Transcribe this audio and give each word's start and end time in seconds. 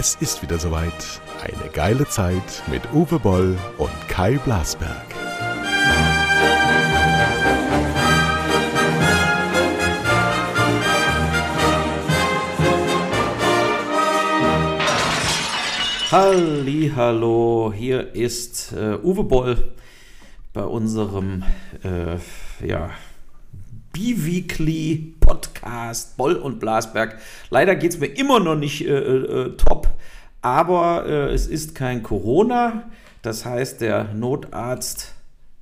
Es 0.00 0.14
ist 0.20 0.42
wieder 0.42 0.60
soweit. 0.60 1.20
Eine 1.42 1.72
geile 1.72 2.06
Zeit 2.06 2.62
mit 2.70 2.82
Uwe 2.92 3.18
Boll 3.18 3.58
und 3.78 3.90
Kai 4.06 4.38
Blasberg. 4.38 5.06
Hallo, 16.12 17.72
hier 17.76 18.14
ist 18.14 18.72
äh, 18.74 18.98
Uwe 19.02 19.24
Boll 19.24 19.72
bei 20.52 20.62
unserem 20.62 21.42
äh, 21.82 22.18
ja, 22.64 22.90
Biweekly 23.98 25.14
Podcast 25.18 26.16
Boll 26.16 26.36
und 26.36 26.60
Blasberg. 26.60 27.18
Leider 27.50 27.74
geht 27.74 27.94
es 27.94 27.98
mir 27.98 28.06
immer 28.06 28.38
noch 28.38 28.54
nicht 28.54 28.86
äh, 28.86 28.96
äh, 28.96 29.56
top, 29.56 29.88
aber 30.40 31.04
äh, 31.04 31.34
es 31.34 31.48
ist 31.48 31.74
kein 31.74 32.04
Corona. 32.04 32.84
Das 33.22 33.44
heißt, 33.44 33.80
der 33.80 34.14
Notarzt 34.14 35.14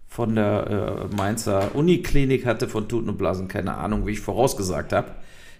von 0.06 0.34
der 0.34 1.08
äh, 1.10 1.16
Mainzer 1.16 1.74
Uniklinik 1.74 2.44
hatte 2.44 2.68
von 2.68 2.90
Tuten 2.90 3.08
und 3.08 3.16
Blasen 3.16 3.48
keine 3.48 3.78
Ahnung, 3.78 4.06
wie 4.06 4.12
ich 4.12 4.20
vorausgesagt 4.20 4.92
habe 4.92 5.12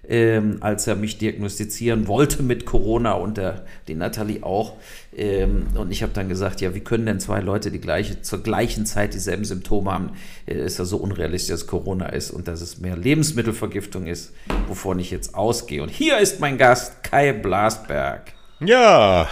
ähm, 0.08 0.58
als 0.60 0.86
er 0.86 0.96
mich 0.96 1.18
diagnostizieren 1.18 2.06
wollte 2.06 2.42
mit 2.42 2.66
Corona 2.66 3.12
und 3.12 3.36
der, 3.36 3.64
die 3.88 3.94
Nathalie 3.94 4.42
auch. 4.42 4.74
Ähm, 5.16 5.66
und 5.74 5.90
ich 5.90 6.02
habe 6.02 6.12
dann 6.12 6.28
gesagt, 6.28 6.60
ja, 6.60 6.74
wie 6.74 6.80
können 6.80 7.06
denn 7.06 7.20
zwei 7.20 7.40
Leute 7.40 7.70
die 7.70 7.80
gleiche, 7.80 8.22
zur 8.22 8.42
gleichen 8.42 8.86
Zeit 8.86 9.14
dieselben 9.14 9.44
Symptome 9.44 9.92
haben? 9.92 10.10
Äh, 10.46 10.54
ist 10.54 10.78
ja 10.78 10.84
so 10.84 10.98
unrealistisch, 10.98 11.50
dass 11.50 11.66
Corona 11.66 12.06
ist 12.06 12.30
und 12.30 12.48
dass 12.48 12.60
es 12.60 12.78
mehr 12.78 12.96
Lebensmittelvergiftung 12.96 14.06
ist, 14.06 14.32
wovon 14.68 14.98
ich 14.98 15.10
jetzt 15.10 15.34
ausgehe. 15.34 15.82
Und 15.82 15.90
hier 15.90 16.18
ist 16.18 16.40
mein 16.40 16.58
Gast 16.58 17.02
Kai 17.02 17.32
Blasberg. 17.32 18.32
Ja, 18.60 19.28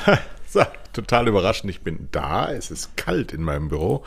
total 0.93 1.29
überraschend. 1.29 1.71
Ich 1.71 1.83
bin 1.83 2.09
da. 2.13 2.53
Es 2.53 2.71
ist 2.71 2.97
kalt 2.97 3.33
in 3.33 3.43
meinem 3.43 3.69
Büro 3.69 4.05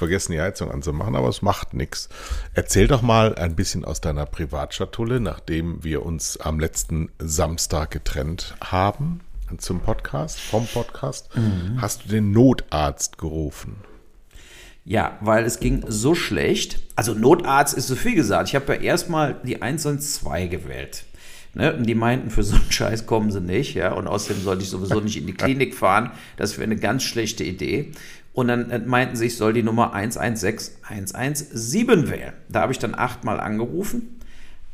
vergessen, 0.00 0.32
die 0.32 0.40
Heizung 0.40 0.70
anzumachen, 0.72 1.14
aber 1.14 1.28
es 1.28 1.42
macht 1.42 1.74
nichts. 1.74 2.08
Erzähl 2.54 2.88
doch 2.88 3.02
mal 3.02 3.34
ein 3.36 3.54
bisschen 3.54 3.84
aus 3.84 4.00
deiner 4.00 4.26
Privatschatulle, 4.26 5.20
nachdem 5.20 5.84
wir 5.84 6.04
uns 6.04 6.38
am 6.38 6.58
letzten 6.58 7.10
Samstag 7.18 7.90
getrennt 7.90 8.56
haben 8.60 9.20
zum 9.58 9.80
Podcast, 9.80 10.40
vom 10.40 10.66
Podcast. 10.66 11.28
Mhm. 11.36 11.80
Hast 11.80 12.04
du 12.04 12.08
den 12.08 12.32
Notarzt 12.32 13.18
gerufen? 13.18 13.76
Ja, 14.84 15.18
weil 15.20 15.44
es 15.44 15.60
ging 15.60 15.84
so 15.86 16.14
schlecht. 16.14 16.80
Also 16.96 17.12
Notarzt 17.12 17.74
ist 17.74 17.86
so 17.86 17.94
viel 17.94 18.14
gesagt. 18.14 18.48
Ich 18.48 18.54
habe 18.54 18.74
ja 18.74 18.80
erstmal 18.80 19.36
die 19.44 19.60
112 19.60 20.50
gewählt. 20.50 21.04
Ne? 21.52 21.74
Und 21.74 21.84
die 21.84 21.96
meinten, 21.96 22.30
für 22.30 22.44
so 22.44 22.54
einen 22.54 22.70
Scheiß 22.70 23.06
kommen 23.06 23.32
sie 23.32 23.40
nicht, 23.40 23.74
ja. 23.74 23.92
Und 23.92 24.06
außerdem 24.06 24.42
sollte 24.42 24.62
ich 24.62 24.70
sowieso 24.70 25.00
nicht 25.00 25.16
in 25.16 25.26
die 25.26 25.34
Klinik 25.34 25.74
fahren. 25.74 26.12
Das 26.36 26.56
wäre 26.56 26.64
eine 26.64 26.76
ganz 26.76 27.02
schlechte 27.02 27.44
Idee. 27.44 27.90
Und 28.32 28.48
dann 28.48 28.86
meinten 28.86 29.16
sie, 29.16 29.26
ich 29.26 29.36
soll 29.36 29.52
die 29.52 29.62
Nummer 29.62 29.92
116117 29.92 32.10
wählen. 32.10 32.32
Da 32.48 32.62
habe 32.62 32.72
ich 32.72 32.78
dann 32.78 32.94
achtmal 32.94 33.38
angerufen. 33.40 34.20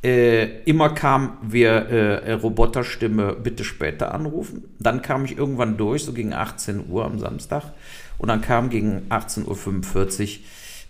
Äh, 0.04 0.60
immer 0.64 0.90
kam 0.90 1.38
wir 1.42 1.70
äh, 1.70 2.32
Roboterstimme, 2.32 3.34
bitte 3.34 3.64
später 3.64 4.14
anrufen. 4.14 4.64
Dann 4.78 5.02
kam 5.02 5.24
ich 5.24 5.38
irgendwann 5.38 5.78
durch, 5.78 6.04
so 6.04 6.12
gegen 6.12 6.34
18 6.34 6.90
Uhr 6.90 7.04
am 7.04 7.18
Samstag. 7.18 7.72
Und 8.18 8.28
dann 8.28 8.42
kam 8.42 8.70
gegen 8.70 9.06
18.45 9.08 9.46
Uhr 9.46 9.56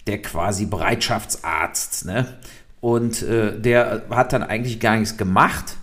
der 0.07 0.23
quasi 0.23 0.67
Bereitschaftsarzt. 0.67 2.05
Ne? 2.05 2.27
Und 2.81 3.23
äh, 3.23 3.59
der 3.59 4.03
hat 4.11 4.33
dann 4.33 4.43
eigentlich 4.43 4.81
gar 4.81 4.97
nichts 4.97 5.17
gemacht. 5.17 5.77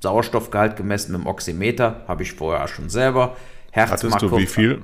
Sauerstoffgehalt 0.00 0.76
gemessen 0.76 1.12
mit 1.12 1.22
dem 1.22 1.26
Oximeter, 1.26 2.02
habe 2.08 2.24
ich 2.24 2.32
vorher 2.32 2.66
schon 2.66 2.90
selber. 2.90 3.36
Herzmark 3.70 4.14
Hattest 4.14 4.32
du 4.32 4.36
wie 4.36 4.46
viel? 4.46 4.82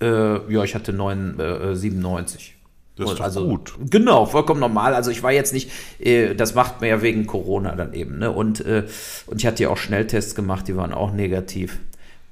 Äh, 0.00 0.52
ja, 0.52 0.64
ich 0.64 0.74
hatte 0.74 0.92
9, 0.92 1.40
äh, 1.40 1.74
97. 1.74 2.54
Das 2.98 3.12
ist 3.12 3.20
also, 3.20 3.46
gut. 3.46 3.74
Genau, 3.90 4.26
vollkommen 4.26 4.60
normal. 4.60 4.94
Also 4.94 5.10
ich 5.10 5.22
war 5.22 5.30
jetzt 5.30 5.52
nicht, 5.52 5.70
äh, 6.00 6.34
das 6.34 6.54
macht 6.54 6.80
man 6.80 6.90
ja 6.90 7.00
wegen 7.00 7.26
Corona 7.26 7.76
dann 7.76 7.94
eben. 7.94 8.18
Ne? 8.18 8.30
Und, 8.30 8.64
äh, 8.64 8.84
und 9.26 9.40
ich 9.40 9.46
hatte 9.46 9.62
ja 9.62 9.68
auch 9.68 9.76
Schnelltests 9.76 10.34
gemacht, 10.34 10.66
die 10.66 10.76
waren 10.76 10.92
auch 10.92 11.12
negativ. 11.12 11.78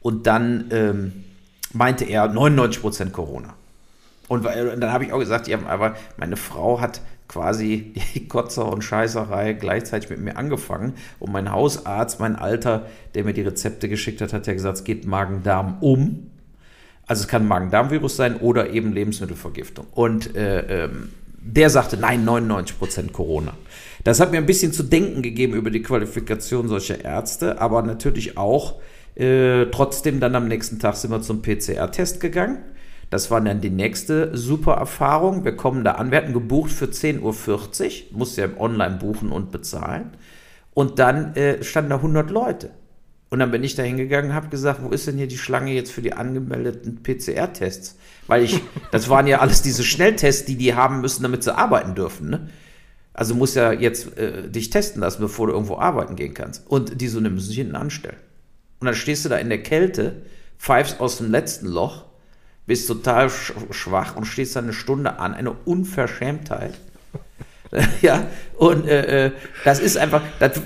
Und 0.01 0.27
dann 0.27 0.67
ähm, 0.71 1.25
meinte 1.73 2.05
er 2.05 2.25
99% 2.29 3.11
Corona. 3.11 3.55
Und, 4.29 4.45
und 4.45 4.81
dann 4.81 4.93
habe 4.93 5.05
ich 5.05 5.13
auch 5.13 5.21
gesagt, 5.21 5.47
ja, 5.47 5.59
aber 5.67 5.95
meine 6.17 6.37
Frau 6.37 6.81
hat 6.81 7.01
quasi 7.29 7.95
die 8.15 8.27
Kotzer 8.27 8.67
und 8.67 8.83
Scheißerei 8.83 9.53
gleichzeitig 9.53 10.11
mit 10.11 10.21
mir 10.21 10.37
angefangen. 10.37 10.95
Und 11.21 11.33
mein 11.33 11.53
Hausarzt, 11.53 12.19
mein 12.19 12.37
Alter, 12.37 12.87
der 13.15 13.25
mir 13.25 13.35
die 13.35 13.43
Rezepte 13.43 13.89
geschickt 13.89 14.21
hat, 14.21 14.33
hat 14.33 14.47
ja 14.47 14.53
gesagt, 14.53 14.79
es 14.79 14.85
geht 14.85 15.07
Magen-Darm 15.07 15.79
um. 15.81 16.31
Also 17.07 17.23
es 17.23 17.29
kann 17.29 17.47
Magen-Darm-Virus 17.47 18.17
sein 18.17 18.37
oder 18.37 18.71
eben 18.71 18.93
Lebensmittelvergiftung. 18.93 19.87
Und 19.93 20.35
äh, 20.35 20.85
ähm, 20.85 21.11
der 21.39 21.71
sagte, 21.71 21.97
nein, 21.97 22.27
99% 22.27 23.13
Corona. 23.13 23.55
Das 24.03 24.19
hat 24.19 24.33
mir 24.33 24.39
ein 24.39 24.47
bisschen 24.47 24.73
zu 24.73 24.83
denken 24.83 25.23
gegeben 25.23 25.55
über 25.55 25.71
die 25.71 25.83
Qualifikation 25.83 26.69
solcher 26.69 27.05
Ärzte, 27.05 27.61
aber 27.61 27.83
natürlich 27.83 28.37
auch 28.37 28.81
äh, 29.15 29.67
trotzdem 29.67 30.21
dann 30.21 30.35
am 30.35 30.49
nächsten 30.49 30.79
Tag 30.79 30.97
sind 30.97 31.11
wir 31.11 31.23
zum 31.23 31.43
PCR-Test 31.43 32.21
gegangen. 32.21 32.59
Das 33.11 33.31
war 33.31 33.41
dann 33.41 33.61
die 33.61 33.71
nächste 33.71 34.37
super 34.37 34.75
Erfahrung. 34.75 35.45
Wir 35.45 35.55
kommen 35.55 35.85
da 35.85 35.93
an. 35.93 36.11
Wir 36.11 36.19
hatten 36.19 36.33
gebucht 36.33 36.73
für 36.73 36.87
10.40 36.87 37.21
Uhr, 37.23 38.19
musste 38.19 38.41
ja 38.43 38.49
online 38.59 38.97
buchen 38.97 39.31
und 39.31 39.53
bezahlen. 39.53 40.11
Und 40.75 40.99
dann 40.99 41.35
äh, 41.37 41.63
standen 41.63 41.91
da 41.91 41.97
100 41.97 42.31
Leute. 42.31 42.71
Und 43.29 43.41
dann 43.41 43.51
bin 43.51 43.65
ich 43.65 43.75
da 43.75 43.83
hingegangen 43.83 44.31
und 44.31 44.37
habe 44.37 44.49
gesagt, 44.49 44.83
wo 44.83 44.91
ist 44.91 45.07
denn 45.07 45.17
hier 45.17 45.27
die 45.27 45.39
Schlange 45.39 45.73
jetzt 45.73 45.91
für 45.91 46.03
die 46.03 46.13
angemeldeten 46.13 47.03
PCR-Tests? 47.03 47.97
Weil 48.27 48.45
ich, 48.45 48.63
das 48.93 49.09
waren 49.09 49.27
ja 49.27 49.41
alles 49.41 49.63
diese 49.63 49.83
Schnelltests, 49.83 50.45
die 50.45 50.57
die 50.57 50.75
haben 50.75 51.01
müssen, 51.01 51.23
damit 51.23 51.43
sie 51.43 51.57
arbeiten 51.57 51.95
dürfen. 51.95 52.31
Ne? 52.31 52.49
Also 53.13 53.35
muss 53.35 53.55
ja 53.55 53.73
jetzt 53.73 54.17
äh, 54.17 54.49
dich 54.49 54.71
testen 54.71 55.01
lassen, 55.01 55.23
bevor 55.23 55.49
du 55.49 55.55
irgendwo 55.55 55.79
arbeiten 55.79 56.17
gehen 56.17 56.35
kannst. 56.35 56.67
Und 56.69 57.01
die 57.01 57.09
so, 57.09 57.19
ne, 57.19 57.31
müssen 57.31 57.49
sich 57.49 57.57
hinten 57.57 57.75
anstellen. 57.75 58.19
Und 58.79 58.87
dann 58.87 58.95
stehst 58.95 59.25
du 59.25 59.29
da 59.29 59.39
in 59.39 59.49
der 59.49 59.63
Kälte, 59.63 60.23
pfeifst 60.59 61.01
aus 61.01 61.19
dem 61.19 61.31
letzten 61.31 61.67
Loch, 61.67 62.05
bist 62.67 62.87
total 62.89 63.31
schwach 63.31 64.17
und 64.17 64.27
stehst 64.27 64.55
da 64.55 64.61
eine 64.61 64.73
Stunde 64.73 65.19
an. 65.19 65.35
Eine 65.35 65.53
Unverschämtheit. 65.53 66.75
ja, 68.03 68.27
und 68.57 68.87
äh, 68.87 69.27
äh, 69.27 69.33
das 69.65 69.81
ist 69.81 69.97
einfach, 69.97 70.23
das, 70.39 70.61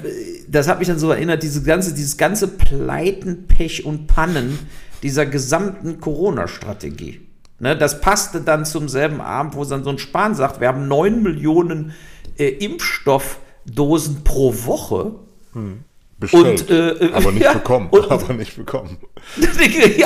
das 0.48 0.69
hat 0.69 0.78
mich 0.78 0.88
dann 0.88 0.98
so 0.98 1.10
erinnert, 1.10 1.43
diese 1.43 1.62
ganze, 1.62 1.94
dieses 1.94 2.16
ganze 2.16 2.48
Pleiten, 2.48 3.47
Pech 3.47 3.84
und 3.84 4.06
Pannen 4.06 4.59
dieser 5.03 5.26
gesamten 5.26 6.00
Corona-Strategie. 6.00 7.21
Ne, 7.59 7.76
das 7.76 8.00
passte 8.00 8.41
dann 8.41 8.65
zum 8.65 8.88
selben 8.88 9.21
Abend, 9.21 9.54
wo 9.54 9.65
dann 9.65 9.84
so 9.84 9.91
ein 9.91 9.98
Spahn 9.98 10.34
sagt, 10.34 10.60
wir 10.60 10.69
haben 10.69 10.88
9 10.88 11.22
Millionen 11.22 11.93
äh, 12.38 12.48
Impfstoffdosen 12.48 14.25
pro 14.25 14.54
Woche. 14.65 15.12
Hm. 15.53 15.84
Bestellt, 16.19 16.71
und, 16.71 16.71
äh, 16.71 17.12
aber 17.15 17.32
nicht 17.32 17.42
ja, 17.44 17.54
bekommen. 17.54 17.88
Und, 17.91 18.10
aber 18.10 18.32
nicht 18.34 18.56
bekommen. 18.56 18.98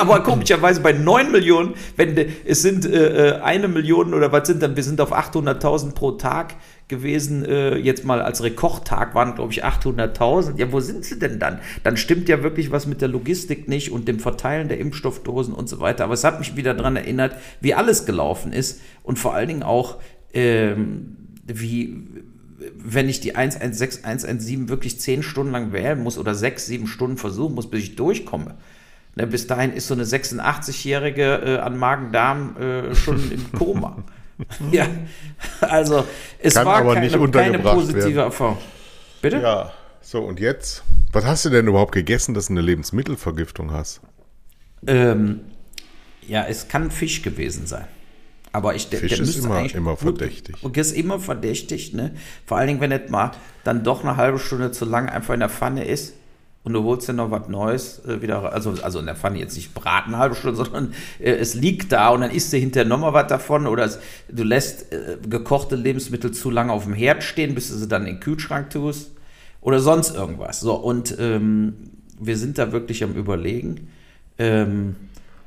aber 0.01 0.23
komischerweise 0.23 0.81
bei 0.81 0.93
9 0.93 1.33
Millionen, 1.33 1.75
wenn 1.97 2.17
es 2.45 2.63
sind 2.63 2.87
äh, 2.87 3.31
äh, 3.31 3.41
eine 3.41 3.67
Million 3.67 4.15
oder 4.15 4.31
was 4.31 4.47
sind 4.47 4.63
dann, 4.63 4.77
wir 4.77 4.85
sind 4.85 5.01
auf 5.01 5.13
800.000 5.13 5.93
pro 5.93 6.13
Tag 6.13 6.55
gewesen, 6.89 7.45
äh, 7.45 7.77
jetzt 7.77 8.05
mal 8.05 8.21
als 8.21 8.43
Rekordtag 8.43 9.15
waren, 9.15 9.35
glaube 9.35 9.53
ich, 9.53 9.65
800.000. 9.65 10.59
Ja, 10.59 10.71
wo 10.71 10.81
sind 10.81 11.05
sie 11.05 11.19
denn 11.19 11.39
dann? 11.39 11.61
Dann 11.83 11.97
stimmt 11.97 12.29
ja 12.29 12.43
wirklich 12.43 12.71
was 12.71 12.87
mit 12.87 13.01
der 13.01 13.09
Logistik 13.09 13.69
nicht 13.69 13.91
und 13.91 14.07
dem 14.07 14.21
Verteilen 14.21 14.69
der 14.69 14.79
Impfstoffdosen 14.79 15.55
und 15.55 15.69
so 15.69 15.81
weiter. 15.81 16.05
Aber 16.05 16.15
es 16.15 16.25
hat 16.25 16.39
mich 16.39 16.57
wieder 16.57 16.75
daran 16.75 16.97
erinnert, 16.97 17.37
wie 17.61 17.75
alles 17.75 18.05
gelaufen 18.05 18.53
ist 18.53 18.81
und 19.03 19.19
vor 19.19 19.35
allen 19.35 19.49
Dingen 19.49 19.63
auch, 19.63 19.99
ähm, 20.35 21.17
wie 21.47 22.07
wenn 22.77 23.09
ich 23.09 23.21
die 23.21 23.35
116, 23.35 24.05
117 24.05 24.69
wirklich 24.69 25.01
zehn 25.01 25.23
Stunden 25.23 25.53
lang 25.53 25.73
wählen 25.73 26.03
muss 26.03 26.19
oder 26.19 26.35
sechs, 26.35 26.67
sieben 26.67 26.87
Stunden 26.87 27.17
versuchen 27.17 27.55
muss, 27.55 27.69
bis 27.69 27.83
ich 27.83 27.97
durchkomme. 27.97 28.57
Ne, 29.17 29.27
bis 29.27 29.47
dahin 29.47 29.73
ist 29.73 29.87
so 29.87 29.95
eine 29.95 30.05
86-Jährige 30.05 31.43
äh, 31.45 31.59
an 31.59 31.79
Magen-Darm 31.79 32.57
äh, 32.57 32.95
schon 32.95 33.31
im 33.31 33.53
Koma. 33.53 34.05
ja, 34.73 34.89
also 35.61 36.05
es 36.39 36.55
Kann 36.55 36.67
war 36.67 36.95
keine, 36.95 37.31
keine 37.31 37.59
positive 37.59 38.05
werden. 38.05 38.19
Erfahrung. 38.19 38.59
Bitte? 39.23 39.41
Ja, 39.41 39.73
so 40.01 40.23
und 40.23 40.41
jetzt? 40.41 40.83
Was 41.13 41.25
hast 41.25 41.45
du 41.45 41.51
denn 41.51 41.67
überhaupt 41.67 41.93
gegessen, 41.93 42.35
dass 42.35 42.47
du 42.47 42.55
eine 42.55 42.61
Lebensmittelvergiftung 42.61 43.73
hast? 43.73 44.01
Ähm, 44.87 45.41
ja, 46.27 46.45
es 46.47 46.69
kann 46.69 46.91
Fisch 46.91 47.23
gewesen 47.23 47.67
sein. 47.67 47.87
Aber 48.53 48.75
ich 48.75 48.89
denke, 48.89 49.09
der 49.09 49.19
ist 49.19 49.37
immer, 49.37 49.75
immer 49.75 49.97
verdächtig. 49.97 50.63
Und 50.63 50.77
ist 50.77 50.93
immer 50.93 51.19
verdächtig, 51.19 51.93
ne? 51.93 52.15
Vor 52.47 52.57
allen 52.57 52.69
Dingen, 52.69 52.81
wenn 52.81 52.93
es 52.93 53.11
mal 53.11 53.33
dann 53.65 53.83
doch 53.83 54.05
eine 54.05 54.17
halbe 54.17 54.39
Stunde 54.39 54.71
zu 54.71 54.85
lang 54.85 55.09
einfach 55.09 55.35
in 55.35 55.41
der 55.41 55.49
Pfanne 55.49 55.85
ist 55.85 56.15
und 56.65 56.73
du 56.73 56.83
holst 56.83 57.09
dir 57.09 57.13
noch 57.13 57.31
was 57.31 57.49
Neues 57.49 58.05
äh, 58.07 58.21
wieder, 58.21 58.53
also, 58.53 58.75
also 58.83 58.99
in 58.99 59.07
der 59.07 59.15
Pfanne 59.15 59.39
jetzt 59.39 59.55
nicht 59.55 59.75
braten 59.75 60.15
eine 60.15 60.19
halbe 60.19 60.35
Stunde, 60.35 60.57
sondern 60.65 60.95
äh, 61.21 61.33
es 61.33 61.55
liegt 61.55 61.93
da 61.93 62.09
und 62.09 62.23
dann 62.23 62.31
isst 62.31 62.53
du 62.53 62.57
hinterher 62.57 62.89
nochmal 62.89 63.13
was 63.13 63.29
davon 63.29 63.67
oder 63.67 63.85
es, 63.85 63.99
du 64.29 64.43
lässt 64.43 64.93
äh, 64.93 65.19
gekochte 65.29 65.77
Lebensmittel 65.77 66.33
zu 66.33 66.51
lange 66.51 66.73
auf 66.73 66.85
dem 66.85 66.95
Herd 66.95 67.23
stehen, 67.23 67.55
bis 67.55 67.69
du 67.69 67.77
sie 67.77 67.89
dann 67.89 68.07
in 68.07 68.17
den 68.17 68.21
Kühlschrank 68.21 68.71
tust 68.71 69.13
oder 69.61 69.79
sonst 69.79 70.17
irgendwas. 70.17 70.61
So, 70.61 70.75
und 70.75 71.17
ähm, 71.19 71.75
wir 72.19 72.37
sind 72.37 72.59
da 72.59 72.73
wirklich 72.73 73.05
am 73.05 73.15
Überlegen. 73.15 73.89
Ähm, 74.39 74.97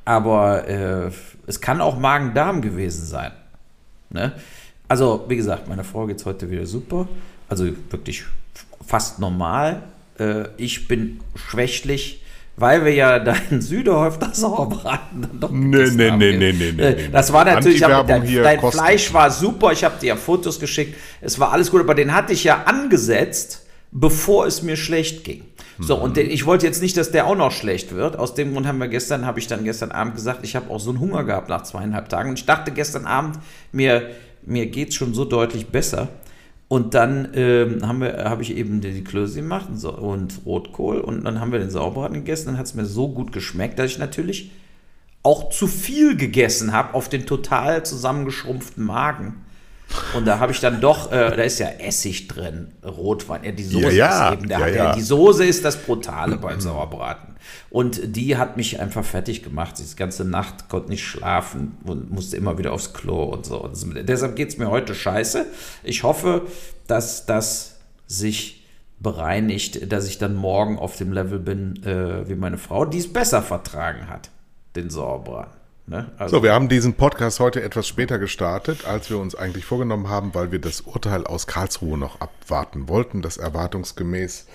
aber 0.05 0.67
äh, 0.67 1.11
es 1.47 1.59
kann 1.59 1.81
auch 1.81 1.99
Magen-Darm 1.99 2.61
gewesen 2.61 3.05
sein. 3.05 3.33
Ne? 4.09 4.33
Also, 4.87 5.25
wie 5.27 5.35
gesagt, 5.35 5.67
meiner 5.67 5.83
Frau 5.83 6.05
geht 6.07 6.17
es 6.17 6.25
heute 6.25 6.49
wieder 6.49 6.65
super. 6.65 7.09
Also 7.49 7.65
wirklich 7.89 8.23
fast 8.85 9.19
normal. 9.19 9.83
Äh, 10.19 10.45
ich 10.57 10.87
bin 10.87 11.19
schwächlich 11.35 12.21
weil 12.57 12.83
wir 12.83 12.93
ja 12.93 13.19
deinen 13.19 13.61
Südehäufter 13.61 14.29
Sauerbraten 14.33 15.21
dann 15.21 15.39
doch 15.39 15.51
nee, 15.51 15.85
nee, 15.91 16.11
nee, 16.11 16.11
nee, 16.11 16.37
nee, 16.37 16.53
nee, 16.53 16.71
nee. 16.71 17.09
Das 17.11 17.31
war 17.31 17.45
natürlich, 17.45 17.83
hab, 17.83 18.07
dein, 18.07 18.25
dein 18.25 18.59
Fleisch 18.59 19.13
war 19.13 19.31
super, 19.31 19.71
ich 19.71 19.83
habe 19.83 19.99
dir 20.01 20.07
ja 20.07 20.15
Fotos 20.15 20.59
geschickt, 20.59 20.97
es 21.21 21.39
war 21.39 21.53
alles 21.53 21.71
gut, 21.71 21.79
aber 21.79 21.95
den 21.95 22.13
hatte 22.13 22.33
ich 22.33 22.43
ja 22.43 22.63
angesetzt, 22.63 23.65
bevor 23.91 24.47
es 24.47 24.63
mir 24.63 24.75
schlecht 24.75 25.23
ging. 25.23 25.43
So, 25.79 25.97
mhm. 25.97 26.03
und 26.03 26.17
den, 26.17 26.31
ich 26.31 26.47
wollte 26.47 26.65
jetzt 26.65 26.81
nicht, 26.81 26.97
dass 26.97 27.11
der 27.11 27.27
auch 27.27 27.35
noch 27.35 27.51
schlecht 27.51 27.93
wird. 27.93 28.17
Aus 28.17 28.33
dem 28.33 28.53
Grund 28.53 28.65
haben 28.65 28.79
wir 28.79 28.87
gestern, 28.87 29.27
habe 29.27 29.37
ich 29.37 29.45
dann 29.45 29.63
gestern 29.63 29.91
Abend 29.91 30.15
gesagt, 30.15 30.39
ich 30.43 30.55
habe 30.55 30.71
auch 30.71 30.79
so 30.79 30.89
einen 30.89 30.99
Hunger 30.99 31.23
gehabt 31.23 31.49
nach 31.49 31.61
zweieinhalb 31.61 32.09
Tagen. 32.09 32.29
Und 32.29 32.39
ich 32.39 32.47
dachte 32.47 32.71
gestern 32.71 33.05
Abend, 33.05 33.37
mir, 33.71 34.09
mir 34.41 34.65
geht 34.65 34.89
es 34.89 34.95
schon 34.95 35.13
so 35.13 35.23
deutlich 35.23 35.67
besser. 35.67 36.07
Und 36.69 36.93
dann 36.95 37.29
ähm, 37.33 37.87
habe 37.87 38.41
ich 38.41 38.55
eben 38.55 38.81
die 38.81 39.03
Klöße 39.03 39.41
gemacht 39.41 39.67
und, 39.69 39.77
so, 39.77 39.93
und, 39.93 40.41
Rotkohl 40.45 40.99
und 40.99 41.23
dann 41.23 41.39
haben 41.39 41.53
wir 41.53 41.59
den 41.59 41.69
Sauerbraten 41.69 42.15
gegessen. 42.15 42.47
Dann 42.47 42.57
hat 42.57 42.65
es 42.65 42.73
mir 42.73 42.85
so 42.85 43.07
gut 43.07 43.31
geschmeckt, 43.31 43.79
dass 43.79 43.91
ich 43.91 43.99
natürlich 43.99 44.51
auch 45.23 45.49
zu 45.49 45.67
viel 45.67 46.17
gegessen 46.17 46.73
habe 46.73 46.93
auf 46.93 47.07
den 47.07 47.25
total 47.25 47.85
zusammengeschrumpften 47.85 48.85
Magen. 48.85 49.45
Und 50.13 50.25
da 50.25 50.39
habe 50.39 50.51
ich 50.51 50.60
dann 50.60 50.81
doch, 50.81 51.12
äh, 51.12 51.36
da 51.36 51.44
ist 51.44 51.60
ja 51.60 51.68
Essig 51.68 52.28
drin, 52.28 52.74
Rotwein, 52.84 53.44
ja, 53.44 53.51
die 53.51 53.63
Soße 53.63 53.95
ja, 53.95 54.30
ist 54.30 54.34
eben, 54.34 54.50
der 54.50 54.60
ja, 54.60 54.66
hat 54.66 54.74
ja. 54.74 54.94
die 54.94 55.01
Soße 55.01 55.45
ist 55.45 55.63
das 55.63 55.78
Brutale 55.78 56.38
beim 56.38 56.60
Sauerbraten. 56.60 57.36
Und 57.69 58.16
die 58.16 58.38
hat 58.38 58.57
mich 58.57 58.80
einfach 58.80 59.06
fertig 59.06 59.44
gemacht. 59.44 59.75
Die 59.80 59.95
ganze 59.95 60.25
Nacht 60.25 60.69
konnte 60.69 60.89
nicht 60.89 61.06
schlafen 61.06 61.78
und 61.86 62.12
musste 62.12 62.38
immer 62.38 62.57
wieder 62.57 62.74
aufs 62.74 62.94
Klo 62.94 63.24
und 63.24 63.45
so. 63.45 63.62
Und 63.62 63.78
deshalb 64.07 64.36
geht 64.36 64.50
es 64.50 64.57
mir 64.57 64.69
heute 64.69 64.95
scheiße. 64.95 65.45
Ich 65.84 66.04
hoffe, 66.04 66.44
dass 66.88 67.25
das 67.25 67.80
sich 68.07 68.66
bereinigt, 69.00 69.92
dass 69.92 70.07
ich 70.07 70.18
dann 70.18 70.36
morgen 70.36 70.80
auf 70.80 70.95
dem 70.95 71.13
Level 71.13 71.39
bin 71.39 71.84
äh, 71.84 72.28
wie 72.28 72.36
meine 72.36 72.57
Frau, 72.57 72.86
die 72.86 72.98
es 72.98 73.12
besser 73.12 73.42
vertragen 73.42 74.10
hat, 74.10 74.30
den 74.75 74.89
Sauerbraten. 74.89 75.56
Ne? 75.89 76.12
Also 76.18 76.38
so, 76.38 76.44
wir 76.44 76.54
haben 76.54 76.68
diesen 76.68 76.95
Podcast 76.95 77.39
heute 77.39 77.63
etwas 77.63 77.88
später 77.88 78.19
gestartet, 78.19 78.86
als 78.86 79.10
wir 79.10 79.19
uns 79.19 79.36
eigentlich 79.36 79.63
vorgenommen 79.63 80.10
haben, 80.10 80.36
weil 80.36 80.51
wir 80.51 80.60
das 80.60 80.81
Urteil 80.81 81.25
aus 81.25 81.48
Karlsruhe 81.48 81.98
noch 81.98 82.19
abwarten 82.19 82.89
wollten, 82.89 83.22
das 83.22 83.38
erwartungsgemäß 83.38 84.48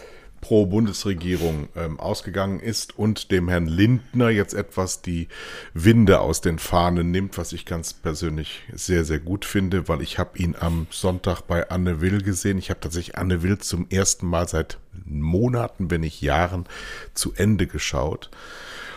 pro 0.43 0.67
Bundesregierung 0.67 1.69
ähm, 1.75 1.99
ausgegangen 1.99 2.61
ist 2.61 2.99
und 2.99 3.31
dem 3.31 3.49
Herrn 3.49 3.67
Lindner 3.67 4.29
jetzt 4.29 4.53
etwas 4.53 5.01
die 5.01 5.29
Winde 5.73 6.21
aus 6.21 6.43
den 6.43 6.59
Fahnen 6.59 7.11
nimmt, 7.11 7.39
was 7.39 7.55
ich 7.55 7.65
ganz 7.65 7.95
persönlich 7.95 8.63
sehr, 8.71 9.05
sehr 9.05 9.21
gut 9.21 9.47
finde, 9.47 9.89
weil 9.89 10.03
ich 10.03 10.19
habe 10.19 10.37
ihn 10.37 10.55
am 10.59 10.87
Sonntag 10.91 11.43
bei 11.43 11.71
Anne 11.71 12.03
Will 12.03 12.21
gesehen. 12.21 12.59
Ich 12.59 12.69
habe 12.69 12.81
tatsächlich 12.81 13.17
Anne 13.17 13.43
Will 13.43 13.57
zum 13.57 13.87
ersten 13.89 14.27
Mal 14.27 14.49
seit 14.49 14.79
Monaten, 15.07 15.91
wenn 15.91 16.03
nicht 16.03 16.21
Jahren, 16.21 16.67
zu 17.15 17.33
Ende 17.35 17.67
geschaut 17.67 18.29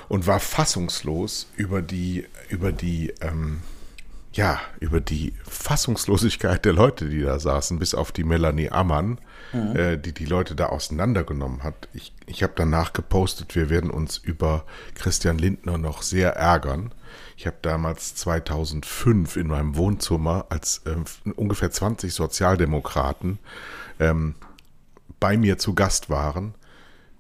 und 0.08 0.28
war 0.28 0.40
fassungslos 0.40 1.48
über 1.56 1.82
die, 1.82 2.26
über 2.50 2.72
die, 2.72 3.14
ähm, 3.22 3.62
ja, 4.34 4.60
über 4.80 5.00
die 5.00 5.34
Fassungslosigkeit 5.48 6.66
der 6.66 6.74
Leute, 6.74 7.08
die 7.08 7.22
da 7.22 7.40
saßen, 7.40 7.80
bis 7.80 7.96
auf 7.96 8.12
die 8.12 8.24
Melanie 8.24 8.70
Ammann, 8.70 9.20
mhm. 9.54 9.76
äh, 9.76 9.98
die 9.98 10.14
die 10.14 10.26
Leute 10.26 10.56
da 10.56 10.68
auseinandergenommen 10.68 11.64
hat. 11.64 11.88
Ich, 11.94 12.14
ich 12.26 12.44
habe 12.44 12.54
danach 12.56 12.94
gepostet, 12.94 13.56
wir 13.56 13.70
werden 13.70 13.90
uns 13.90 14.18
über 14.18 14.66
Christian 14.96 15.38
Lindner 15.38 15.78
noch 15.78 16.02
sehr 16.02 16.36
ärgern. 16.36 16.94
Ich 17.38 17.48
habe 17.48 17.58
damals 17.62 18.16
2005 18.16 19.38
in 19.38 19.48
meinem 19.48 19.76
Wohnzimmer, 19.76 20.46
als 20.50 20.82
äh, 20.86 20.96
ungefähr 21.36 21.72
20 21.72 22.14
Sozialdemokraten 22.14 23.40
ähm, 24.00 24.36
bei 25.20 25.38
mir 25.38 25.58
zu 25.58 25.74
Gast 25.74 26.10
waren, 26.10 26.54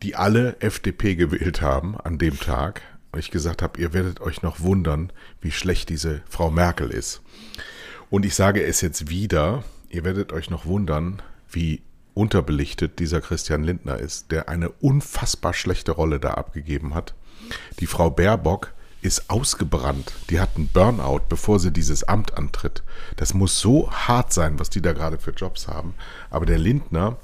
die 0.03 0.15
alle 0.15 0.59
FDP 0.59 1.15
gewählt 1.15 1.61
haben 1.61 1.97
an 1.97 2.17
dem 2.17 2.39
Tag. 2.39 2.81
Und 3.11 3.19
ich 3.19 3.31
gesagt 3.31 3.61
habe, 3.61 3.79
ihr 3.79 3.93
werdet 3.93 4.19
euch 4.21 4.41
noch 4.41 4.59
wundern, 4.59 5.11
wie 5.41 5.51
schlecht 5.51 5.89
diese 5.89 6.21
Frau 6.27 6.51
Merkel 6.51 6.89
ist. 6.89 7.21
Und 8.09 8.25
ich 8.25 8.35
sage 8.35 8.63
es 8.63 8.81
jetzt 8.81 9.09
wieder, 9.09 9.63
ihr 9.89 10.03
werdet 10.03 10.33
euch 10.33 10.49
noch 10.49 10.65
wundern, 10.65 11.21
wie 11.49 11.81
unterbelichtet 12.13 12.99
dieser 12.99 13.21
Christian 13.21 13.63
Lindner 13.63 13.99
ist, 13.99 14.31
der 14.31 14.49
eine 14.49 14.69
unfassbar 14.69 15.53
schlechte 15.53 15.91
Rolle 15.91 16.19
da 16.19 16.31
abgegeben 16.31 16.93
hat. 16.93 17.13
Die 17.79 17.87
Frau 17.87 18.09
Baerbock 18.09 18.73
ist 19.01 19.29
ausgebrannt. 19.29 20.13
Die 20.29 20.39
hat 20.39 20.55
einen 20.55 20.67
Burnout, 20.67 21.21
bevor 21.29 21.59
sie 21.59 21.71
dieses 21.71 22.03
Amt 22.03 22.37
antritt. 22.37 22.83
Das 23.17 23.33
muss 23.33 23.59
so 23.59 23.91
hart 23.91 24.33
sein, 24.33 24.59
was 24.59 24.69
die 24.69 24.81
da 24.81 24.93
gerade 24.93 25.19
für 25.19 25.31
Jobs 25.31 25.67
haben. 25.67 25.93
Aber 26.29 26.45
der 26.45 26.57
Lindner, 26.57 27.17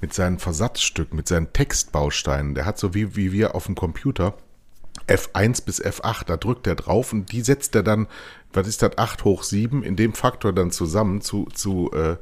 mit 0.00 0.14
seinen 0.14 0.38
Versatzstücken, 0.38 1.16
mit 1.16 1.28
seinen 1.28 1.52
Textbausteinen. 1.52 2.54
Der 2.54 2.64
hat 2.64 2.78
so 2.78 2.94
wie, 2.94 3.16
wie 3.16 3.32
wir 3.32 3.54
auf 3.54 3.66
dem 3.66 3.74
Computer 3.74 4.34
F1 5.08 5.64
bis 5.64 5.82
F8, 5.82 6.24
da 6.26 6.36
drückt 6.36 6.66
er 6.66 6.74
drauf 6.74 7.12
und 7.12 7.30
die 7.32 7.42
setzt 7.42 7.74
er 7.74 7.82
dann, 7.82 8.08
was 8.52 8.66
ist 8.66 8.82
das, 8.82 8.98
8 8.98 9.24
hoch 9.24 9.42
7, 9.42 9.82
in 9.82 9.96
dem 9.96 10.14
Faktor 10.14 10.52
dann 10.52 10.70
zusammen 10.70 11.20
zu, 11.20 11.46
zu, 11.52 11.90
äh, 11.92 12.16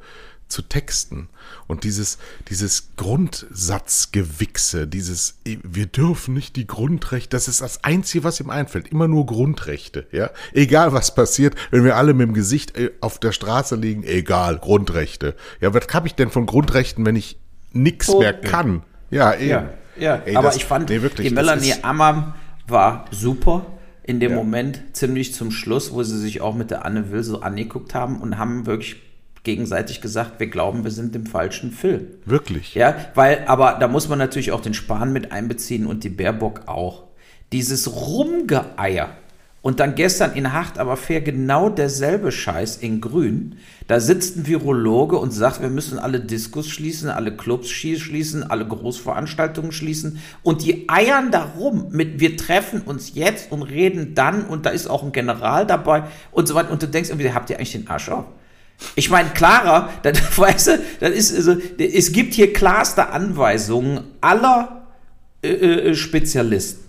zu 0.48 0.62
Texten. 0.62 1.28
Und 1.66 1.84
dieses, 1.84 2.18
dieses 2.48 2.90
Grundsatzgewichse, 2.96 4.86
dieses, 4.86 5.38
wir 5.44 5.86
dürfen 5.86 6.34
nicht 6.34 6.56
die 6.56 6.66
Grundrechte, 6.66 7.30
das 7.30 7.48
ist 7.48 7.62
das 7.62 7.82
Einzige, 7.84 8.24
was 8.24 8.40
ihm 8.40 8.50
einfällt. 8.50 8.88
Immer 8.88 9.08
nur 9.08 9.24
Grundrechte, 9.26 10.06
ja. 10.12 10.30
Egal 10.52 10.92
was 10.92 11.14
passiert, 11.14 11.54
wenn 11.70 11.84
wir 11.84 11.96
alle 11.96 12.12
mit 12.12 12.28
dem 12.28 12.34
Gesicht 12.34 12.76
äh, 12.76 12.90
auf 13.00 13.18
der 13.18 13.32
Straße 13.32 13.76
liegen, 13.76 14.04
egal, 14.04 14.58
Grundrechte. 14.58 15.34
Ja, 15.60 15.72
was 15.72 15.86
habe 15.92 16.06
ich 16.06 16.14
denn 16.14 16.30
von 16.30 16.44
Grundrechten, 16.46 17.06
wenn 17.06 17.16
ich 17.16 17.38
nichts 17.74 18.12
mehr 18.14 18.32
kann. 18.32 18.82
Ja, 19.10 19.34
eben. 19.34 19.48
Ja, 19.48 19.68
ja. 19.96 20.22
Ey, 20.24 20.36
aber 20.36 20.48
das, 20.48 20.56
ich 20.56 20.64
fand, 20.64 20.88
nee, 20.88 21.02
wirklich, 21.02 21.28
die 21.28 21.34
Melanie 21.34 21.74
Ammann 21.82 22.34
war 22.66 23.04
super 23.10 23.66
in 24.02 24.20
dem 24.20 24.32
ja. 24.32 24.36
Moment, 24.36 24.82
ziemlich 24.92 25.34
zum 25.34 25.50
Schluss, 25.50 25.92
wo 25.92 26.02
sie 26.02 26.18
sich 26.18 26.40
auch 26.40 26.54
mit 26.54 26.70
der 26.70 26.84
Anne 26.84 27.10
Will 27.10 27.22
so 27.22 27.40
angeguckt 27.40 27.94
haben 27.94 28.20
und 28.20 28.38
haben 28.38 28.66
wirklich 28.66 28.96
gegenseitig 29.44 30.00
gesagt, 30.00 30.40
wir 30.40 30.48
glauben, 30.48 30.84
wir 30.84 30.90
sind 30.90 31.14
im 31.14 31.26
falschen 31.26 31.70
Film. 31.70 32.06
Wirklich? 32.24 32.74
Ja, 32.74 32.96
weil, 33.14 33.44
aber 33.46 33.76
da 33.78 33.88
muss 33.88 34.08
man 34.08 34.18
natürlich 34.18 34.52
auch 34.52 34.60
den 34.60 34.74
Spahn 34.74 35.12
mit 35.12 35.32
einbeziehen 35.32 35.86
und 35.86 36.04
die 36.04 36.08
Baerbock 36.10 36.62
auch. 36.66 37.04
Dieses 37.52 37.94
Rumgeeier 37.94 39.10
und 39.64 39.80
dann 39.80 39.94
gestern 39.94 40.34
in 40.34 40.52
Hart 40.52 40.78
aber 40.78 40.98
fair 40.98 41.22
genau 41.22 41.70
derselbe 41.70 42.30
Scheiß 42.30 42.76
in 42.76 43.00
Grün. 43.00 43.56
Da 43.88 43.98
sitzt 43.98 44.36
ein 44.36 44.46
Virologe 44.46 45.16
und 45.16 45.30
sagt, 45.30 45.62
wir 45.62 45.70
müssen 45.70 45.98
alle 45.98 46.20
Diskos 46.20 46.68
schließen, 46.68 47.08
alle 47.08 47.34
Clubs 47.34 47.70
schließen, 47.70 48.42
alle 48.42 48.68
Großveranstaltungen 48.68 49.72
schließen. 49.72 50.20
Und 50.42 50.66
die 50.66 50.86
eiern 50.90 51.30
darum 51.30 51.88
mit, 51.92 52.20
wir 52.20 52.36
treffen 52.36 52.82
uns 52.82 53.14
jetzt 53.14 53.50
und 53.52 53.62
reden 53.62 54.14
dann 54.14 54.44
und 54.44 54.66
da 54.66 54.70
ist 54.70 54.86
auch 54.86 55.02
ein 55.02 55.12
General 55.12 55.66
dabei 55.66 56.08
und 56.30 56.46
so 56.46 56.54
weiter. 56.54 56.70
Und 56.70 56.82
du 56.82 56.86
denkst 56.86 57.08
irgendwie, 57.08 57.32
habt 57.32 57.48
ihr 57.48 57.56
eigentlich 57.56 57.72
den 57.72 57.88
Arsch 57.88 58.10
auf? 58.10 58.26
Ich 58.96 59.08
meine, 59.08 59.30
klarer, 59.30 59.88
das, 60.02 60.36
weißt 60.36 60.66
du, 60.66 60.78
das 61.00 61.10
ist, 61.12 61.34
also, 61.34 61.56
es 61.78 62.12
gibt 62.12 62.34
hier 62.34 62.52
klarste 62.52 63.08
Anweisungen 63.08 64.00
aller 64.20 64.88
äh, 65.42 65.48
äh 65.48 65.94
Spezialisten. 65.94 66.84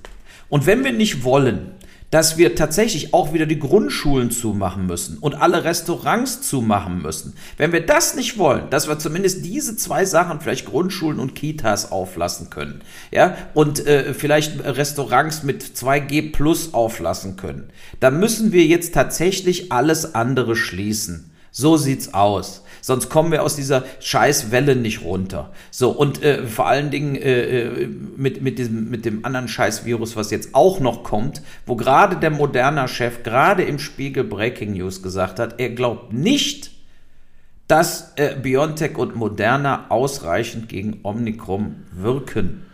Und 0.50 0.66
wenn 0.68 0.84
wir 0.84 0.92
nicht 0.92 1.24
wollen, 1.24 1.72
dass 2.16 2.38
wir 2.38 2.56
tatsächlich 2.56 3.14
auch 3.14 3.34
wieder 3.34 3.46
die 3.46 3.60
Grundschulen 3.60 4.32
zumachen 4.32 4.86
müssen 4.86 5.18
und 5.18 5.34
alle 5.34 5.66
Restaurants 5.66 6.42
zumachen 6.44 7.02
müssen. 7.02 7.34
Wenn 7.58 7.74
wir 7.74 7.86
das 7.86 8.16
nicht 8.16 8.38
wollen, 8.38 8.70
dass 8.70 8.88
wir 8.88 8.98
zumindest 8.98 9.44
diese 9.44 9.76
zwei 9.76 10.06
Sachen, 10.06 10.40
vielleicht 10.40 10.66
Grundschulen 10.66 11.20
und 11.20 11.36
Kitas 11.36 11.92
auflassen 11.92 12.50
können, 12.50 12.80
ja, 13.12 13.36
und 13.54 13.86
äh, 13.86 14.14
vielleicht 14.14 14.64
Restaurants 14.64 15.44
mit 15.44 15.62
2G 15.62 16.32
plus 16.32 16.74
auflassen 16.74 17.36
können, 17.36 17.70
dann 18.00 18.18
müssen 18.18 18.54
wir 18.54 18.64
jetzt 18.64 18.94
tatsächlich 18.94 19.74
alles 19.74 20.16
andere 20.16 20.56
schließen. 20.56 21.32
So 21.52 21.76
sieht's 21.76 22.14
aus. 22.14 22.64
Sonst 22.86 23.10
kommen 23.10 23.32
wir 23.32 23.42
aus 23.42 23.56
dieser 23.56 23.84
Scheißwelle 24.00 24.76
nicht 24.76 25.02
runter. 25.02 25.52
So, 25.72 25.90
und 25.90 26.22
äh, 26.22 26.46
vor 26.46 26.68
allen 26.68 26.92
Dingen 26.92 27.16
äh, 27.16 27.62
äh, 27.64 27.88
mit, 27.88 28.44
mit, 28.44 28.60
diesem, 28.60 28.92
mit 28.92 29.06
dem 29.06 29.26
anderen 29.26 29.48
Scheißvirus, 29.48 30.16
was 30.16 30.30
jetzt 30.30 30.54
auch 30.54 30.80
noch 30.80 31.04
kommt, 31.04 31.42
wo 31.66 31.76
gerade 31.76 32.18
der 32.18 32.30
moderner 32.30 32.88
Chef 32.88 33.24
gerade 33.24 33.64
im 33.64 33.80
Spiegel 33.80 34.24
Breaking 34.24 34.74
News 34.74 35.02
gesagt 35.02 35.40
hat, 35.40 35.60
er 35.60 35.72
glaubt 35.72 36.14
nicht, 36.14 36.70
dass 37.68 38.14
äh, 38.18 38.36
BioNTech 38.40 39.00
und 39.00 39.16
Moderna 39.16 39.90
ausreichend 39.90 40.70
gegen 40.70 41.00
Omikron 41.02 41.88
wirken. 41.92 42.68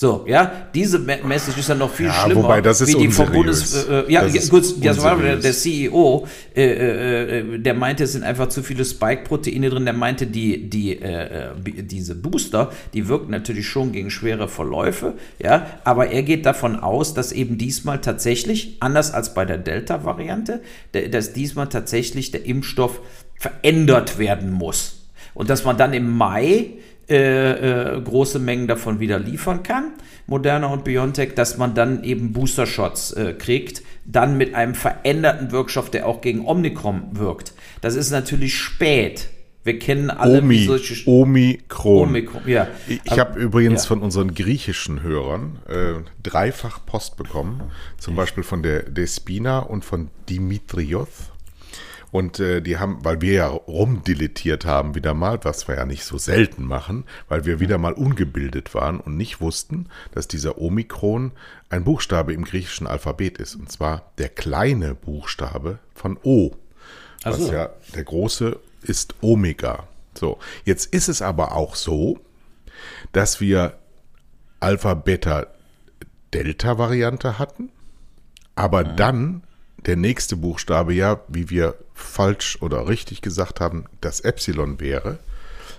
So, 0.00 0.24
ja, 0.26 0.50
diese 0.72 0.98
Message 0.98 1.58
ist 1.58 1.68
dann 1.68 1.76
noch 1.76 1.92
viel 1.92 2.06
Ja, 2.06 2.14
schlimmer, 2.14 2.44
wobei, 2.44 2.62
das 2.62 2.80
ist 2.80 2.88
wie 2.88 3.02
die 3.02 3.08
vom. 3.08 3.30
Bundes, 3.30 3.84
äh, 3.84 4.10
ja, 4.10 4.22
Das 4.22 4.32
ja, 4.32 4.40
ist 4.40 4.48
gut, 4.48 4.64
das 4.82 5.02
war 5.02 5.18
der, 5.18 5.36
der 5.36 5.52
CEO, 5.52 6.26
äh, 6.56 6.62
äh, 6.62 7.38
äh, 7.40 7.58
der 7.58 7.74
meinte, 7.74 8.04
es 8.04 8.12
sind 8.12 8.22
einfach 8.22 8.48
zu 8.48 8.62
viele 8.62 8.82
Spike-Proteine 8.86 9.68
drin. 9.68 9.84
Der 9.84 9.92
meinte, 9.92 10.26
die, 10.26 10.70
die, 10.70 10.92
äh, 10.92 11.50
äh, 11.50 11.82
diese 11.82 12.14
Booster, 12.14 12.72
die 12.94 13.08
wirken 13.08 13.30
natürlich 13.30 13.68
schon 13.68 13.92
gegen 13.92 14.10
schwere 14.10 14.48
Verläufe, 14.48 15.18
ja, 15.38 15.66
aber 15.84 16.08
er 16.08 16.22
geht 16.22 16.46
davon 16.46 16.80
aus, 16.80 17.12
dass 17.12 17.30
eben 17.30 17.58
diesmal 17.58 18.00
tatsächlich, 18.00 18.78
anders 18.80 19.12
als 19.12 19.34
bei 19.34 19.44
der 19.44 19.58
Delta-Variante, 19.58 20.62
dass 21.10 21.34
diesmal 21.34 21.68
tatsächlich 21.68 22.30
der 22.30 22.46
Impfstoff 22.46 23.02
verändert 23.34 24.18
werden 24.18 24.50
muss. 24.50 24.96
Und 25.34 25.50
dass 25.50 25.64
man 25.64 25.76
dann 25.76 25.92
im 25.92 26.16
Mai 26.16 26.70
äh, 27.10 27.96
äh, 27.96 28.00
große 28.00 28.38
Mengen 28.38 28.68
davon 28.68 29.00
wieder 29.00 29.18
liefern 29.18 29.62
kann, 29.62 29.94
Moderna 30.26 30.68
und 30.68 30.84
BioNTech, 30.84 31.34
dass 31.34 31.58
man 31.58 31.74
dann 31.74 32.04
eben 32.04 32.32
Booster-Shots 32.32 33.12
äh, 33.12 33.32
kriegt, 33.32 33.82
dann 34.04 34.36
mit 34.38 34.54
einem 34.54 34.74
veränderten 34.74 35.50
Wirkstoff, 35.50 35.90
der 35.90 36.06
auch 36.06 36.20
gegen 36.20 36.46
Omikron 36.46 37.18
wirkt. 37.18 37.52
Das 37.80 37.96
ist 37.96 38.10
natürlich 38.10 38.56
spät. 38.56 39.28
Wir 39.62 39.78
kennen 39.78 40.08
alle 40.08 40.38
Omi, 40.38 40.64
solche 40.64 41.06
Omikron. 41.08 42.08
Omikron. 42.08 42.42
Ja. 42.46 42.68
Ich, 42.88 43.00
ich 43.04 43.18
habe 43.18 43.38
übrigens 43.38 43.82
ja. 43.82 43.88
von 43.88 44.02
unseren 44.02 44.34
griechischen 44.34 45.02
Hörern 45.02 45.58
äh, 45.68 46.00
dreifach 46.22 46.86
Post 46.86 47.16
bekommen. 47.16 47.62
Zum 47.98 48.16
Beispiel 48.16 48.42
von 48.42 48.62
der 48.62 48.84
Despina 48.84 49.58
und 49.58 49.84
von 49.84 50.08
Dimitrios. 50.28 51.08
Und 52.10 52.40
äh, 52.40 52.60
die 52.60 52.78
haben, 52.78 53.04
weil 53.04 53.20
wir 53.20 53.32
ja 53.32 53.46
rumdilettiert 53.46 54.64
haben 54.64 54.94
wieder 54.94 55.14
mal, 55.14 55.38
was 55.44 55.68
wir 55.68 55.76
ja 55.76 55.84
nicht 55.84 56.04
so 56.04 56.18
selten 56.18 56.64
machen, 56.64 57.04
weil 57.28 57.44
wir 57.44 57.60
wieder 57.60 57.78
mal 57.78 57.92
ungebildet 57.92 58.74
waren 58.74 58.98
und 59.00 59.16
nicht 59.16 59.40
wussten, 59.40 59.88
dass 60.12 60.26
dieser 60.26 60.58
Omikron 60.58 61.32
ein 61.68 61.84
Buchstabe 61.84 62.32
im 62.32 62.44
griechischen 62.44 62.86
Alphabet 62.86 63.38
ist. 63.38 63.54
Und 63.54 63.70
zwar 63.70 64.10
der 64.18 64.28
kleine 64.28 64.94
Buchstabe 64.94 65.78
von 65.94 66.18
O. 66.22 66.52
Was 67.22 67.38
so. 67.38 67.52
ja 67.52 67.70
der 67.94 68.04
große 68.04 68.58
ist 68.82 69.14
Omega. 69.20 69.86
So, 70.14 70.38
jetzt 70.64 70.86
ist 70.92 71.08
es 71.08 71.22
aber 71.22 71.54
auch 71.54 71.76
so, 71.76 72.18
dass 73.12 73.40
wir 73.40 73.78
Alpha, 74.58 74.94
Beta, 74.94 75.46
Delta-Variante 76.34 77.38
hatten, 77.38 77.70
aber 78.54 78.84
dann 78.84 79.42
der 79.86 79.96
nächste 79.96 80.36
Buchstabe 80.36 80.92
ja, 80.94 81.20
wie 81.28 81.50
wir 81.50 81.74
falsch 81.94 82.58
oder 82.60 82.88
richtig 82.88 83.22
gesagt 83.22 83.60
haben, 83.60 83.84
das 84.00 84.20
Epsilon 84.20 84.80
wäre. 84.80 85.18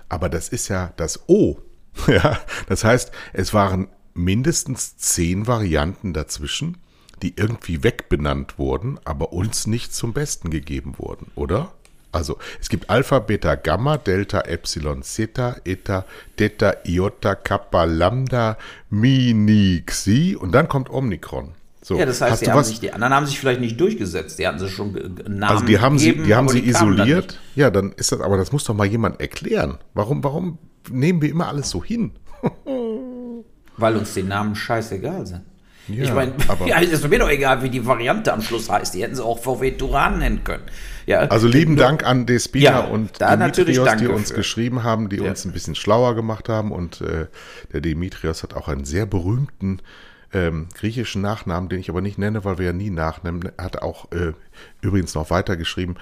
Aber 0.09 0.29
das 0.29 0.49
ist 0.49 0.67
ja 0.67 0.93
das 0.97 1.27
O. 1.27 1.57
Ja, 2.07 2.39
das 2.67 2.85
heißt, 2.85 3.11
es 3.33 3.53
waren 3.53 3.89
mindestens 4.13 4.95
zehn 4.95 5.45
Varianten 5.45 6.13
dazwischen, 6.13 6.77
die 7.21 7.33
irgendwie 7.35 7.83
wegbenannt 7.83 8.57
wurden, 8.57 8.97
aber 9.03 9.33
uns 9.33 9.67
nicht 9.67 9.93
zum 9.93 10.13
Besten 10.13 10.49
gegeben 10.51 10.95
wurden, 10.97 11.31
oder? 11.35 11.73
Also, 12.13 12.37
es 12.59 12.69
gibt 12.69 12.89
Alpha, 12.89 13.19
Beta, 13.19 13.55
Gamma, 13.55 13.97
Delta, 13.97 14.41
Epsilon, 14.41 15.01
Theta, 15.01 15.57
Eta, 15.63 16.05
Theta, 16.35 16.75
Iota, 16.85 17.35
Kappa, 17.35 17.85
Lambda, 17.85 18.57
Mini, 18.89 19.83
Xi 19.85 20.35
und 20.39 20.51
dann 20.51 20.67
kommt 20.67 20.89
Omikron. 20.89 21.53
So, 21.83 21.97
Ja, 21.97 22.05
das 22.05 22.21
heißt, 22.21 22.41
die, 22.45 22.51
haben 22.51 22.59
was? 22.59 22.67
sich, 22.69 22.79
die 22.79 22.93
anderen 22.93 23.13
haben 23.13 23.25
sich 23.25 23.39
vielleicht 23.39 23.59
nicht 23.59 23.79
durchgesetzt. 23.79 24.37
Die 24.37 24.47
hatten 24.47 24.59
sie 24.59 24.69
schon 24.69 24.93
Namen 25.27 25.43
Also 25.43 25.65
die 25.65 25.79
haben 25.79 25.97
sie, 25.97 26.07
gegeben, 26.09 26.25
die 26.25 26.35
haben 26.35 26.47
sie 26.49 26.61
dann 26.61 26.69
isoliert. 26.69 27.39
Ja, 27.55 27.71
dann 27.71 27.91
ist 27.93 28.11
das, 28.11 28.21
aber 28.21 28.37
das 28.37 28.51
muss 28.51 28.63
doch 28.65 28.75
mal 28.75 28.85
jemand 28.85 29.19
erklären. 29.19 29.79
Warum, 29.93 30.23
warum 30.23 30.59
nehmen 30.89 31.21
wir 31.21 31.29
immer 31.29 31.47
alles 31.47 31.69
so 31.71 31.83
hin? 31.83 32.11
Weil 33.77 33.95
uns 33.97 34.13
die 34.13 34.23
Namen 34.23 34.55
scheißegal 34.55 35.25
sind. 35.25 35.41
Ja, 35.87 36.03
ich 36.03 36.13
meine, 36.13 36.33
ja, 36.67 36.77
ist 36.79 37.07
mir 37.09 37.17
doch 37.17 37.29
egal, 37.29 37.63
wie 37.63 37.69
die 37.69 37.85
Variante 37.85 38.31
am 38.31 38.41
Schluss 38.41 38.69
heißt. 38.69 38.93
Die 38.93 39.01
hätten 39.01 39.15
sie 39.15 39.23
auch 39.23 39.39
VW 39.39 39.71
Turan 39.71 40.19
nennen 40.19 40.43
können. 40.43 40.63
Ja, 41.07 41.21
Also 41.21 41.47
lieben 41.47 41.75
Dank 41.75 42.05
an 42.05 42.27
Despina 42.27 42.63
Ja, 42.63 42.79
und 42.81 43.19
da 43.19 43.35
Dimitrios, 43.35 43.89
die 43.97 44.07
uns 44.07 44.29
für. 44.29 44.35
geschrieben 44.37 44.83
haben, 44.83 45.09
die 45.09 45.19
uns 45.19 45.45
ein 45.45 45.51
bisschen 45.51 45.73
schlauer 45.73 46.13
gemacht 46.15 46.47
haben. 46.47 46.71
Und 46.71 47.01
äh, 47.01 47.25
der 47.73 47.81
Dimitrios 47.81 48.43
hat 48.43 48.53
auch 48.53 48.67
einen 48.67 48.85
sehr 48.85 49.07
berühmten 49.07 49.81
ähm, 50.33 50.67
griechischen 50.73 51.21
Nachnamen, 51.21 51.69
den 51.69 51.79
ich 51.79 51.89
aber 51.89 52.01
nicht 52.01 52.17
nenne, 52.17 52.43
weil 52.45 52.57
wir 52.57 52.67
ja 52.67 52.73
nie 52.73 52.89
nachnehmen. 52.89 53.51
Hat 53.57 53.81
auch 53.81 54.11
äh, 54.11 54.33
übrigens 54.81 55.15
noch 55.15 55.29
weitergeschrieben. 55.29 55.97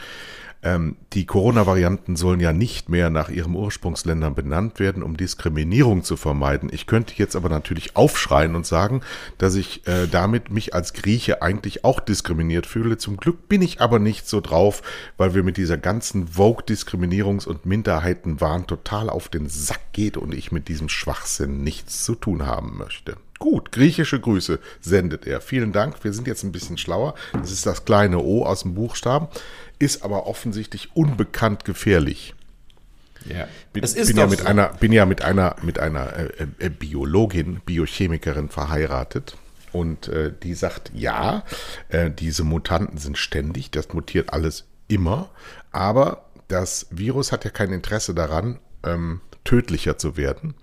Ähm, 0.62 0.98
die 1.14 1.26
Corona-Varianten 1.26 2.18
sollen 2.18 2.42
ja 2.42 2.52
nicht 2.52 2.90
mehr 2.90 3.10
nach 3.10 3.30
ihren 3.30 3.56
Ursprungsländern 3.56 4.36
benannt 4.36 4.80
werden, 4.80 5.04
um 5.04 5.16
Diskriminierung 5.16 6.04
zu 6.04 6.18
vermeiden. 6.18 6.70
Ich 6.72 6.86
könnte 6.86 7.14
jetzt 7.16 7.38
aber 7.38 7.48
natürlich 7.48 7.96
aufschreien 7.96 8.56
und 8.56 8.66
sagen, 8.66 9.02
dass 9.38 9.56
ich 9.56 9.88
äh, 9.88 10.08
damit 10.08 10.52
mich 10.52 10.74
als 10.74 10.92
Grieche 10.92 11.42
eigentlich 11.42 11.86
auch 11.86 12.02
diskriminiert 12.02 12.66
fühle. 12.66 12.98
Zum 12.98 13.16
Glück 13.16 13.48
bin 13.48 13.62
ich 13.62 13.80
aber 13.80 14.00
nicht 14.00 14.28
so 14.28 14.42
drauf, 14.42 14.82
weil 15.16 15.34
wir 15.34 15.44
mit 15.44 15.56
dieser 15.56 15.78
ganzen 15.78 16.28
Vogue-Diskriminierungs- 16.28 17.48
und 17.48 17.66
Minderheitenwahn 17.66 18.68
total 18.68 19.10
auf 19.10 19.30
den 19.30 19.48
Sack 19.48 19.94
geht 19.94 20.18
und 20.18 20.34
ich 20.34 20.52
mit 20.52 20.68
diesem 20.68 20.90
Schwachsinn 20.90 21.64
nichts 21.64 22.04
zu 22.04 22.16
tun 22.16 22.46
haben 22.46 22.78
möchte. 22.78 23.16
Gut, 23.40 23.72
griechische 23.72 24.20
Grüße 24.20 24.60
sendet 24.82 25.26
er. 25.26 25.40
Vielen 25.40 25.72
Dank. 25.72 26.04
Wir 26.04 26.12
sind 26.12 26.28
jetzt 26.28 26.44
ein 26.44 26.52
bisschen 26.52 26.78
schlauer. 26.78 27.16
Das 27.34 27.52
ist 27.52 27.66
das 27.66 27.86
kleine 27.86 28.20
O 28.20 28.46
aus 28.46 28.64
dem 28.64 28.76
Buchstaben, 28.76 29.30
ist 29.80 30.04
aber 30.04 30.28
offensichtlich 30.28 30.90
unbekannt 30.94 31.64
gefährlich. 31.64 32.36
ja. 33.26 33.48
Bin, 33.72 33.82
das 33.82 33.94
ist 33.94 34.08
bin 34.08 34.18
ja 34.18 34.28
mit 34.28 34.40
so. 34.40 34.46
einer, 34.46 34.68
bin 34.74 34.92
ja 34.92 35.06
mit 35.06 35.22
einer, 35.22 35.56
mit 35.62 35.80
einer 35.80 36.14
äh, 36.18 36.48
äh, 36.60 36.70
Biologin, 36.70 37.62
Biochemikerin 37.66 38.50
verheiratet. 38.50 39.38
Und 39.72 40.08
äh, 40.08 40.34
die 40.44 40.54
sagt, 40.54 40.92
ja, 40.94 41.44
äh, 41.90 42.10
diese 42.12 42.44
Mutanten 42.44 42.98
sind 42.98 43.18
ständig, 43.18 43.72
das 43.72 43.94
mutiert 43.94 44.34
alles 44.34 44.66
immer, 44.88 45.30
aber 45.72 46.26
das 46.48 46.88
Virus 46.90 47.32
hat 47.32 47.46
ja 47.46 47.52
kein 47.52 47.72
Interesse 47.72 48.16
daran, 48.16 48.60
ähm, 48.84 49.22
tödlicher 49.44 49.98
zu 49.98 50.18
werden, 50.18 50.56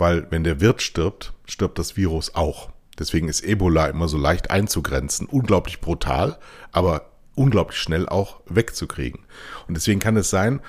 weil 0.00 0.26
wenn 0.30 0.44
der 0.44 0.60
Wirt 0.60 0.82
stirbt, 0.82 1.32
stirbt 1.44 1.78
das 1.78 1.96
Virus 1.96 2.34
auch. 2.34 2.70
Deswegen 2.98 3.28
ist 3.28 3.42
Ebola 3.42 3.86
immer 3.86 4.08
so 4.08 4.18
leicht 4.18 4.50
einzugrenzen, 4.50 5.26
unglaublich 5.26 5.80
brutal, 5.80 6.38
aber 6.72 7.10
unglaublich 7.34 7.78
schnell 7.78 8.08
auch 8.08 8.40
wegzukriegen. 8.46 9.20
Und 9.68 9.76
deswegen 9.76 10.00
kann 10.00 10.16
es 10.16 10.30
sein, 10.30 10.60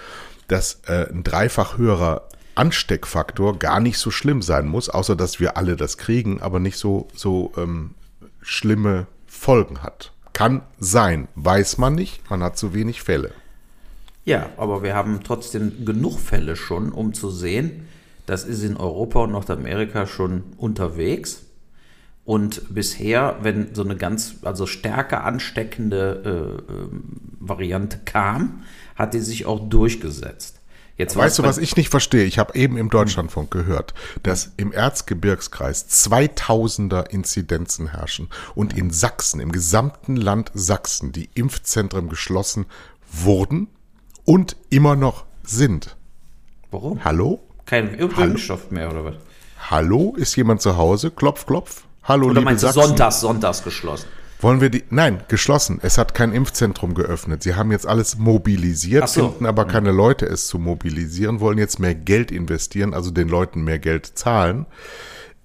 dass 0.48 0.82
äh, 0.88 1.10
ein 1.10 1.24
dreifach 1.24 1.78
höherer 1.78 2.28
Ansteckfaktor 2.56 3.58
gar 3.58 3.80
nicht 3.80 3.98
so 3.98 4.12
schlimm 4.12 4.42
sein 4.42 4.68
muss, 4.68 4.90
außer 4.90 5.16
dass 5.16 5.40
wir 5.40 5.58
alle 5.58 5.76
das 5.76 5.98
kriegen, 5.98 6.42
aber 6.42 6.60
nicht 6.60 6.78
so, 6.78 7.08
so 7.14 7.52
ähm, 7.58 7.96
schlimme 8.42 9.08
Folgen 9.26 9.82
hat. 9.82 10.12
Kann 10.34 10.62
sein, 10.80 11.28
weiß 11.36 11.78
man 11.78 11.96
nicht, 11.96 12.30
man 12.30 12.44
hat 12.44 12.58
zu 12.58 12.74
wenig 12.74 13.02
Fälle. 13.02 13.32
Ja, 14.24 14.50
aber 14.58 14.84
wir 14.84 14.96
haben 14.96 15.22
trotzdem 15.24 15.86
genug 15.86 16.20
Fälle 16.20 16.56
schon, 16.56 16.92
um 16.92 17.14
zu 17.14 17.30
sehen, 17.30 17.88
das 18.32 18.46
ist 18.46 18.64
in 18.64 18.78
Europa 18.78 19.20
und 19.20 19.34
Nordamerika 19.34 20.08
schon 20.08 20.44
unterwegs. 20.56 21.42
Und 22.24 22.74
bisher, 22.74 23.36
wenn 23.42 23.76
so 23.76 23.84
eine 23.84 23.98
ganz, 23.98 24.36
also 24.44 24.68
stärker 24.68 25.26
ansteckende 25.26 26.62
äh, 26.70 26.72
ähm, 26.72 27.04
Variante 27.42 28.00
kam, 28.06 28.64
hat 28.96 29.14
die 29.14 29.20
sich 29.20 29.46
auch 29.46 29.68
durchgesetzt. 29.68 30.62
Jetzt 30.96 31.18
Weißt 31.18 31.40
du, 31.40 31.44
was 31.44 31.58
ich 31.58 31.76
nicht 31.76 31.90
verstehe? 31.90 32.24
Ich 32.24 32.40
habe 32.40 32.56
eben 32.56 32.78
im 32.78 32.90
Deutschlandfunk 32.90 33.52
gehört, 33.52 33.94
dass 34.24 34.54
im 34.56 34.72
Erzgebirgskreis 34.72 35.90
2000er 35.90 37.10
Inzidenzen 37.10 37.88
herrschen 37.88 38.30
und 38.56 38.78
in 38.78 38.92
Sachsen, 38.92 39.42
im 39.42 39.52
gesamten 39.52 40.16
Land 40.16 40.52
Sachsen, 40.54 41.12
die 41.12 41.30
Impfzentren 41.34 42.08
geschlossen 42.08 42.66
wurden 43.12 43.68
und 44.24 44.56
immer 44.70 44.96
noch 44.96 45.26
sind. 45.44 45.98
Warum? 46.70 47.04
Hallo? 47.04 47.42
Kein 47.72 47.94
Impfstoff 47.94 48.70
mehr 48.70 48.92
oder 48.92 49.06
was? 49.06 49.14
Hallo? 49.70 50.14
Ist 50.18 50.36
jemand 50.36 50.62
zu 50.62 50.76
Hause? 50.76 51.10
Klopf, 51.10 51.46
klopf. 51.46 51.86
Hallo, 52.04 52.28
Oder 52.28 52.42
meinst 52.42 52.64
du 52.64 52.68
Sachsen. 52.68 52.82
sonntags, 52.82 53.22
sonntags 53.22 53.64
geschlossen? 53.64 54.08
Wollen 54.42 54.60
wir 54.60 54.70
die? 54.70 54.84
Nein, 54.90 55.24
geschlossen. 55.30 55.80
Es 55.82 55.98
hat 55.98 56.14
kein 56.14 56.34
Impfzentrum 56.34 56.96
geöffnet. 56.96 57.44
Sie 57.44 57.56
haben 57.56 57.72
jetzt 57.72 57.88
alles 57.88 58.18
mobilisiert, 58.18 59.08
so. 59.08 59.30
finden 59.30 59.46
aber 59.46 59.64
keine 59.64 59.94
Leute, 59.94 60.26
es 60.26 60.48
zu 60.48 60.60
mobilisieren, 60.60 61.40
wollen 61.40 61.58
jetzt 61.58 61.80
mehr 61.80 61.96
Geld 61.96 62.30
investieren, 62.30 62.94
also 62.94 63.10
den 63.10 63.30
Leuten 63.30 63.64
mehr 63.64 63.80
Geld 63.80 64.06
zahlen. 64.06 64.66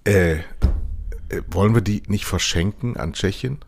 Äh, 0.03 0.33
äh, 0.33 0.41
wollen 1.49 1.75
wir 1.75 1.83
die 1.83 2.03
nicht 2.09 2.25
verschenken 2.25 2.97
an 2.97 3.13
Tschechien? 3.13 3.59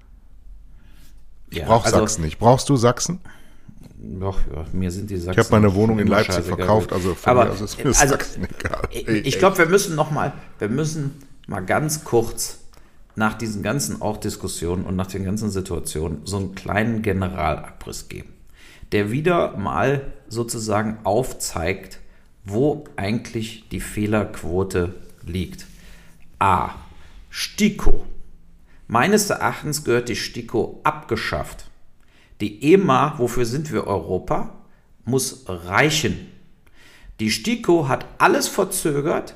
Ja, 1.52 1.66
Brauch 1.66 1.84
also, 1.84 1.98
Sachsen 1.98 2.24
nicht. 2.24 2.40
Brauchst 2.40 2.68
du 2.68 2.74
Sachsen? 2.74 3.20
Doch, 4.00 4.38
mir 4.72 4.92
sind 4.92 5.10
die 5.10 5.16
Sachsen. 5.16 5.40
Ich 5.40 5.46
habe 5.46 5.60
meine 5.60 5.74
Wohnung 5.74 5.98
in 5.98 6.06
Leipzig 6.06 6.36
scheißegal. 6.36 6.56
verkauft, 6.56 6.92
also 6.92 7.14
von 7.14 7.30
Aber 7.30 7.46
mir 7.46 7.50
aus 7.50 7.60
ist 7.60 7.78
mir 7.78 7.86
also, 7.86 8.06
Sachsen 8.06 8.44
egal. 8.44 8.82
Ich, 8.90 9.08
Ey, 9.08 9.18
ich 9.18 9.38
glaube, 9.38 9.58
wir 9.58 9.66
müssen 9.66 9.96
noch 9.96 10.12
mal, 10.12 10.32
wir 10.60 10.68
müssen 10.68 11.20
mal 11.48 11.64
ganz 11.64 12.04
kurz 12.04 12.60
nach 13.16 13.34
diesen 13.34 13.64
ganzen 13.64 14.00
auch 14.00 14.18
Diskussionen 14.18 14.84
und 14.84 14.94
nach 14.94 15.08
den 15.08 15.24
ganzen 15.24 15.50
Situationen 15.50 16.20
so 16.24 16.36
einen 16.36 16.54
kleinen 16.54 17.02
Generalabriss 17.02 18.08
geben, 18.08 18.32
der 18.92 19.10
wieder 19.10 19.56
mal 19.56 20.12
sozusagen 20.28 20.98
aufzeigt, 21.02 21.98
wo 22.44 22.84
eigentlich 22.94 23.68
die 23.70 23.80
Fehlerquote 23.80 24.94
liegt. 25.26 25.66
A. 26.38 26.70
STIKO. 27.30 28.06
Meines 28.86 29.28
Erachtens 29.28 29.82
gehört 29.82 30.08
die 30.08 30.16
STIKO 30.16 30.80
abgeschafft. 30.84 31.67
Die 32.40 32.72
EMA, 32.72 33.18
wofür 33.18 33.44
sind 33.44 33.72
wir 33.72 33.86
Europa, 33.86 34.54
muss 35.04 35.44
reichen. 35.48 36.28
Die 37.20 37.30
STIKO 37.30 37.88
hat 37.88 38.06
alles 38.18 38.46
verzögert 38.46 39.34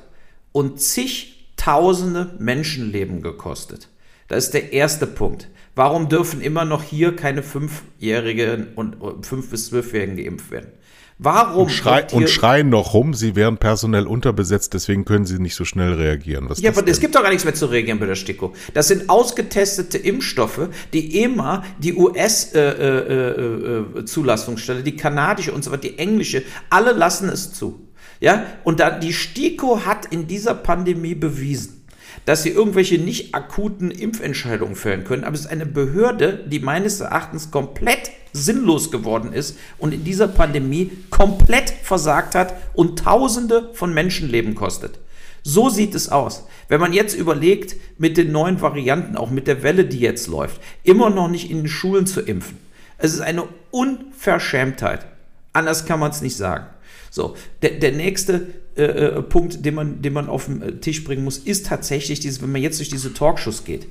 und 0.51 0.79
zigtausende 0.79 2.35
Menschenleben 2.39 3.21
gekostet. 3.21 3.89
Das 4.29 4.45
ist 4.45 4.53
der 4.53 4.71
erste 4.71 5.05
Punkt. 5.05 5.49
Warum 5.75 6.07
dürfen 6.07 6.39
immer 6.41 6.65
noch 6.65 6.83
hier 6.83 7.15
keine 7.15 7.43
Fünfjährigen 7.43 8.73
und 8.75 9.25
fünf 9.25 9.49
bis 9.49 9.67
zwölfjährigen 9.67 10.15
geimpft 10.15 10.51
werden? 10.51 10.71
Warum? 11.19 11.65
Und, 11.65 11.71
schrei 11.71 12.07
und, 12.11 12.27
schreien 12.29 12.69
noch 12.69 12.93
rum, 12.93 13.13
sie 13.13 13.35
wären 13.35 13.57
personell 13.57 14.07
unterbesetzt, 14.07 14.73
deswegen 14.73 15.03
können 15.05 15.25
sie 15.25 15.39
nicht 15.39 15.55
so 15.55 15.63
schnell 15.63 15.93
reagieren. 15.93 16.49
Was 16.49 16.59
ja, 16.59 16.71
aber 16.71 16.85
es 16.87 16.99
gibt 16.99 17.15
doch 17.15 17.21
gar 17.21 17.29
nichts 17.29 17.45
mehr 17.45 17.53
zu 17.53 17.67
reagieren 17.67 17.99
bei 17.99 18.07
der 18.07 18.15
STIKO. 18.15 18.53
Das 18.73 18.87
sind 18.87 19.09
ausgetestete 19.09 19.97
Impfstoffe, 19.97 20.69
die 20.91 21.21
EMA, 21.21 21.63
die 21.79 21.93
US-Zulassungsstelle, 21.93 24.79
äh, 24.79 24.81
äh, 24.81 24.81
äh, 24.81 24.83
die 24.83 24.97
kanadische 24.97 25.53
und 25.53 25.63
so 25.63 25.71
weiter, 25.71 25.83
die 25.83 25.99
englische, 25.99 26.41
alle 26.69 26.91
lassen 26.93 27.29
es 27.29 27.53
zu. 27.53 27.87
Ja, 28.19 28.45
und 28.63 28.79
da, 28.79 28.89
die 28.89 29.13
STIKO 29.13 29.85
hat 29.85 30.05
in 30.05 30.25
dieser 30.27 30.55
Pandemie 30.55 31.13
bewiesen, 31.13 31.85
dass 32.25 32.41
sie 32.43 32.49
irgendwelche 32.49 32.97
nicht 32.97 33.35
akuten 33.35 33.91
Impfentscheidungen 33.91 34.75
fällen 34.75 35.03
können. 35.03 35.25
Aber 35.25 35.35
es 35.35 35.41
ist 35.41 35.47
eine 35.47 35.65
Behörde, 35.65 36.45
die 36.47 36.59
meines 36.59 37.01
Erachtens 37.01 37.51
komplett 37.51 38.11
sinnlos 38.33 38.91
geworden 38.91 39.31
ist 39.31 39.57
und 39.77 39.93
in 39.93 40.03
dieser 40.03 40.27
Pandemie 40.27 40.91
komplett 41.09 41.69
versagt 41.69 42.35
hat 42.35 42.55
und 42.73 42.99
Tausende 42.99 43.69
von 43.73 43.93
Menschenleben 43.93 44.55
kostet. 44.55 44.99
So 45.43 45.69
sieht 45.69 45.93
es 45.93 46.09
aus. 46.09 46.47
Wenn 46.69 46.79
man 46.79 46.93
jetzt 46.93 47.15
überlegt, 47.15 47.75
mit 47.97 48.17
den 48.17 48.31
neuen 48.31 48.61
Varianten, 48.61 49.17
auch 49.17 49.29
mit 49.29 49.47
der 49.47 49.61
Welle, 49.61 49.85
die 49.85 49.99
jetzt 49.99 50.27
läuft, 50.27 50.61
immer 50.83 51.09
noch 51.09 51.27
nicht 51.27 51.51
in 51.51 51.57
den 51.57 51.67
Schulen 51.67 52.07
zu 52.07 52.21
impfen. 52.21 52.57
Es 52.97 53.13
ist 53.13 53.21
eine 53.21 53.43
Unverschämtheit. 53.71 55.05
Anders 55.51 55.85
kann 55.85 55.99
man 55.99 56.11
es 56.11 56.21
nicht 56.21 56.37
sagen. 56.37 56.67
So, 57.11 57.35
der, 57.61 57.71
der 57.71 57.91
nächste 57.91 58.47
äh, 58.75 58.83
äh, 58.83 59.21
Punkt, 59.21 59.63
den 59.63 59.75
man, 59.75 60.01
den 60.01 60.13
man 60.13 60.29
auf 60.29 60.45
den 60.45 60.81
Tisch 60.81 61.03
bringen 61.03 61.23
muss, 61.23 61.37
ist 61.37 61.67
tatsächlich 61.67 62.21
dieses, 62.21 62.41
wenn 62.41 62.51
man 62.51 62.61
jetzt 62.61 62.79
durch 62.79 62.89
diese 62.89 63.13
Talkshows 63.13 63.65
geht. 63.65 63.87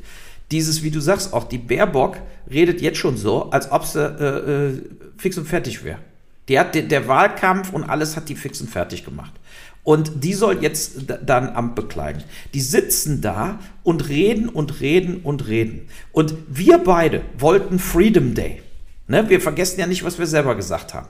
Dieses, 0.52 0.82
wie 0.82 0.90
du 0.90 1.00
sagst, 1.00 1.32
auch 1.32 1.44
die 1.44 1.58
Baerbock 1.58 2.18
redet 2.48 2.80
jetzt 2.82 2.98
schon 2.98 3.16
so, 3.16 3.50
als 3.50 3.72
ob 3.72 3.84
sie 3.86 4.04
äh, 4.04 4.68
äh, 4.68 4.82
fix 5.16 5.38
und 5.38 5.48
fertig 5.48 5.82
wäre. 5.82 5.98
Die 6.48 6.58
hat 6.58 6.74
der, 6.74 6.82
der 6.82 7.08
Wahlkampf 7.08 7.72
und 7.72 7.84
alles 7.84 8.16
hat 8.16 8.28
die 8.28 8.36
fix 8.36 8.60
und 8.60 8.68
fertig 8.68 9.04
gemacht. 9.04 9.32
Und 9.82 10.22
die 10.22 10.34
soll 10.34 10.62
jetzt 10.62 11.06
dann 11.24 11.48
Amt 11.48 11.74
bekleiden. 11.74 12.22
Die 12.54 12.60
sitzen 12.60 13.22
da 13.22 13.58
und 13.82 14.08
reden 14.08 14.48
und 14.48 14.80
reden 14.80 15.22
und 15.24 15.48
reden. 15.48 15.88
Und 16.12 16.34
wir 16.48 16.78
beide 16.78 17.22
wollten 17.38 17.78
Freedom 17.78 18.34
Day. 18.34 18.62
Ne? 19.08 19.28
Wir 19.28 19.40
vergessen 19.40 19.80
ja 19.80 19.86
nicht, 19.86 20.04
was 20.04 20.18
wir 20.18 20.26
selber 20.26 20.54
gesagt 20.54 20.94
haben. 20.94 21.08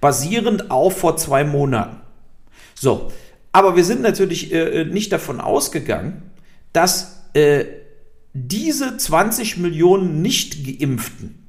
Basierend 0.00 0.70
auf 0.70 0.98
vor 0.98 1.16
zwei 1.16 1.44
Monaten. 1.44 1.96
So, 2.74 3.12
aber 3.52 3.76
wir 3.76 3.84
sind 3.84 4.00
natürlich 4.02 4.52
äh, 4.52 4.82
äh, 4.82 4.84
nicht 4.84 5.12
davon 5.12 5.40
ausgegangen, 5.40 6.22
dass 6.72 7.24
äh, 7.34 7.64
diese 8.34 8.96
20 8.98 9.56
Millionen 9.56 10.20
Nicht-Geimpften 10.20 11.48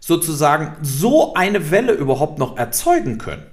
sozusagen 0.00 0.76
so 0.82 1.34
eine 1.34 1.70
Welle 1.70 1.92
überhaupt 1.92 2.38
noch 2.38 2.58
erzeugen 2.58 3.18
können 3.18 3.46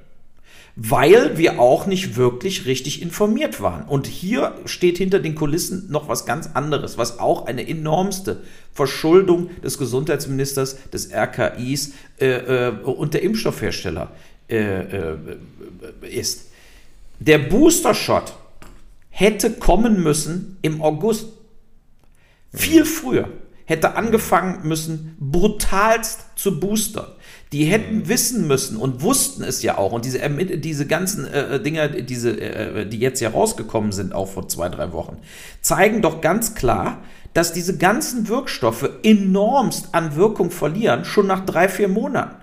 weil 0.76 1.38
wir 1.38 1.60
auch 1.60 1.86
nicht 1.86 2.16
wirklich 2.16 2.66
richtig 2.66 3.02
informiert 3.02 3.62
waren. 3.62 3.84
Und 3.84 4.08
hier 4.08 4.56
steht 4.66 4.98
hinter 4.98 5.20
den 5.20 5.36
Kulissen 5.36 5.90
noch 5.92 6.08
was 6.08 6.26
ganz 6.26 6.50
anderes, 6.56 6.98
was 6.98 7.20
auch 7.20 7.46
eine 7.46 7.68
enormste 7.68 8.42
Verschuldung 8.74 9.50
des 9.62 9.78
Gesundheitsministers, 9.78 10.90
des 10.90 11.12
RKIs 11.14 11.94
äh, 12.20 12.70
äh, 12.70 12.72
und 12.82 13.14
der 13.14 13.22
Impfstoffhersteller 13.22 14.12
äh, 14.50 14.56
äh 14.58 15.18
ist. 16.10 16.50
Der 17.20 17.38
Booster-Shot 17.38 18.34
hätte 19.10 19.52
kommen 19.52 20.02
müssen 20.02 20.58
im 20.64 20.82
August. 20.82 21.28
Viel 22.54 22.86
früher 22.86 23.30
hätte 23.66 23.96
angefangen 23.96 24.68
müssen, 24.68 25.16
brutalst 25.20 26.26
zu 26.36 26.60
boostern. 26.60 27.08
Die 27.52 27.66
hätten 27.66 28.00
mhm. 28.00 28.08
wissen 28.10 28.48
müssen 28.48 28.78
und 28.78 29.02
wussten 29.02 29.44
es 29.44 29.62
ja 29.64 29.78
auch. 29.78 29.92
Und 29.92 30.06
diese, 30.06 30.20
diese 30.58 30.86
ganzen 30.86 31.28
äh, 31.28 31.62
Dinger, 31.62 31.88
diese, 31.88 32.32
äh, 32.40 32.86
die 32.86 33.00
jetzt 33.00 33.22
ja 33.22 33.30
rausgekommen 33.30 33.92
sind, 33.92 34.14
auch 34.14 34.28
vor 34.28 34.48
zwei, 34.48 34.70
drei 34.70 34.92
Wochen, 34.92 35.18
zeigen 35.62 36.02
doch 36.02 36.20
ganz 36.20 36.56
klar, 36.56 37.04
dass 37.34 37.54
diese 37.54 37.78
ganzen 37.78 38.28
Wirkstoffe 38.28 38.90
enormst 39.04 39.90
an 39.94 40.16
Wirkung 40.16 40.52
verlieren, 40.52 41.06
schon 41.06 41.28
nach 41.28 41.46
drei, 41.46 41.70
vier 41.70 41.88
Monaten. 41.88 42.36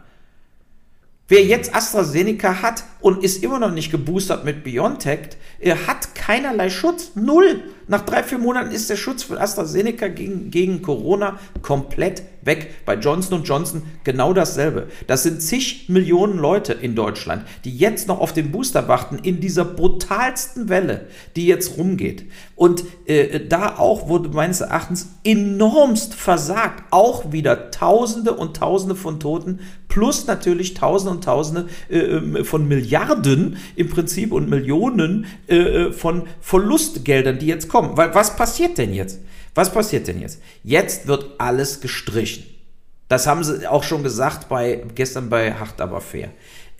Wer 1.29 1.44
jetzt 1.44 1.75
AstraZeneca 1.75 2.62
hat 2.62 2.83
und 3.01 3.25
ist 3.25 3.43
immer 3.43 3.59
noch 3.59 3.73
nicht 3.73 3.91
geboostert 3.91 4.45
mit 4.45 4.65
BioNTech, 4.65 5.31
er 5.59 5.87
hat 5.87 6.15
keinerlei 6.15 6.71
Schutz. 6.71 7.13
Null. 7.15 7.63
Nach 7.87 8.03
drei, 8.03 8.23
vier 8.23 8.39
Monaten 8.39 8.71
ist 8.71 8.89
der 8.89 8.97
Schutz 8.97 9.25
für 9.25 9.41
AstraZeneca 9.41 10.07
gegen, 10.07 10.53
gegen 10.53 10.81
Corona 10.81 11.41
komplett 11.61 12.23
weg. 12.43 12.73
Bei 12.87 12.95
Johnson 12.95 13.43
Johnson 13.43 13.83
genau 14.05 14.33
dasselbe. 14.33 14.87
Das 15.09 15.25
sind 15.25 15.43
zig 15.43 15.89
Millionen 15.89 16.39
Leute 16.39 16.73
in 16.73 16.95
Deutschland, 16.95 17.45
die 17.65 17.77
jetzt 17.77 18.07
noch 18.07 18.21
auf 18.21 18.33
den 18.33 18.53
Booster 18.53 18.87
warten 18.87 19.19
in 19.23 19.41
dieser 19.41 19.65
brutalsten 19.65 20.69
Welle, 20.69 21.09
die 21.35 21.47
jetzt 21.47 21.79
rumgeht. 21.79 22.27
Und 22.55 22.85
äh, 23.07 23.41
da 23.47 23.77
auch 23.77 24.09
wurde 24.09 24.29
meines 24.29 24.61
Erachtens 24.61 25.09
enormst 25.25 26.15
versagt. 26.15 26.85
Auch 26.93 27.33
wieder 27.33 27.73
Tausende 27.73 28.35
und 28.35 28.57
Tausende 28.57 28.95
von 28.95 29.19
Toten 29.19 29.59
plus 29.91 30.27
natürlich 30.27 30.75
Tausende 30.75 31.17
und 31.17 31.25
Tausende 31.25 31.69
äh, 31.91 31.99
ähm, 31.99 32.45
von 32.45 32.67
Milliarden 32.90 33.57
im 33.76 33.88
Prinzip 33.88 34.33
und 34.33 34.50
Millionen 34.50 35.26
äh, 35.48 35.57
äh, 35.57 35.92
von 35.92 36.24
Verlustgeldern, 36.40 37.38
die 37.38 37.46
jetzt 37.46 37.68
kommen. 37.68 37.96
Weil 37.96 38.14
was 38.14 38.37
passiert 38.37 38.79
denn 38.79 38.92
jetzt? 38.92 39.20
Was 39.55 39.72
passiert 39.72 40.09
denn 40.09 40.20
jetzt? 40.20 40.40
Jetzt 40.64 41.07
wird 41.07 41.26
alles 41.38 41.81
gestrichen. 41.81 42.44
Das 43.09 43.26
haben 43.26 43.42
sie 43.42 43.66
auch 43.66 43.83
schon 43.83 44.03
gesagt 44.03 44.48
bei 44.48 44.85
gestern 44.94 45.31
bei 45.31 45.55
Hart 45.55 45.81
aber 45.81 46.00
fair. 46.00 46.31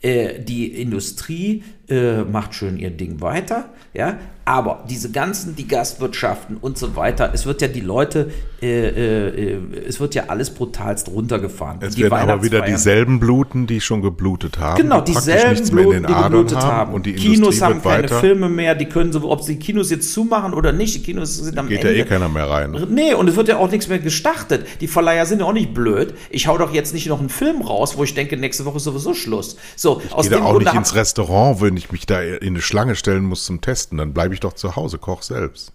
Äh, 0.03 0.40
die 0.40 0.81
Industrie 0.81 1.62
äh, 1.90 2.22
macht 2.22 2.55
schön 2.55 2.79
ihr 2.79 2.90
Ding 2.90 3.20
weiter, 3.20 3.66
ja, 3.92 4.18
aber 4.50 4.85
diese 4.88 5.12
ganzen, 5.12 5.55
die 5.55 5.68
Gastwirtschaften 5.68 6.57
und 6.57 6.76
so 6.76 6.96
weiter, 6.96 7.31
es 7.33 7.46
wird 7.46 7.62
ja 7.62 7.68
die 7.68 7.83
Leute, 7.83 8.33
äh, 8.61 8.88
äh, 8.88 9.61
es 9.87 10.00
wird 10.00 10.16
ja 10.16 10.24
alles 10.29 10.50
brutalst 10.50 11.09
runtergefahren. 11.09 11.79
Es 11.81 11.94
die 11.94 12.03
werden 12.03 12.31
aber 12.31 12.42
wieder 12.42 12.62
dieselben 12.62 13.20
bluten, 13.20 13.68
die 13.68 13.81
schon 13.81 14.03
geblutet 14.03 14.59
haben. 14.59 14.83
Genau, 14.83 15.03
die 15.03 15.12
dieselben 15.12 15.68
Bluten, 15.68 16.07
die 16.07 16.14
geblutet 16.14 16.59
haben. 16.59 16.66
haben. 16.66 16.94
Und 16.94 17.07
die 17.07 17.14
Kinos 17.14 17.61
haben 17.61 17.81
keine 17.81 18.05
weiter. 18.05 18.18
Filme 18.18 18.48
mehr, 18.48 18.74
die 18.74 18.87
können 18.87 19.12
so, 19.12 19.31
ob 19.31 19.42
sie 19.42 19.55
die 19.55 19.61
Kinos 19.61 19.90
jetzt 19.90 20.12
zumachen 20.12 20.53
oder 20.53 20.72
nicht, 20.72 20.96
die 20.96 21.03
Kinos 21.03 21.37
sind 21.37 21.57
am 21.57 21.68
Geht 21.68 21.81
Ende. 21.83 21.94
Geht 21.94 21.98
ja 21.98 22.05
eh 22.05 22.09
keiner 22.09 22.29
mehr 22.29 22.50
rein. 22.50 22.76
Nee, 22.90 23.14
und 23.14 23.29
es 23.29 23.37
wird 23.37 23.46
ja 23.46 23.59
auch 23.59 23.70
nichts 23.70 23.88
mehr 23.88 24.00
gestartet. 24.00 24.66
Die 24.81 24.88
Verleiher 24.88 25.26
sind 25.26 25.40
ja 25.40 25.46
auch 25.46 25.53
nicht 25.53 25.74
blöd. 25.74 26.14
Ich 26.29 26.48
hau 26.48 26.59
doch 26.59 26.72
jetzt 26.72 26.92
nicht 26.92 27.07
noch 27.07 27.20
einen 27.20 27.29
Film 27.29 27.62
raus, 27.62 27.96
wo 27.96 28.03
ich 28.03 28.14
denke, 28.14 28.37
nächste 28.37 28.64
Woche 28.64 28.79
ist 28.79 28.85
sowieso 28.85 29.14
Schluss. 29.14 29.57
So, 29.76 30.03
ich 30.05 30.12
aus 30.12 30.29
gehe 30.29 30.38
da 30.38 30.44
auch 30.44 30.53
Grunde 30.53 30.64
nicht 30.64 30.74
ins 30.74 30.94
Restaurant, 30.94 31.61
wenn 31.61 31.76
ich 31.81 31.93
mich 31.93 32.07
da 32.07 32.23
in 32.23 32.49
eine 32.49 32.62
Schlange 32.62 32.97
stellen 32.97 33.25
muss 33.25 33.45
zum 33.45 33.61
Testen, 33.61 33.99
dann 33.99 34.14
bleibe 34.14 34.35
ich 34.35 34.40
doch 34.40 34.53
zu 34.53 34.77
Hause, 34.77 34.99
koch 34.99 35.23
selbst. 35.23 35.73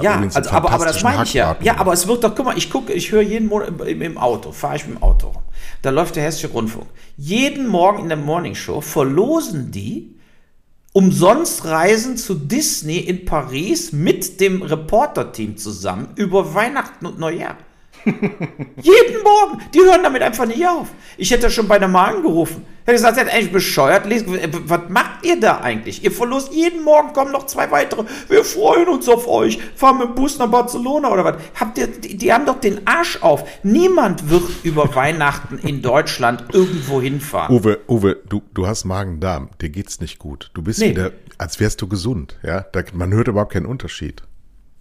Ja, 0.00 0.20
also, 0.34 0.50
aber, 0.50 0.72
aber 0.72 0.84
das 0.84 1.02
meine 1.02 1.22
ich 1.22 1.32
ja. 1.32 1.56
Ja, 1.62 1.78
aber 1.78 1.94
es 1.94 2.06
wird 2.06 2.22
doch, 2.22 2.34
guck 2.34 2.44
mal, 2.44 2.58
ich 2.58 2.68
gucke, 2.68 2.92
ich 2.92 3.12
höre 3.12 3.22
jeden 3.22 3.48
Monat 3.48 3.68
im, 3.80 4.02
im 4.02 4.18
Auto, 4.18 4.52
fahre 4.52 4.76
ich 4.76 4.86
mit 4.86 4.96
dem 4.96 5.02
Auto 5.02 5.28
rum. 5.28 5.42
Da 5.80 5.90
läuft 5.90 6.16
der 6.16 6.24
Hessische 6.24 6.48
Rundfunk. 6.48 6.86
Jeden 7.16 7.66
Morgen 7.66 8.02
in 8.02 8.08
der 8.08 8.18
Morningshow 8.18 8.80
verlosen 8.80 9.70
die 9.70 10.16
umsonst 10.92 11.64
Reisen 11.64 12.16
zu 12.16 12.34
Disney 12.34 12.98
in 12.98 13.24
Paris 13.24 13.92
mit 13.92 14.40
dem 14.40 14.62
Reporter-Team 14.62 15.56
zusammen 15.56 16.08
über 16.16 16.54
Weihnachten 16.54 17.06
und 17.06 17.18
Neujahr. 17.18 17.56
Jeden 18.04 19.22
Morgen. 19.22 19.60
Die 19.74 19.80
hören 19.80 20.02
damit 20.02 20.22
einfach 20.22 20.46
nicht 20.46 20.66
auf. 20.66 20.88
Ich 21.16 21.30
hätte 21.30 21.50
schon 21.50 21.68
bei 21.68 21.78
der 21.78 21.88
Mal 21.88 22.14
angerufen. 22.14 22.64
Hätte 22.86 22.98
gesagt, 22.98 23.16
seid 23.16 23.32
eigentlich 23.32 23.50
bescheuert. 23.50 24.06
Was 24.66 24.82
macht 24.88 25.26
ihr 25.26 25.40
da 25.40 25.58
eigentlich? 25.58 26.04
Ihr 26.04 26.12
verlost 26.12 26.52
jeden 26.52 26.84
Morgen, 26.84 27.12
kommen 27.12 27.32
noch 27.32 27.46
zwei 27.46 27.68
weitere. 27.72 28.04
Wir 28.28 28.44
freuen 28.44 28.86
uns 28.86 29.08
auf 29.08 29.26
euch. 29.26 29.58
Fahren 29.74 29.98
mit 29.98 30.08
dem 30.10 30.14
Bus 30.14 30.38
nach 30.38 30.46
Barcelona 30.46 31.10
oder 31.10 31.24
was? 31.24 31.34
Habt 31.58 31.78
ihr, 31.78 31.88
die, 31.88 32.16
die 32.16 32.32
haben 32.32 32.46
doch 32.46 32.60
den 32.60 32.86
Arsch 32.86 33.20
auf. 33.22 33.44
Niemand 33.64 34.30
wird 34.30 34.44
über 34.62 34.94
Weihnachten 34.94 35.58
in 35.58 35.82
Deutschland 35.82 36.44
irgendwo 36.52 37.02
hinfahren. 37.02 37.56
Uwe, 37.56 37.80
Uwe, 37.88 38.18
du, 38.28 38.40
du 38.54 38.68
hast 38.68 38.84
Magen-Darm. 38.84 39.50
Dir 39.60 39.70
geht's 39.70 40.00
nicht 40.00 40.20
gut. 40.20 40.52
Du 40.54 40.62
bist 40.62 40.78
nee. 40.78 40.90
wieder, 40.90 41.10
als 41.38 41.58
wärst 41.58 41.82
du 41.82 41.88
gesund. 41.88 42.38
Ja, 42.44 42.60
da, 42.70 42.82
man 42.92 43.12
hört 43.12 43.26
überhaupt 43.26 43.52
keinen 43.52 43.66
Unterschied. 43.66 44.22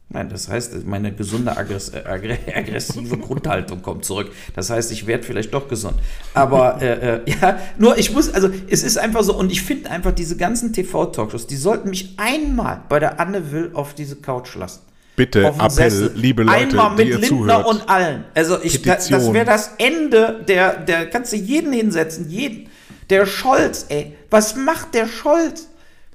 Nein, 0.10 0.30
das 0.30 0.48
heißt, 0.48 0.86
meine 0.86 1.12
gesunde 1.13 1.58
aggress 1.58 1.89
äh, 1.89 2.04
aggressive 2.06 3.18
Grundhaltung 3.18 3.82
kommt 3.82 4.06
zurück. 4.06 4.32
Das 4.56 4.70
heißt, 4.70 4.91
ich 4.91 5.08
werde 5.08 5.24
vielleicht 5.24 5.54
doch 5.54 5.68
gesund. 5.68 5.96
Aber 6.34 6.82
äh, 6.82 7.15
äh, 7.15 7.22
ja, 7.41 7.60
nur 7.78 7.98
ich 7.98 8.13
muss, 8.13 8.34
also 8.34 8.50
es 8.70 8.84
ist 8.84 8.98
einfach 8.98 9.24
so, 9.24 9.36
und 9.36 9.52
ich 9.52 9.62
finde 9.62 9.89
einfach 9.89 10.12
diese 10.12 10.38
ganzen 10.38 10.74
TV-Talkshows, 10.74 11.48
die 11.48 11.58
sollten 11.58 11.89
mich 11.89 12.13
einmal 12.18 12.82
bei 12.88 13.00
der 13.00 13.20
Anne 13.20 13.52
Will 13.52 13.72
auf 13.74 13.94
diese 13.94 14.15
Couch 14.18 14.56
lassen. 14.56 14.82
Bitte, 15.15 15.46
Appell, 15.46 15.70
Sessel. 15.70 16.12
liebe 16.13 16.44
Leute, 16.44 16.58
Einmal 16.58 16.89
mit 16.91 17.00
die 17.08 17.12
ihr 17.12 17.18
Lindner 17.20 17.63
zuhört. 17.63 17.68
und 17.68 17.89
allen. 17.89 18.26
Also 18.34 18.62
ich, 18.62 18.82
da, 18.82 18.96
das 18.96 19.08
Petition. 19.08 19.34
wäre 19.34 19.46
das 19.46 19.72
Ende 19.78 20.44
der, 20.46 20.74
der, 20.78 21.10
kannst 21.10 21.32
du 21.32 21.38
jeden 21.38 21.72
hinsetzen, 21.72 22.30
jeden. 22.30 22.70
Der 23.10 23.26
Scholz, 23.26 23.86
ey, 23.89 24.13
was 24.30 24.56
macht 24.56 24.94
der 24.94 25.08
Scholz? 25.08 25.70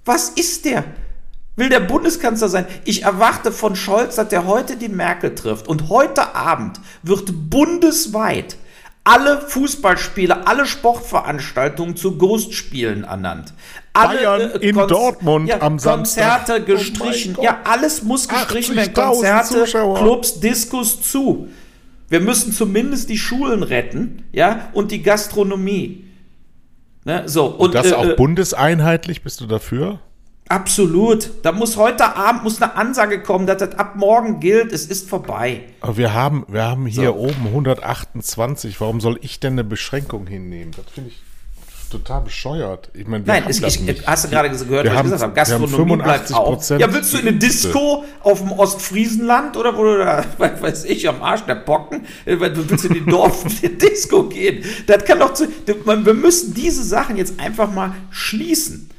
Was 0.05 0.31
ist 0.31 0.64
der? 0.66 0.85
Will 1.60 1.68
der 1.68 1.80
Bundeskanzler 1.80 2.48
sein? 2.48 2.64
Ich 2.84 3.02
erwarte 3.02 3.52
von 3.52 3.76
Scholz, 3.76 4.16
dass 4.16 4.28
der 4.28 4.46
heute 4.46 4.76
die 4.76 4.88
Merkel 4.88 5.34
trifft. 5.34 5.68
Und 5.68 5.90
heute 5.90 6.34
Abend 6.34 6.80
wird 7.02 7.50
bundesweit 7.50 8.56
alle 9.04 9.40
Fußballspiele, 9.42 10.46
alle 10.46 10.64
Sportveranstaltungen 10.66 11.96
zu 11.96 12.16
Ghostspielen 12.16 13.04
ernannt. 13.04 13.52
Alle, 13.92 14.16
Bayern 14.18 14.50
in 14.60 14.74
Konz- 14.76 14.88
Dortmund 14.88 15.62
am 15.62 15.78
Samstag. 15.78 16.46
Konzerte 16.46 16.62
Oh 16.62 16.66
gestrichen. 16.76 17.34
Gott. 17.34 17.44
ja, 17.44 17.58
alles 17.64 18.02
muss 18.02 18.26
gestrichen 18.26 18.76
werden. 18.76 18.94
80.000 18.94 19.04
Konzerte, 19.10 19.54
Zuschauer. 19.64 19.98
Clubs, 19.98 20.40
Diskos 20.40 21.02
zu. 21.02 21.48
Wir 22.08 22.20
müssen 22.20 22.52
zumindest 22.52 23.08
die 23.10 23.18
Schulen 23.18 23.62
retten, 23.62 24.24
ja, 24.32 24.70
und 24.72 24.90
die 24.92 25.02
Gastronomie. 25.02 26.04
Ne, 27.04 27.22
so, 27.26 27.46
und, 27.46 27.74
Das 27.74 27.90
äh, 27.90 27.94
auch 27.94 28.04
äh, 28.04 28.14
bundeseinheitlich, 28.14 29.22
bist 29.22 29.40
du 29.40 29.46
dafür? 29.46 30.00
Absolut. 30.50 31.30
Da 31.42 31.52
muss 31.52 31.76
heute 31.76 32.16
Abend 32.16 32.42
muss 32.44 32.60
eine 32.60 32.74
Ansage 32.76 33.22
kommen, 33.22 33.46
dass 33.46 33.58
das 33.58 33.74
ab 33.76 33.96
morgen 33.96 34.40
gilt, 34.40 34.72
es 34.72 34.86
ist 34.86 35.08
vorbei. 35.08 35.62
Aber 35.80 35.96
wir 35.96 36.12
haben, 36.12 36.44
wir 36.48 36.64
haben 36.64 36.86
hier 36.86 37.08
So. 37.10 37.14
oben 37.16 37.46
128. 37.46 38.80
Warum 38.80 39.00
soll 39.00 39.18
ich 39.22 39.40
denn 39.40 39.54
eine 39.54 39.64
Beschränkung 39.64 40.26
hinnehmen? 40.26 40.72
Das 40.76 40.84
finde 40.92 41.10
ich 41.10 41.20
total 41.90 42.20
bescheuert. 42.20 42.88
Ich 42.94 43.06
meine, 43.08 43.24
Nein, 43.24 43.42
ich, 43.48 43.60
nicht. 43.60 44.06
hast 44.06 44.24
du 44.24 44.28
gerade 44.28 44.48
gehört, 44.48 44.84
Wir 44.84 44.92
was 44.92 44.98
haben- 44.98 45.06
ich 45.08 45.12
gesagt 45.12 45.22
habe? 45.22 45.34
wir 45.34 45.54
haben 45.54 45.60
Gastronomie 45.70 45.96
bleibt 45.96 46.30
85% 46.30 46.34
auf. 46.36 46.70
Ja, 46.78 46.94
willst 46.94 47.12
du 47.14 47.18
in 47.18 47.26
eine. 47.28 47.36
Disco 47.38 48.04
auf 48.20 48.38
dem 48.38 48.52
Ostfriesenland 48.52 49.56
oder 49.56 49.76
wo 49.76 49.82
du 49.84 49.98
da, 49.98 50.24
weiß 50.38 50.84
ich, 50.84 51.08
am 51.08 51.20
Arsch 51.22 51.40
der 51.46 51.56
Pocken, 51.56 52.06
äh, 52.26 52.36
du 52.36 52.68
willst 52.70 52.84
in 52.84 52.94
die 52.94 53.04
Dorf 53.04 53.44
in 53.44 53.50
die 53.62 53.78
Disco 53.78 54.24
gehen? 54.24 54.62
Das 54.86 55.04
kann 55.04 55.18
doch 55.18 55.34
zu. 55.34 55.48
Wir 55.66 56.14
müssen 56.14 56.54
diese 56.54 56.84
Sachen 56.84 57.16
jetzt 57.16 57.40
einfach 57.40 57.72
mal 57.72 57.92
schließen. 58.10 58.89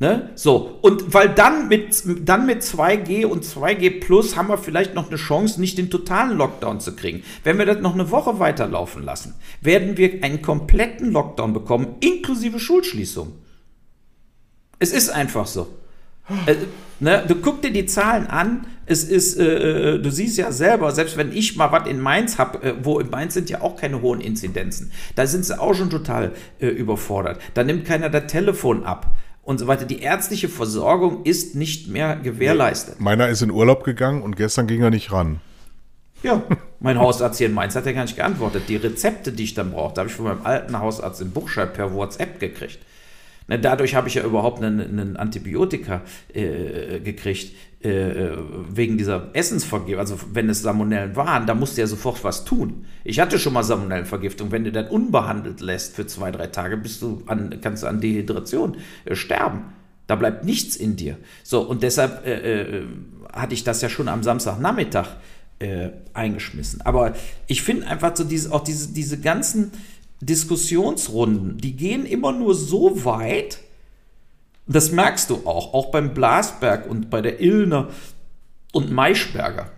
Ne? 0.00 0.30
So, 0.34 0.78
und 0.80 1.12
weil 1.12 1.28
dann 1.28 1.68
mit, 1.68 2.02
dann 2.26 2.46
mit 2.46 2.62
2G 2.62 3.26
und 3.26 3.44
2G 3.44 4.00
Plus 4.00 4.34
haben 4.34 4.48
wir 4.48 4.56
vielleicht 4.56 4.94
noch 4.94 5.08
eine 5.08 5.16
Chance, 5.16 5.60
nicht 5.60 5.76
den 5.76 5.90
totalen 5.90 6.38
Lockdown 6.38 6.80
zu 6.80 6.96
kriegen. 6.96 7.22
Wenn 7.44 7.58
wir 7.58 7.66
das 7.66 7.80
noch 7.80 7.92
eine 7.92 8.10
Woche 8.10 8.38
weiterlaufen 8.38 9.04
lassen, 9.04 9.34
werden 9.60 9.98
wir 9.98 10.24
einen 10.24 10.40
kompletten 10.40 11.12
Lockdown 11.12 11.52
bekommen, 11.52 11.96
inklusive 12.00 12.58
Schulschließung. 12.58 13.32
Es 14.78 14.90
ist 14.90 15.10
einfach 15.10 15.46
so. 15.46 15.68
Äh, 16.46 16.54
ne, 16.98 17.22
du 17.28 17.34
guck 17.34 17.60
dir 17.60 17.70
die 17.70 17.84
Zahlen 17.84 18.26
an, 18.26 18.66
es 18.86 19.04
ist, 19.04 19.38
äh, 19.38 19.96
äh, 19.96 19.98
du 19.98 20.10
siehst 20.10 20.38
ja 20.38 20.50
selber, 20.50 20.92
selbst 20.92 21.18
wenn 21.18 21.30
ich 21.30 21.56
mal 21.56 21.72
was 21.72 21.86
in 21.86 22.00
Mainz 22.00 22.38
habe, 22.38 22.62
äh, 22.62 22.74
wo 22.82 23.00
in 23.00 23.10
Mainz 23.10 23.34
sind 23.34 23.50
ja 23.50 23.60
auch 23.60 23.76
keine 23.76 24.00
hohen 24.00 24.22
Inzidenzen, 24.22 24.92
da 25.14 25.26
sind 25.26 25.44
sie 25.44 25.60
auch 25.60 25.74
schon 25.74 25.90
total 25.90 26.32
äh, 26.58 26.68
überfordert. 26.68 27.38
Da 27.52 27.64
nimmt 27.64 27.84
keiner 27.84 28.08
das 28.08 28.32
Telefon 28.32 28.84
ab 28.84 29.14
und 29.50 29.58
so 29.58 29.66
weiter. 29.66 29.84
Die 29.84 30.00
ärztliche 30.00 30.48
Versorgung 30.48 31.24
ist 31.24 31.56
nicht 31.56 31.88
mehr 31.88 32.14
gewährleistet. 32.14 33.00
Meiner 33.00 33.28
ist 33.28 33.42
in 33.42 33.50
Urlaub 33.50 33.82
gegangen 33.82 34.22
und 34.22 34.36
gestern 34.36 34.68
ging 34.68 34.80
er 34.80 34.90
nicht 34.90 35.10
ran. 35.10 35.40
Ja, 36.22 36.42
mein 36.78 37.00
Hausarzt 37.00 37.38
hier 37.38 37.48
in 37.48 37.54
Mainz 37.54 37.74
hat 37.74 37.84
ja 37.84 37.90
gar 37.90 38.02
nicht 38.02 38.14
geantwortet. 38.14 38.68
Die 38.68 38.76
Rezepte, 38.76 39.32
die 39.32 39.42
ich 39.42 39.54
dann 39.54 39.72
brauche, 39.72 39.96
habe 39.96 40.08
ich 40.08 40.14
von 40.14 40.26
meinem 40.26 40.46
alten 40.46 40.78
Hausarzt 40.78 41.20
in 41.20 41.32
Buchscheid 41.32 41.74
per 41.74 41.92
WhatsApp 41.92 42.38
gekriegt. 42.38 42.78
Ne, 43.50 43.58
dadurch 43.58 43.96
habe 43.96 44.06
ich 44.06 44.14
ja 44.14 44.22
überhaupt 44.22 44.62
einen, 44.62 44.80
einen 44.80 45.16
Antibiotika 45.16 46.02
äh, 46.32 47.00
gekriegt, 47.00 47.52
äh, 47.82 48.28
wegen 48.70 48.96
dieser 48.96 49.30
Essensvergiftung. 49.32 49.98
Also 49.98 50.20
wenn 50.32 50.48
es 50.48 50.62
Salmonellen 50.62 51.16
waren, 51.16 51.48
da 51.48 51.54
musste 51.54 51.80
ja 51.80 51.88
sofort 51.88 52.22
was 52.22 52.44
tun. 52.44 52.86
Ich 53.02 53.18
hatte 53.18 53.40
schon 53.40 53.52
mal 53.52 53.64
Salmonellenvergiftung. 53.64 54.52
Wenn 54.52 54.62
du 54.62 54.70
das 54.70 54.88
unbehandelt 54.92 55.60
lässt 55.60 55.96
für 55.96 56.06
zwei, 56.06 56.30
drei 56.30 56.46
Tage, 56.46 56.76
bist 56.76 57.02
du 57.02 57.24
an, 57.26 57.58
kannst 57.60 57.82
du 57.82 57.88
an 57.88 58.00
Dehydration 58.00 58.76
äh, 59.04 59.16
sterben. 59.16 59.64
Da 60.06 60.14
bleibt 60.14 60.44
nichts 60.44 60.76
in 60.76 60.94
dir. 60.94 61.16
So, 61.42 61.62
und 61.62 61.82
deshalb 61.82 62.24
äh, 62.24 62.60
äh, 62.60 62.84
hatte 63.32 63.54
ich 63.54 63.64
das 63.64 63.82
ja 63.82 63.88
schon 63.88 64.06
am 64.08 64.22
Samstagnachmittag 64.22 65.08
eingeschmissen. 66.14 66.80
Aber 66.80 67.12
ich 67.46 67.60
finde 67.60 67.86
einfach 67.86 68.16
so 68.16 68.24
diese, 68.24 68.50
auch 68.50 68.64
diese, 68.64 68.94
diese 68.94 69.20
ganzen 69.20 69.72
Diskussionsrunden, 70.20 71.58
die 71.58 71.76
gehen 71.76 72.04
immer 72.04 72.32
nur 72.32 72.54
so 72.54 73.04
weit, 73.04 73.58
das 74.66 74.92
merkst 74.92 75.30
du 75.30 75.46
auch, 75.46 75.74
auch 75.74 75.90
beim 75.90 76.14
Blasberg 76.14 76.88
und 76.88 77.10
bei 77.10 77.22
der 77.22 77.40
Illner 77.40 77.88
und 78.72 78.92
Maischberger. 78.92 79.70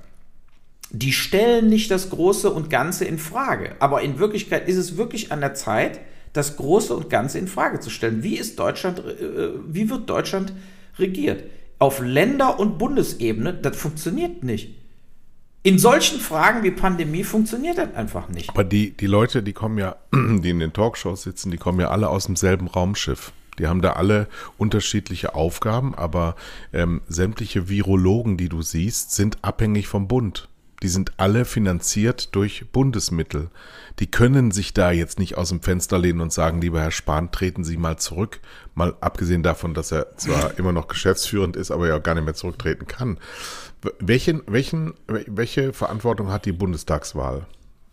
Die 0.90 1.12
stellen 1.12 1.68
nicht 1.68 1.90
das 1.90 2.11
Große 2.11 2.50
und 2.50 2.68
Ganze 2.68 3.07
in 3.07 3.18
Frage. 3.18 3.76
Aber 3.78 4.02
in 4.02 4.18
Wirklichkeit 4.18 4.68
ist 4.68 4.76
es 4.76 4.98
wirklich 4.98 5.33
an 5.33 5.40
der 5.40 5.55
Zeit, 5.55 6.00
das 6.35 6.57
Große 6.57 6.94
und 6.94 7.09
Ganze 7.09 7.38
in 7.38 7.48
Frage 7.48 7.81
zu 7.81 7.88
stellen. 7.88 8.22
Wie 8.22 8.37
ist 8.37 8.59
Deutschland, 8.59 8.98
äh, 8.98 9.52
wie 9.68 9.88
wird 9.88 10.11
Deutschland 10.11 10.52
regiert? 10.98 11.44
Auf 11.78 12.00
Länder- 12.00 12.61
und 12.61 12.78
Bundesebene, 12.78 13.55
das 13.55 13.76
funktioniert 13.76 14.44
nicht. 14.44 14.82
In 15.64 15.79
solchen 15.79 16.18
Fragen 16.18 16.64
wie 16.64 16.72
Pandemie 16.72 17.22
funktioniert 17.22 17.79
das 17.79 17.94
einfach 17.94 18.29
nicht. 18.29 18.51
Aber 18.51 18.64
die, 18.64 18.90
die 18.96 19.07
Leute, 19.07 19.44
die 19.44 19.53
kommen 19.53 19.79
ja, 19.79 19.96
die 20.12 20.51
in 20.51 20.59
den 20.59 20.72
Talkshows 20.72 21.22
sitzen, 21.22 21.53
die 21.53 21.57
kommen 21.57 21.79
ja 21.79 21.90
alle 21.90 22.09
aus 22.09 22.27
demselben 22.27 22.66
Raumschiff. 22.66 23.33
Die 23.59 23.68
haben 23.68 23.83
da 23.83 23.92
alle 23.92 24.29
unterschiedliche 24.59 25.35
Aufgaben, 25.35 25.94
aber 25.94 26.37
ähm, 26.72 27.03
sämtliche 27.07 27.68
Virologen, 27.68 28.37
die 28.37 28.48
du 28.48 28.62
siehst, 28.62 29.12
sind 29.12 29.38
abhängig 29.42 29.87
vom 29.87 30.09
Bund. 30.09 30.48
Die 30.83 30.88
sind 30.88 31.12
alle 31.16 31.45
finanziert 31.45 32.35
durch 32.35 32.66
Bundesmittel. 32.73 33.51
Die 34.01 34.11
können 34.11 34.51
sich 34.51 34.75
da 34.75 34.90
jetzt 34.90 35.18
nicht 35.18 35.38
aus 35.38 35.51
dem 35.51 35.62
Fenster 35.62 35.99
lehnen 35.99 36.21
und 36.21 36.33
sagen, 36.33 36.61
lieber 36.61 36.81
Herr 36.81 36.90
Spahn, 36.90 37.31
treten 37.31 37.62
Sie 37.62 37.77
mal 37.77 37.99
zurück. 37.99 38.40
Mal 38.75 38.95
abgesehen 39.01 39.45
davon, 39.45 39.75
dass 39.75 39.92
er 39.92 40.16
zwar 40.16 40.53
immer 40.59 40.73
noch 40.73 40.88
geschäftsführend 40.88 41.55
ist, 41.55 41.71
aber 41.71 41.87
ja 41.88 41.97
auch 41.97 42.03
gar 42.03 42.14
nicht 42.14 42.25
mehr 42.25 42.35
zurücktreten 42.35 42.87
kann. 42.87 43.18
Welchen, 44.01 44.42
welchen, 44.47 44.95
welche 45.07 45.73
Verantwortung 45.73 46.31
hat 46.31 46.47
die 46.47 46.53
Bundestagswahl? 46.53 47.47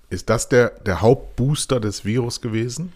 Ist 0.09 0.29
das 0.29 0.49
der, 0.49 0.69
der 0.69 1.01
Hauptbooster 1.01 1.79
des 1.79 2.05
Virus 2.05 2.41
gewesen? 2.41 2.91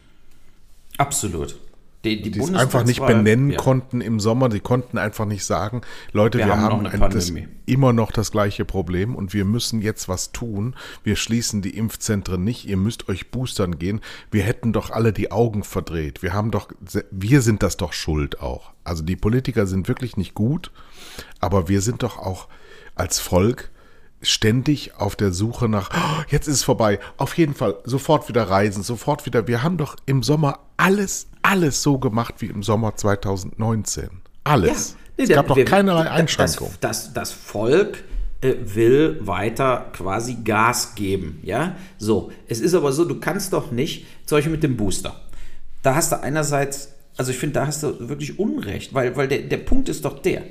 Absolut. 0.97 1.56
Die, 2.03 2.21
die, 2.21 2.31
Die 2.31 2.39
es 2.39 2.53
einfach 2.53 2.83
nicht 2.83 3.05
benennen 3.05 3.51
ja. 3.51 3.57
konnten 3.57 4.01
im 4.01 4.19
Sommer. 4.19 4.49
Die 4.49 4.59
konnten 4.59 4.97
einfach 4.97 5.25
nicht 5.25 5.45
sagen, 5.45 5.81
Leute, 6.11 6.37
wir, 6.37 6.47
Wir 6.47 6.57
haben 6.59 6.85
haben, 6.91 7.01
ein, 7.01 7.11
das, 7.11 7.31
immer 7.65 7.93
noch 7.93 8.11
das 8.11 8.31
gleiche 8.31 8.65
Problem 8.65 9.15
und 9.15 9.33
wir 9.33 9.45
müssen 9.45 9.81
jetzt 9.81 10.09
was 10.09 10.33
tun. 10.33 10.75
Wir 11.03 11.15
schließen 11.15 11.61
die 11.61 11.77
Impfzentren 11.77 12.43
nicht. 12.43 12.65
Ihr 12.67 12.75
müsst 12.75 13.07
euch 13.07 13.31
boostern 13.31 13.79
gehen. 13.79 14.01
Wir 14.31 14.43
hätten 14.43 14.73
doch 14.73 14.89
alle 14.89 15.13
die 15.13 15.31
Augen 15.31 15.63
verdreht. 15.63 16.21
Wir 16.21 16.33
haben 16.33 16.51
doch, 16.51 16.69
wir 17.11 17.41
sind 17.41 17.63
das 17.63 17.77
doch 17.77 17.93
schuld 17.93 18.41
auch. 18.41 18.73
Also 18.83 19.01
die 19.03 19.15
Politiker 19.15 19.65
sind 19.65 19.87
wirklich 19.87 20.17
nicht 20.17 20.33
gut, 20.33 20.71
aber 21.39 21.69
wir 21.69 21.79
sind 21.79 22.03
doch 22.03 22.17
auch 22.17 22.49
als 22.95 23.19
Volk 23.19 23.71
ständig 24.21 24.95
auf 24.95 25.15
der 25.15 25.33
Suche 25.33 25.67
nach, 25.69 25.89
"Oh, 25.93 26.23
jetzt 26.29 26.47
ist 26.47 26.55
es 26.55 26.63
vorbei, 26.63 26.99
auf 27.17 27.37
jeden 27.37 27.53
Fall 27.53 27.75
sofort 27.83 28.29
wieder 28.29 28.43
reisen, 28.49 28.83
sofort 28.83 29.25
wieder. 29.25 29.47
Wir 29.47 29.63
haben 29.63 29.77
doch 29.77 29.95
im 30.05 30.23
Sommer 30.23 30.59
alles, 30.77 31.27
alles 31.43 31.84
so 31.84 31.99
gemacht 31.99 32.36
wie 32.39 32.47
im 32.47 32.63
Sommer 32.63 32.95
2019. 32.95 34.10
Alles. 34.43 34.95
Nee, 35.17 35.23
es 35.23 35.27
der- 35.27 35.36
gab 35.38 35.47
doch 35.47 35.56
wir- 35.56 35.65
keinerlei 35.65 36.03
das- 36.06 36.13
Einschränkung. 36.13 36.71
Das, 36.82 37.03
das, 37.06 37.13
das 37.13 37.32
Volk 37.32 38.03
äh, 38.41 38.56
will 38.65 39.19
weiter 39.21 39.86
quasi 39.93 40.38
Gas 40.43 40.95
geben, 40.95 41.39
ja? 41.43 41.75
So, 41.97 42.32
es 42.47 42.60
ist 42.60 42.73
aber 42.73 42.91
so, 42.91 43.06
du 43.06 43.19
kannst 43.19 43.53
doch 43.53 43.71
nicht, 43.71 44.06
zum 44.25 44.38
Beispiel 44.38 44.51
mit 44.51 44.63
dem 44.63 44.75
Booster. 44.75 45.21
Da 45.82 45.95
hast 45.95 46.12
du 46.12 46.21
einerseits, 46.21 46.89
also 47.17 47.32
ich 47.32 47.38
finde, 47.38 47.53
da 47.60 47.67
hast 47.67 47.84
du 47.84 48.10
wirklich 48.10 48.39
Unrecht, 48.39 48.93
weil, 48.93 49.15
weil 49.15 49.27
der, 49.27 49.39
der 49.43 49.58
Punkt 49.58 49.88
ist 49.89 50.03
doch 50.06 50.19
der, 50.19 50.43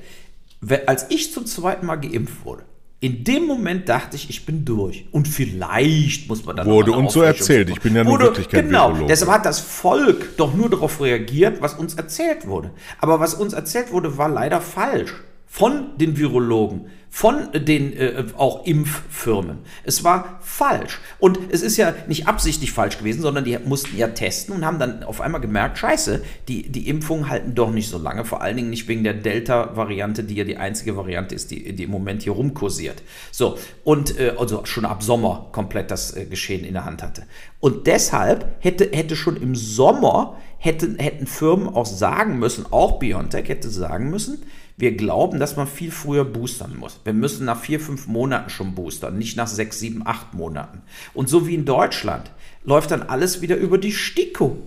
als 0.87 1.07
ich 1.11 1.33
zum 1.33 1.45
zweiten 1.47 1.87
Mal 1.87 1.97
geimpft 1.97 2.45
wurde, 2.45 2.63
in 3.03 3.25
dem 3.25 3.47
Moment 3.47 3.89
dachte 3.89 4.15
ich, 4.15 4.31
ich 4.31 4.47
bin 4.47 4.65
durch. 4.65 5.07
Und 5.11 5.27
vielleicht 5.27 6.29
muss 6.29 6.45
man 6.45 6.55
dann 6.55 6.67
Wurde 6.69 6.93
uns 6.93 7.13
so 7.13 7.21
erzählt. 7.21 7.69
Ich 7.69 7.81
bin 7.81 7.97
ja 7.97 8.05
nun 8.05 8.13
Wurde, 8.13 8.27
wirklich 8.27 8.49
kein 8.49 8.67
Genau, 8.69 8.91
Virologe. 8.91 9.07
deshalb 9.09 9.33
hat 9.33 9.45
das 9.45 9.59
Volk 9.59 10.37
doch 10.37 10.55
nur 10.55 10.71
darauf 10.71 11.01
reagiert, 11.01 11.61
was 11.61 11.75
uns 11.75 11.95
erzählt 11.95 12.47
wurde. 12.47 12.71
Aber 13.01 13.19
was 13.19 13.35
uns 13.35 13.55
erzählt 13.55 13.91
wurde, 13.91 14.19
war 14.19 14.29
leider 14.29 14.61
falsch. 14.61 15.13
Von 15.55 15.99
den 15.99 16.17
Virologen, 16.17 16.87
von 17.11 17.51
den 17.53 17.93
äh, 17.93 18.25
auch 18.39 18.65
Impffirmen. 18.65 19.59
Es 19.85 20.03
war 20.03 20.41
falsch. 20.41 20.99
Und 21.19 21.39
es 21.51 21.61
ist 21.61 21.77
ja 21.77 21.93
nicht 22.09 22.27
absichtlich 22.27 22.73
falsch 22.73 22.97
gewesen, 22.97 23.21
sondern 23.21 23.45
die 23.45 23.59
mussten 23.59 23.99
ja 23.99 24.09
testen 24.09 24.55
und 24.55 24.65
haben 24.65 24.79
dann 24.79 25.03
auf 25.03 25.21
einmal 25.21 25.43
gemerkt, 25.43 25.77
scheiße, 25.77 26.25
die, 26.49 26.73
die 26.73 26.89
Impfungen 26.89 27.29
halten 27.29 27.55
doch 27.55 27.71
nicht 27.71 27.91
so 27.91 27.99
lange. 27.99 28.25
Vor 28.25 28.41
allen 28.41 28.57
Dingen 28.57 28.71
nicht 28.71 28.89
wegen 28.89 29.05
der 29.05 29.13
Delta-Variante, 29.13 30.25
die 30.25 30.37
ja 30.37 30.45
die 30.45 30.57
einzige 30.57 30.97
Variante 30.97 31.35
ist, 31.35 31.51
die, 31.51 31.75
die 31.75 31.83
im 31.83 31.91
Moment 31.91 32.23
hier 32.23 32.33
rumkursiert. 32.33 33.03
So, 33.31 33.59
und 33.85 34.19
äh, 34.19 34.33
also 34.39 34.65
schon 34.65 34.87
ab 34.87 35.03
Sommer 35.03 35.51
komplett 35.53 35.91
das 35.91 36.17
äh, 36.17 36.25
Geschehen 36.25 36.65
in 36.65 36.73
der 36.73 36.87
Hand 36.87 37.03
hatte. 37.03 37.25
Und 37.61 37.87
deshalb 37.87 38.57
hätte, 38.61 38.89
hätte 38.91 39.17
schon 39.17 39.37
im 39.37 39.55
Sommer, 39.55 40.39
hätten, 40.57 40.99
hätten 40.99 41.27
Firmen 41.27 41.69
auch 41.69 41.85
sagen 41.85 42.39
müssen, 42.39 42.65
auch 42.71 42.99
BioNTech 42.99 43.51
hätte 43.51 43.69
sagen 43.69 44.09
müssen, 44.09 44.43
wir 44.77 44.97
glauben, 44.97 45.39
dass 45.39 45.57
man 45.57 45.67
viel 45.67 45.91
früher 45.91 46.25
boostern 46.25 46.77
muss. 46.77 47.01
Wir 47.05 47.13
müssen 47.13 47.45
nach 47.45 47.61
vier, 47.61 47.81
fünf 47.81 48.07
Monaten 48.07 48.51
schon 48.51 48.75
boostern, 48.75 49.19
nicht 49.19 49.37
nach 49.37 49.47
sechs, 49.47 49.79
sieben, 49.79 50.07
acht 50.07 50.35
Monaten. 50.35 50.83
Und 51.15 51.29
so 51.29 51.47
wie 51.47 51.55
in 51.55 51.65
Deutschland 51.65 52.31
läuft 52.65 52.91
dann 52.91 53.03
alles 53.03 53.41
wieder 53.43 53.57
über 53.57 53.79
die 53.79 53.93
STIKO. 53.93 54.59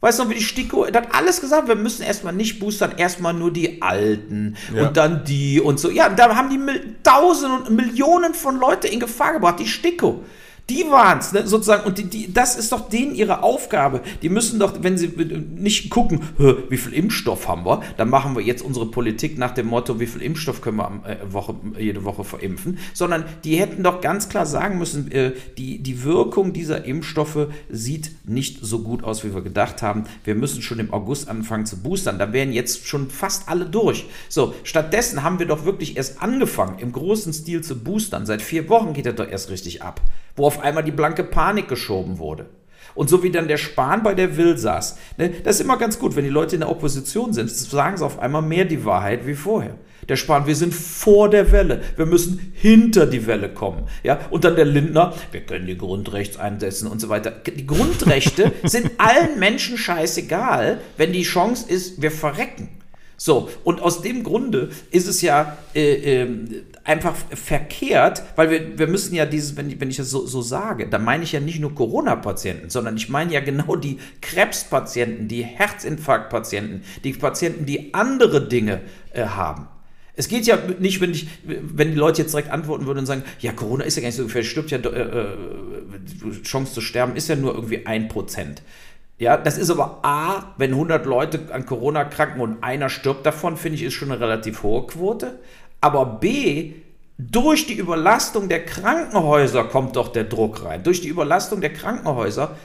Weißt 0.00 0.18
du 0.18 0.24
noch, 0.24 0.30
wie 0.30 0.36
die 0.36 0.42
STIKO, 0.42 0.86
hat 0.86 1.14
alles 1.14 1.42
gesagt, 1.42 1.68
wir 1.68 1.74
müssen 1.74 2.02
erstmal 2.02 2.32
nicht 2.32 2.58
boostern, 2.58 2.94
erstmal 2.96 3.34
nur 3.34 3.52
die 3.52 3.82
Alten 3.82 4.56
ja. 4.74 4.86
und 4.86 4.96
dann 4.96 5.24
die 5.24 5.60
und 5.60 5.78
so. 5.78 5.90
Ja, 5.90 6.08
da 6.08 6.34
haben 6.34 6.48
die 6.48 7.02
Tausende 7.02 7.56
und 7.56 7.76
Millionen 7.76 8.32
von 8.32 8.58
Leuten 8.58 8.86
in 8.86 9.00
Gefahr 9.00 9.34
gebracht, 9.34 9.60
die 9.60 9.66
STIKO. 9.66 10.24
Die 10.70 10.84
waren 10.88 11.18
es, 11.18 11.32
ne, 11.32 11.48
sozusagen. 11.48 11.84
Und 11.84 11.98
die, 11.98 12.04
die, 12.04 12.32
das 12.32 12.54
ist 12.54 12.70
doch 12.70 12.88
denen 12.88 13.16
ihre 13.16 13.42
Aufgabe. 13.42 14.02
Die 14.22 14.28
müssen 14.28 14.60
doch, 14.60 14.84
wenn 14.84 14.96
sie 14.96 15.08
nicht 15.08 15.90
gucken, 15.90 16.20
wie 16.68 16.76
viel 16.76 16.92
Impfstoff 16.92 17.48
haben 17.48 17.66
wir, 17.66 17.82
dann 17.96 18.08
machen 18.08 18.36
wir 18.36 18.42
jetzt 18.42 18.62
unsere 18.62 18.86
Politik 18.86 19.36
nach 19.36 19.50
dem 19.50 19.66
Motto, 19.66 19.98
wie 19.98 20.06
viel 20.06 20.22
Impfstoff 20.22 20.60
können 20.60 20.76
wir 20.76 21.02
äh, 21.06 21.32
Woche, 21.32 21.56
jede 21.76 22.04
Woche 22.04 22.22
verimpfen, 22.22 22.78
sondern 22.94 23.24
die 23.42 23.56
hätten 23.56 23.82
doch 23.82 24.00
ganz 24.00 24.28
klar 24.28 24.46
sagen 24.46 24.78
müssen, 24.78 25.10
äh, 25.10 25.32
die, 25.58 25.82
die 25.82 26.04
Wirkung 26.04 26.52
dieser 26.52 26.84
Impfstoffe 26.84 27.48
sieht 27.68 28.12
nicht 28.24 28.58
so 28.62 28.80
gut 28.80 29.02
aus, 29.02 29.24
wie 29.24 29.34
wir 29.34 29.42
gedacht 29.42 29.82
haben. 29.82 30.04
Wir 30.22 30.36
müssen 30.36 30.62
schon 30.62 30.78
im 30.78 30.92
August 30.92 31.28
anfangen 31.28 31.66
zu 31.66 31.78
boostern. 31.82 32.20
Da 32.20 32.32
wären 32.32 32.52
jetzt 32.52 32.86
schon 32.86 33.10
fast 33.10 33.48
alle 33.48 33.66
durch. 33.66 34.06
So, 34.28 34.54
stattdessen 34.62 35.24
haben 35.24 35.40
wir 35.40 35.46
doch 35.46 35.64
wirklich 35.64 35.96
erst 35.96 36.22
angefangen, 36.22 36.78
im 36.78 36.92
großen 36.92 37.32
Stil 37.32 37.62
zu 37.62 37.82
boostern. 37.82 38.24
Seit 38.24 38.40
vier 38.40 38.68
Wochen 38.68 38.92
geht 38.92 39.06
er 39.06 39.14
doch 39.14 39.28
erst 39.28 39.50
richtig 39.50 39.82
ab 39.82 40.00
wo 40.36 40.46
einmal 40.60 40.84
die 40.84 40.90
blanke 40.90 41.24
Panik 41.24 41.68
geschoben 41.68 42.18
wurde. 42.18 42.46
Und 42.94 43.08
so 43.08 43.22
wie 43.22 43.30
dann 43.30 43.48
der 43.48 43.56
Spahn 43.56 44.02
bei 44.02 44.14
der 44.14 44.36
Will 44.36 44.58
saß. 44.58 44.98
Ne, 45.16 45.30
das 45.44 45.56
ist 45.56 45.62
immer 45.62 45.78
ganz 45.78 45.98
gut, 45.98 46.16
wenn 46.16 46.24
die 46.24 46.30
Leute 46.30 46.56
in 46.56 46.60
der 46.60 46.70
Opposition 46.70 47.32
sind, 47.32 47.50
sagen 47.50 47.96
sie 47.96 48.04
auf 48.04 48.18
einmal 48.18 48.42
mehr 48.42 48.64
die 48.64 48.84
Wahrheit 48.84 49.26
wie 49.26 49.34
vorher. 49.34 49.76
Der 50.08 50.16
Spahn, 50.16 50.46
wir 50.46 50.56
sind 50.56 50.74
vor 50.74 51.28
der 51.30 51.52
Welle. 51.52 51.82
Wir 51.96 52.06
müssen 52.06 52.52
hinter 52.54 53.06
die 53.06 53.26
Welle 53.26 53.48
kommen. 53.48 53.84
Ja? 54.02 54.18
Und 54.30 54.44
dann 54.44 54.56
der 54.56 54.64
Lindner, 54.64 55.14
wir 55.30 55.42
können 55.42 55.66
die 55.66 55.78
Grundrechte 55.78 56.40
einsetzen 56.40 56.88
und 56.88 57.00
so 57.00 57.08
weiter. 57.08 57.30
Die 57.30 57.66
Grundrechte 57.66 58.50
sind 58.64 58.90
allen 58.98 59.38
Menschen 59.38 59.78
scheißegal, 59.78 60.80
wenn 60.96 61.12
die 61.12 61.22
Chance 61.22 61.70
ist, 61.70 62.02
wir 62.02 62.10
verrecken. 62.10 62.79
So, 63.22 63.50
und 63.64 63.82
aus 63.82 64.00
dem 64.00 64.24
Grunde 64.24 64.70
ist 64.90 65.06
es 65.06 65.20
ja 65.20 65.58
äh, 65.74 66.22
äh, 66.22 66.28
einfach 66.84 67.14
verkehrt, 67.14 68.22
weil 68.34 68.50
wir, 68.50 68.78
wir 68.78 68.86
müssen 68.86 69.14
ja 69.14 69.26
dieses, 69.26 69.58
wenn, 69.58 69.78
wenn 69.78 69.90
ich 69.90 69.98
das 69.98 70.08
so, 70.08 70.24
so 70.24 70.40
sage, 70.40 70.88
dann 70.88 71.04
meine 71.04 71.24
ich 71.24 71.32
ja 71.32 71.40
nicht 71.40 71.60
nur 71.60 71.74
Corona-Patienten, 71.74 72.70
sondern 72.70 72.96
ich 72.96 73.10
meine 73.10 73.30
ja 73.34 73.40
genau 73.40 73.76
die 73.76 73.98
Krebspatienten, 74.22 75.28
die 75.28 75.42
Herzinfarktpatienten, 75.42 76.82
die 77.04 77.12
Patienten, 77.12 77.66
die 77.66 77.92
andere 77.92 78.48
Dinge 78.48 78.80
äh, 79.12 79.24
haben. 79.24 79.68
Es 80.16 80.28
geht 80.28 80.46
ja 80.46 80.56
nicht, 80.78 81.02
wenn, 81.02 81.10
ich, 81.10 81.28
wenn 81.44 81.90
die 81.90 81.98
Leute 81.98 82.22
jetzt 82.22 82.32
direkt 82.32 82.50
antworten 82.50 82.86
würden 82.86 83.00
und 83.00 83.06
sagen, 83.06 83.22
ja, 83.40 83.52
Corona 83.52 83.84
ist 83.84 83.96
ja 83.96 84.00
gar 84.00 84.08
nicht 84.08 84.16
so 84.16 84.24
gefährlich, 84.24 84.50
stirbt 84.50 84.70
ja, 84.70 84.78
äh, 84.78 85.00
äh, 85.02 86.42
Chance 86.42 86.72
zu 86.72 86.80
sterben 86.80 87.16
ist 87.16 87.28
ja 87.28 87.36
nur 87.36 87.54
irgendwie 87.54 87.84
ein 87.84 88.08
Prozent. 88.08 88.62
Ja, 89.20 89.36
das 89.36 89.58
ist 89.58 89.68
aber 89.68 89.98
A, 90.00 90.54
wenn 90.56 90.70
100 90.70 91.04
Leute 91.04 91.40
an 91.52 91.66
Corona 91.66 92.04
kranken 92.04 92.40
und 92.40 92.64
einer 92.64 92.88
stirbt 92.88 93.26
davon, 93.26 93.58
finde 93.58 93.76
ich, 93.76 93.82
ist 93.82 93.92
schon 93.92 94.10
eine 94.10 94.18
relativ 94.18 94.62
hohe 94.62 94.86
Quote. 94.86 95.38
Aber 95.82 96.06
B, 96.06 96.72
durch 97.18 97.66
die 97.66 97.74
Überlastung 97.74 98.48
der 98.48 98.64
Krankenhäuser 98.64 99.64
kommt 99.64 99.96
doch 99.96 100.08
der 100.08 100.24
Druck 100.24 100.64
rein. 100.64 100.82
Durch 100.84 101.02
die 101.02 101.08
Überlastung 101.08 101.60
der 101.60 101.70
Krankenhäuser, 101.70 102.56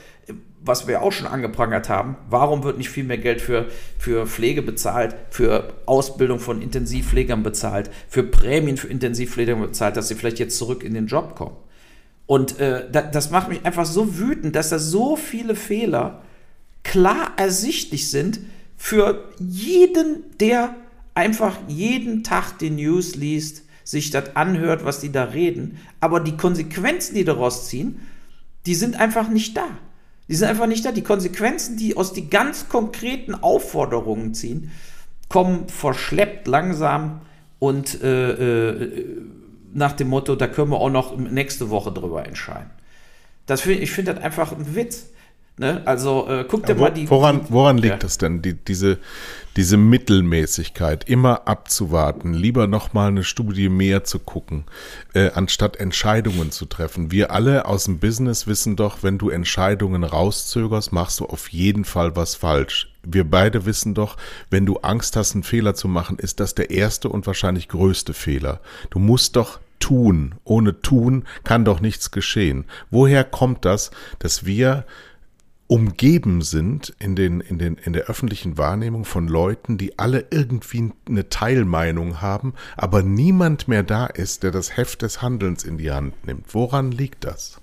was 0.61 0.87
wir 0.87 1.01
auch 1.01 1.11
schon 1.11 1.27
angeprangert 1.27 1.89
haben, 1.89 2.15
warum 2.29 2.63
wird 2.63 2.77
nicht 2.77 2.89
viel 2.89 3.03
mehr 3.03 3.17
Geld 3.17 3.41
für, 3.41 3.65
für 3.97 4.25
Pflege 4.25 4.61
bezahlt, 4.61 5.13
für 5.31 5.73
Ausbildung 5.85 6.39
von 6.39 6.61
Intensivpflegern 6.61 7.43
bezahlt, 7.43 7.91
für 8.07 8.23
Prämien 8.23 8.77
für 8.77 8.87
Intensivpfleger 8.87 9.57
bezahlt, 9.57 9.97
dass 9.97 10.07
sie 10.07 10.15
vielleicht 10.15 10.39
jetzt 10.39 10.57
zurück 10.57 10.85
in 10.85 10.93
den 10.93 11.07
Job 11.07 11.35
kommen? 11.35 11.57
Und 12.27 12.61
äh, 12.61 12.89
das 12.89 13.29
macht 13.29 13.49
mich 13.49 13.65
einfach 13.65 13.85
so 13.85 14.17
wütend, 14.17 14.55
dass 14.55 14.69
da 14.69 14.79
so 14.79 15.17
viele 15.17 15.55
Fehler 15.55 16.21
klar 16.85 17.33
ersichtlich 17.35 18.09
sind 18.09 18.39
für 18.77 19.29
jeden, 19.39 20.23
der 20.39 20.75
einfach 21.13 21.57
jeden 21.67 22.23
Tag 22.23 22.57
die 22.59 22.69
News 22.69 23.15
liest, 23.15 23.63
sich 23.83 24.11
das 24.11 24.35
anhört, 24.35 24.85
was 24.85 25.01
die 25.01 25.11
da 25.11 25.25
reden. 25.25 25.77
Aber 25.99 26.19
die 26.19 26.37
Konsequenzen, 26.37 27.15
die 27.15 27.25
daraus 27.25 27.67
ziehen, 27.67 27.99
die 28.65 28.75
sind 28.75 28.95
einfach 28.95 29.27
nicht 29.27 29.57
da. 29.57 29.67
Die 30.27 30.35
sind 30.35 30.47
einfach 30.47 30.67
nicht 30.67 30.85
da. 30.85 30.91
Die 30.91 31.03
Konsequenzen, 31.03 31.77
die 31.77 31.97
aus 31.97 32.13
die 32.13 32.29
ganz 32.29 32.69
konkreten 32.69 33.35
Aufforderungen 33.35 34.33
ziehen, 34.33 34.71
kommen 35.29 35.67
verschleppt 35.67 36.47
langsam 36.47 37.21
und 37.59 38.01
äh, 38.01 38.69
äh, 38.69 39.17
nach 39.73 39.91
dem 39.91 40.07
Motto, 40.07 40.35
da 40.35 40.47
können 40.47 40.71
wir 40.71 40.79
auch 40.79 40.89
noch 40.89 41.17
nächste 41.17 41.69
Woche 41.69 41.91
drüber 41.91 42.25
entscheiden. 42.25 42.69
Das 43.45 43.61
find, 43.61 43.81
ich 43.81 43.91
finde 43.91 44.13
das 44.13 44.23
einfach 44.23 44.51
ein 44.51 44.75
Witz. 44.75 45.07
Ne? 45.57 45.81
Also 45.85 46.27
äh, 46.27 46.45
guck 46.47 46.65
dir 46.65 46.77
wo, 46.77 46.81
mal 46.81 46.89
die. 46.89 47.09
Woran, 47.09 47.41
woran 47.49 47.77
liegt 47.77 47.93
ja. 47.93 47.99
das 47.99 48.17
denn? 48.17 48.41
Die, 48.41 48.53
diese, 48.53 48.97
diese 49.55 49.77
Mittelmäßigkeit, 49.77 51.07
immer 51.07 51.47
abzuwarten, 51.47 52.33
lieber 52.33 52.67
nochmal 52.67 53.07
eine 53.07 53.23
Studie 53.23 53.69
mehr 53.69 54.03
zu 54.03 54.19
gucken, 54.19 54.65
äh, 55.13 55.31
anstatt 55.31 55.77
Entscheidungen 55.77 56.51
zu 56.51 56.65
treffen. 56.65 57.09
Wir 57.09 57.31
alle 57.31 57.67
aus 57.67 57.85
dem 57.85 57.99
Business 57.99 58.47
wissen 58.47 58.75
doch, 58.75 58.97
wenn 59.01 59.17
du 59.17 59.29
Entscheidungen 59.29 60.03
rauszögerst, 60.03 60.91
machst 60.91 61.21
du 61.21 61.25
auf 61.25 61.47
jeden 61.49 61.85
Fall 61.85 62.17
was 62.17 62.35
falsch. 62.35 62.91
Wir 63.03 63.23
beide 63.23 63.65
wissen 63.65 63.93
doch, 63.93 64.17
wenn 64.49 64.65
du 64.65 64.77
Angst 64.77 65.15
hast, 65.15 65.35
einen 65.35 65.43
Fehler 65.43 65.73
zu 65.73 65.87
machen, 65.87 66.19
ist 66.19 66.41
das 66.41 66.55
der 66.55 66.69
erste 66.69 67.07
und 67.07 67.27
wahrscheinlich 67.27 67.69
größte 67.69 68.13
Fehler. 68.13 68.59
Du 68.89 68.99
musst 68.99 69.37
doch 69.37 69.59
tun. 69.79 70.35
Ohne 70.43 70.81
tun 70.81 71.23
kann 71.43 71.63
doch 71.63 71.79
nichts 71.79 72.11
geschehen. 72.11 72.65
Woher 72.91 73.23
kommt 73.23 73.63
das, 73.63 73.91
dass 74.19 74.45
wir 74.45 74.85
umgeben 75.67 76.41
sind 76.41 76.93
in, 76.99 77.15
den, 77.15 77.41
in, 77.41 77.57
den, 77.57 77.75
in 77.77 77.93
der 77.93 78.03
öffentlichen 78.03 78.57
Wahrnehmung 78.57 79.03
von 79.03 79.27
Leuten, 79.27 79.77
die 79.77 79.97
alle 79.97 80.25
irgendwie 80.29 80.91
eine 81.07 81.29
Teilmeinung 81.29 82.21
haben, 82.21 82.53
aber 82.77 83.01
niemand 83.01 83.67
mehr 83.67 83.81
da 83.81 84.05
ist, 84.05 84.43
der 84.43 84.51
das 84.51 84.77
Heft 84.77 85.01
des 85.01 85.21
Handelns 85.21 85.63
in 85.63 85.77
die 85.77 85.91
Hand 85.91 86.25
nimmt. 86.27 86.53
Woran 86.53 86.91
liegt 86.91 87.23
das? 87.23 87.59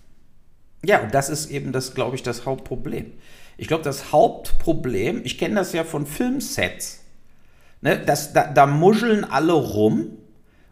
Ja, 0.85 1.01
und 1.01 1.15
das 1.15 1.29
ist 1.29 1.51
eben 1.51 1.71
das, 1.71 1.95
glaube 1.95 2.17
ich, 2.17 2.25
das 2.25 2.45
Hauptproblem. 2.45 3.13
Ich 3.57 3.69
glaube, 3.69 3.85
das 3.85 4.11
Hauptproblem, 4.11 5.21
ich 5.23 5.39
kenne 5.39 5.55
das 5.55 5.73
ja 5.73 5.85
von 5.85 6.07
Filmsets, 6.07 7.05
ne, 7.83 8.03
das, 8.05 8.33
da, 8.33 8.49
da 8.53 8.67
muscheln 8.67 9.25
alle 9.25 9.53
rum 9.53 10.19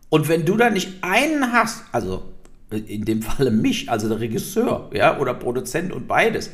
und 0.09 0.29
wenn 0.29 0.45
du 0.45 0.57
da 0.57 0.71
nicht 0.71 0.95
einen 1.03 1.53
hast, 1.53 1.85
also 1.93 2.25
in 2.71 3.05
dem 3.05 3.23
Falle 3.23 3.53
mich, 3.53 3.89
also 3.89 4.09
der 4.09 4.19
Regisseur, 4.19 4.91
ja, 4.93 5.19
oder 5.19 5.35
Produzent 5.35 5.93
und 5.93 6.09
beides, 6.09 6.51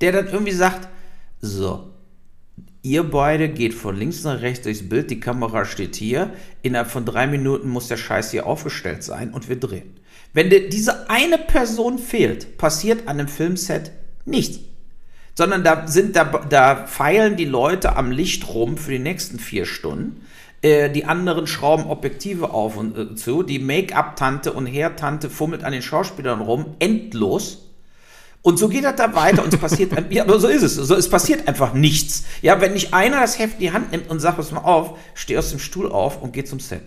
der 0.00 0.12
dann 0.12 0.28
irgendwie 0.28 0.52
sagt, 0.52 0.88
so, 1.40 1.90
ihr 2.82 3.02
beide 3.02 3.48
geht 3.48 3.74
von 3.74 3.96
links 3.96 4.24
nach 4.24 4.40
rechts 4.40 4.64
durchs 4.64 4.88
Bild, 4.88 5.10
die 5.10 5.20
Kamera 5.20 5.64
steht 5.64 5.96
hier, 5.96 6.32
innerhalb 6.62 6.90
von 6.90 7.04
drei 7.04 7.26
Minuten 7.26 7.68
muss 7.68 7.88
der 7.88 7.96
Scheiß 7.96 8.30
hier 8.30 8.46
aufgestellt 8.46 9.02
sein 9.02 9.30
und 9.32 9.48
wir 9.48 9.58
drehen. 9.58 9.98
Wenn 10.32 10.50
diese 10.50 11.08
eine 11.10 11.38
Person 11.38 11.98
fehlt, 11.98 12.58
passiert 12.58 13.08
an 13.08 13.18
einem 13.18 13.28
Filmset 13.28 13.92
nichts. 14.24 14.60
Sondern 15.34 15.62
da 15.62 15.86
sind, 15.86 16.16
da, 16.16 16.24
da 16.24 16.86
feilen 16.86 17.36
die 17.36 17.44
Leute 17.44 17.96
am 17.96 18.10
Licht 18.10 18.48
rum 18.48 18.76
für 18.76 18.90
die 18.90 18.98
nächsten 18.98 19.38
vier 19.38 19.66
Stunden. 19.66 20.22
Äh, 20.62 20.90
die 20.90 21.04
anderen 21.04 21.46
schrauben 21.46 21.86
Objektive 21.86 22.50
auf 22.50 22.76
und 22.76 22.98
äh, 22.98 23.14
zu. 23.14 23.44
Die 23.44 23.60
Make-up-Tante 23.60 24.52
und 24.52 24.66
Hair-Tante 24.66 25.30
fummelt 25.30 25.62
an 25.62 25.72
den 25.72 25.82
Schauspielern 25.82 26.40
rum, 26.40 26.74
endlos. 26.80 27.67
Und 28.42 28.58
so 28.58 28.68
geht 28.68 28.84
das 28.84 28.96
da 28.96 29.14
weiter 29.14 29.44
und 29.44 29.52
es 29.52 29.60
passiert, 29.60 29.92
ja, 30.10 30.22
aber 30.22 30.38
so 30.38 30.48
ist 30.48 30.62
es. 30.62 30.74
So, 30.74 30.94
es 30.94 31.10
passiert 31.10 31.48
einfach 31.48 31.74
nichts. 31.74 32.24
Ja, 32.40 32.60
wenn 32.60 32.72
nicht 32.72 32.94
einer 32.94 33.20
das 33.20 33.38
Heft 33.38 33.54
in 33.54 33.60
die 33.60 33.72
Hand 33.72 33.90
nimmt 33.90 34.08
und 34.08 34.20
sagt, 34.20 34.36
pass 34.36 34.52
mal 34.52 34.60
auf, 34.60 34.96
steh 35.14 35.36
aus 35.36 35.50
dem 35.50 35.58
Stuhl 35.58 35.90
auf 35.90 36.22
und 36.22 36.32
geh 36.32 36.44
zum 36.44 36.60
Set. 36.60 36.82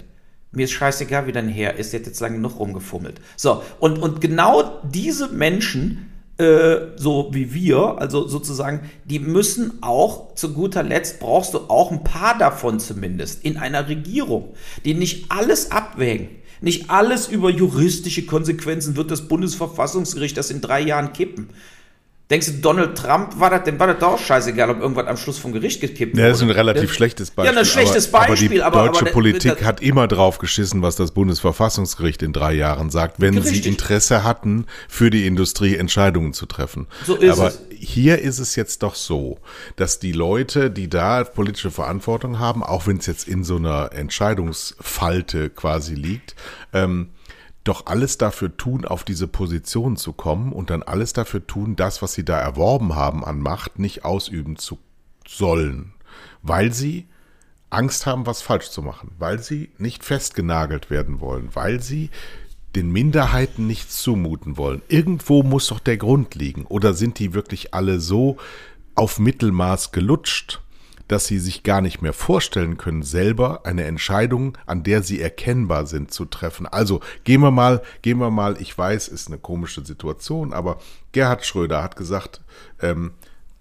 Mir 0.53 0.63
ist 0.63 0.71
scheißegal, 0.71 1.27
wie 1.27 1.31
dein 1.31 1.49
Herr 1.49 1.75
ist, 1.75 1.93
der 1.93 1.99
hat 2.01 2.07
jetzt 2.07 2.19
lange 2.19 2.35
genug 2.35 2.59
rumgefummelt. 2.59 3.21
So, 3.37 3.63
und, 3.79 3.99
und 3.99 4.21
genau 4.21 4.81
diese 4.83 5.29
Menschen, 5.29 6.11
äh, 6.37 6.77
so 6.95 7.29
wie 7.31 7.53
wir, 7.53 7.97
also 7.99 8.27
sozusagen, 8.27 8.89
die 9.05 9.19
müssen 9.19 9.81
auch, 9.81 10.35
zu 10.35 10.53
guter 10.53 10.83
Letzt 10.83 11.19
brauchst 11.19 11.53
du 11.53 11.59
auch 11.69 11.91
ein 11.91 12.03
paar 12.03 12.37
davon 12.37 12.79
zumindest 12.79 13.45
in 13.45 13.57
einer 13.57 13.87
Regierung, 13.87 14.53
die 14.83 14.93
nicht 14.93 15.31
alles 15.31 15.71
abwägen 15.71 16.40
nicht 16.61 16.89
alles 16.89 17.27
über 17.27 17.49
juristische 17.49 18.25
Konsequenzen 18.25 18.95
wird 18.95 19.11
das 19.11 19.27
Bundesverfassungsgericht 19.27 20.37
das 20.37 20.51
in 20.51 20.61
drei 20.61 20.81
Jahren 20.81 21.11
kippen. 21.11 21.49
Denkst 22.31 22.47
du, 22.47 22.53
Donald 22.53 22.97
Trump 22.97 23.37
war 23.41 23.49
das, 23.49 23.65
dem 23.65 23.77
war 23.77 23.87
das 23.87 23.99
doch 23.99 24.17
scheißegal, 24.17 24.69
ob 24.69 24.79
irgendwas 24.79 25.05
am 25.05 25.17
Schluss 25.17 25.37
vom 25.37 25.51
Gericht 25.51 25.81
gekippt 25.81 26.13
wurde? 26.13 26.21
Ja, 26.21 26.29
das 26.29 26.37
ist 26.37 26.43
ein 26.43 26.49
relativ 26.49 26.83
das, 26.83 26.95
schlechtes 26.95 27.29
Beispiel. 27.29 27.53
Ja, 27.53 27.59
ein 27.59 27.65
schlechtes 27.65 28.07
Beispiel. 28.09 28.61
Aber 28.61 28.83
die 28.83 28.87
deutsche 28.87 29.01
aber, 29.01 29.11
Politik 29.11 29.57
das, 29.57 29.67
hat 29.67 29.81
immer 29.81 30.07
drauf 30.07 30.37
geschissen, 30.37 30.81
was 30.81 30.95
das 30.95 31.11
Bundesverfassungsgericht 31.11 32.23
in 32.23 32.31
drei 32.31 32.53
Jahren 32.53 32.89
sagt, 32.89 33.19
wenn 33.19 33.37
richtig. 33.37 33.63
sie 33.63 33.69
Interesse 33.69 34.23
hatten, 34.23 34.65
für 34.87 35.09
die 35.09 35.27
Industrie 35.27 35.75
Entscheidungen 35.75 36.31
zu 36.31 36.45
treffen. 36.45 36.87
So 37.05 37.17
ist 37.17 37.37
aber 37.37 37.49
es. 37.49 37.59
hier 37.77 38.19
ist 38.19 38.39
es 38.39 38.55
jetzt 38.55 38.81
doch 38.81 38.95
so, 38.95 39.39
dass 39.75 39.99
die 39.99 40.13
Leute, 40.13 40.71
die 40.71 40.87
da 40.87 41.25
politische 41.25 41.69
Verantwortung 41.69 42.39
haben, 42.39 42.63
auch 42.63 42.87
wenn 42.87 42.95
es 42.95 43.07
jetzt 43.07 43.27
in 43.27 43.43
so 43.43 43.57
einer 43.57 43.91
Entscheidungsfalte 43.91 45.49
quasi 45.49 45.95
liegt, 45.95 46.35
ähm, 46.71 47.09
doch 47.63 47.85
alles 47.85 48.17
dafür 48.17 48.55
tun, 48.57 48.85
auf 48.85 49.03
diese 49.03 49.27
Position 49.27 49.95
zu 49.95 50.13
kommen 50.13 50.51
und 50.51 50.69
dann 50.69 50.83
alles 50.83 51.13
dafür 51.13 51.45
tun, 51.45 51.75
das, 51.75 52.01
was 52.01 52.13
sie 52.13 52.25
da 52.25 52.39
erworben 52.39 52.95
haben 52.95 53.23
an 53.23 53.39
Macht, 53.39 53.77
nicht 53.77 54.03
ausüben 54.03 54.57
zu 54.57 54.79
sollen, 55.27 55.93
weil 56.41 56.73
sie 56.73 57.07
Angst 57.69 58.05
haben, 58.05 58.25
was 58.25 58.41
falsch 58.41 58.69
zu 58.69 58.81
machen, 58.81 59.11
weil 59.17 59.39
sie 59.39 59.71
nicht 59.77 60.03
festgenagelt 60.03 60.89
werden 60.89 61.19
wollen, 61.19 61.49
weil 61.53 61.81
sie 61.81 62.09
den 62.75 62.91
Minderheiten 62.91 63.67
nichts 63.67 64.01
zumuten 64.01 64.57
wollen. 64.57 64.81
Irgendwo 64.87 65.43
muss 65.43 65.67
doch 65.67 65.79
der 65.79 65.97
Grund 65.97 66.35
liegen. 66.35 66.65
Oder 66.65 66.93
sind 66.93 67.19
die 67.19 67.33
wirklich 67.33 67.73
alle 67.73 67.99
so 67.99 68.37
auf 68.95 69.19
Mittelmaß 69.19 69.91
gelutscht, 69.91 70.60
dass 71.11 71.27
sie 71.27 71.39
sich 71.39 71.63
gar 71.63 71.81
nicht 71.81 72.01
mehr 72.01 72.13
vorstellen 72.13 72.77
können, 72.77 73.03
selber 73.03 73.65
eine 73.65 73.83
Entscheidung, 73.83 74.57
an 74.65 74.83
der 74.83 75.03
sie 75.03 75.19
erkennbar 75.19 75.85
sind, 75.85 76.13
zu 76.13 76.23
treffen. 76.23 76.65
Also 76.65 77.01
gehen 77.25 77.41
wir 77.41 77.51
mal, 77.51 77.81
gehen 78.01 78.19
wir 78.19 78.31
mal, 78.31 78.55
ich 78.61 78.77
weiß, 78.77 79.09
ist 79.09 79.27
eine 79.27 79.37
komische 79.37 79.83
Situation, 79.83 80.53
aber 80.53 80.79
Gerhard 81.11 81.45
Schröder 81.45 81.83
hat 81.83 81.97
gesagt, 81.97 82.39
ähm, 82.81 83.11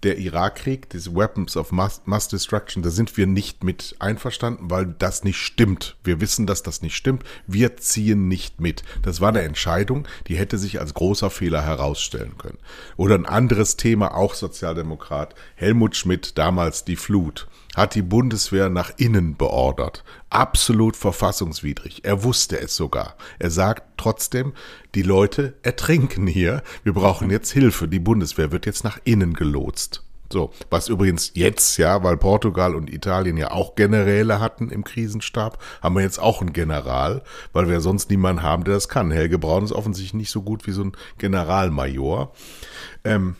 der 0.03 0.17
Irakkrieg, 0.17 0.89
diese 0.89 1.15
Weapons 1.15 1.55
of 1.55 1.71
Mass, 1.71 2.01
Mass, 2.05 2.27
Destruction, 2.27 2.83
da 2.83 2.89
sind 2.89 3.15
wir 3.17 3.27
nicht 3.27 3.63
mit 3.63 3.95
einverstanden, 3.99 4.69
weil 4.69 4.85
das 4.85 5.23
nicht 5.23 5.37
stimmt. 5.37 5.95
Wir 6.03 6.21
wissen, 6.21 6.47
dass 6.47 6.63
das 6.63 6.81
nicht 6.81 6.95
stimmt. 6.95 7.23
Wir 7.47 7.77
ziehen 7.77 8.27
nicht 8.27 8.59
mit. 8.59 8.83
Das 9.03 9.21
war 9.21 9.29
eine 9.29 9.41
Entscheidung, 9.41 10.07
die 10.27 10.37
hätte 10.37 10.57
sich 10.57 10.79
als 10.79 10.93
großer 10.93 11.29
Fehler 11.29 11.61
herausstellen 11.61 12.37
können. 12.37 12.57
Oder 12.97 13.15
ein 13.15 13.25
anderes 13.25 13.77
Thema, 13.77 14.15
auch 14.15 14.33
Sozialdemokrat, 14.33 15.35
Helmut 15.55 15.95
Schmidt, 15.95 16.37
damals 16.37 16.83
die 16.85 16.95
Flut 16.95 17.47
hat 17.75 17.95
die 17.95 18.01
Bundeswehr 18.01 18.69
nach 18.69 18.91
innen 18.97 19.35
beordert. 19.35 20.03
Absolut 20.29 20.95
verfassungswidrig. 20.95 22.03
Er 22.03 22.23
wusste 22.23 22.59
es 22.59 22.75
sogar. 22.75 23.15
Er 23.39 23.49
sagt 23.49 23.83
trotzdem, 23.97 24.53
die 24.95 25.03
Leute 25.03 25.53
ertrinken 25.63 26.27
hier. 26.27 26.63
Wir 26.83 26.93
brauchen 26.93 27.29
jetzt 27.29 27.51
Hilfe. 27.51 27.87
Die 27.87 27.99
Bundeswehr 27.99 28.51
wird 28.51 28.65
jetzt 28.65 28.83
nach 28.83 28.99
innen 29.03 29.33
gelotst. 29.33 30.03
So, 30.31 30.51
was 30.69 30.87
übrigens 30.87 31.31
jetzt, 31.35 31.77
ja, 31.77 32.03
weil 32.03 32.15
Portugal 32.15 32.73
und 32.75 32.91
Italien 32.91 33.35
ja 33.35 33.51
auch 33.51 33.75
Generäle 33.75 34.39
hatten 34.39 34.69
im 34.69 34.85
Krisenstab, 34.85 35.61
haben 35.81 35.95
wir 35.95 36.03
jetzt 36.03 36.19
auch 36.19 36.39
einen 36.39 36.53
General, 36.53 37.21
weil 37.51 37.67
wir 37.67 37.81
sonst 37.81 38.09
niemanden 38.09 38.41
haben, 38.41 38.63
der 38.63 38.75
das 38.75 38.87
kann. 38.87 39.11
Helge 39.11 39.37
Braun 39.37 39.65
ist 39.65 39.73
offensichtlich 39.73 40.13
nicht 40.13 40.31
so 40.31 40.41
gut 40.41 40.67
wie 40.67 40.71
so 40.71 40.83
ein 40.85 40.93
Generalmajor. 41.17 42.31
Ähm, 43.03 43.35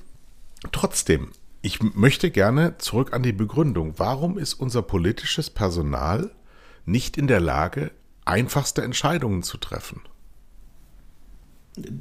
trotzdem, 0.74 1.30
ich 1.62 1.82
möchte 1.82 2.32
gerne 2.32 2.78
zurück 2.80 3.14
an 3.14 3.24
die 3.24 3.34
Begründung. 3.34 3.94
Warum 3.98 4.38
ist 4.38 4.56
unser 4.56 4.82
politisches 4.82 5.50
Personal 5.50 6.32
nicht 6.86 7.18
in 7.18 7.28
der 7.28 7.40
Lage, 7.40 7.92
einfachste 8.26 8.82
Entscheidungen 8.82 9.44
zu 9.44 9.58
treffen? 9.58 10.02